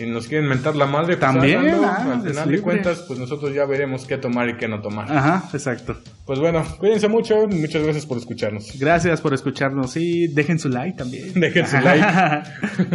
Si 0.00 0.06
nos 0.06 0.28
quieren 0.28 0.48
mentar 0.48 0.76
la 0.76 0.86
madre, 0.86 1.18
pues 1.18 1.20
También, 1.20 1.58
háganlo. 1.58 1.86
ah, 1.86 2.12
al 2.14 2.22
final 2.26 2.50
de 2.50 2.60
cuentas, 2.62 3.04
pues 3.06 3.18
nosotros 3.18 3.54
ya 3.54 3.66
veremos 3.66 4.06
qué 4.06 4.16
tomar 4.16 4.48
y 4.48 4.56
qué 4.56 4.66
no 4.66 4.80
tomar. 4.80 5.14
Ajá, 5.14 5.50
exacto. 5.52 5.94
Pues 6.24 6.38
bueno, 6.38 6.64
cuídense 6.78 7.06
mucho, 7.06 7.46
muchas 7.48 7.82
gracias 7.82 8.06
por 8.06 8.16
escucharnos. 8.16 8.78
Gracias 8.78 9.20
por 9.20 9.34
escucharnos 9.34 9.98
y 9.98 10.28
dejen 10.28 10.58
su 10.58 10.70
like 10.70 10.96
también. 10.96 11.34
Dejen 11.38 11.66
su 11.66 11.76
like. 11.80 12.06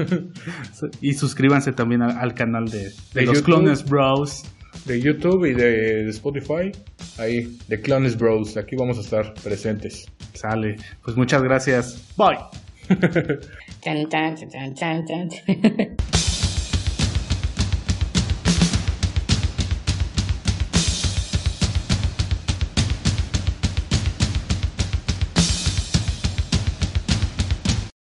y 1.02 1.14
suscríbanse 1.14 1.74
también 1.74 2.02
al, 2.02 2.18
al 2.18 2.34
canal 2.34 2.72
de, 2.72 2.86
de 2.86 2.94
De 3.14 3.22
los 3.28 3.36
YouTube. 3.36 3.46
Clones 3.46 3.86
Bros. 3.86 4.44
De 4.86 5.00
YouTube 5.00 5.46
y 5.46 5.54
de 5.54 6.10
Spotify, 6.10 6.72
ahí, 7.20 7.56
de 7.68 7.82
Clones 7.82 8.18
Bros. 8.18 8.58
Aquí 8.58 8.76
vamos 8.76 8.98
a 8.98 9.02
estar 9.02 9.32
presentes. 9.44 10.08
Sale. 10.34 10.78
Pues 11.04 11.16
muchas 11.16 11.44
gracias. 11.44 12.02
Bye. 12.18 12.40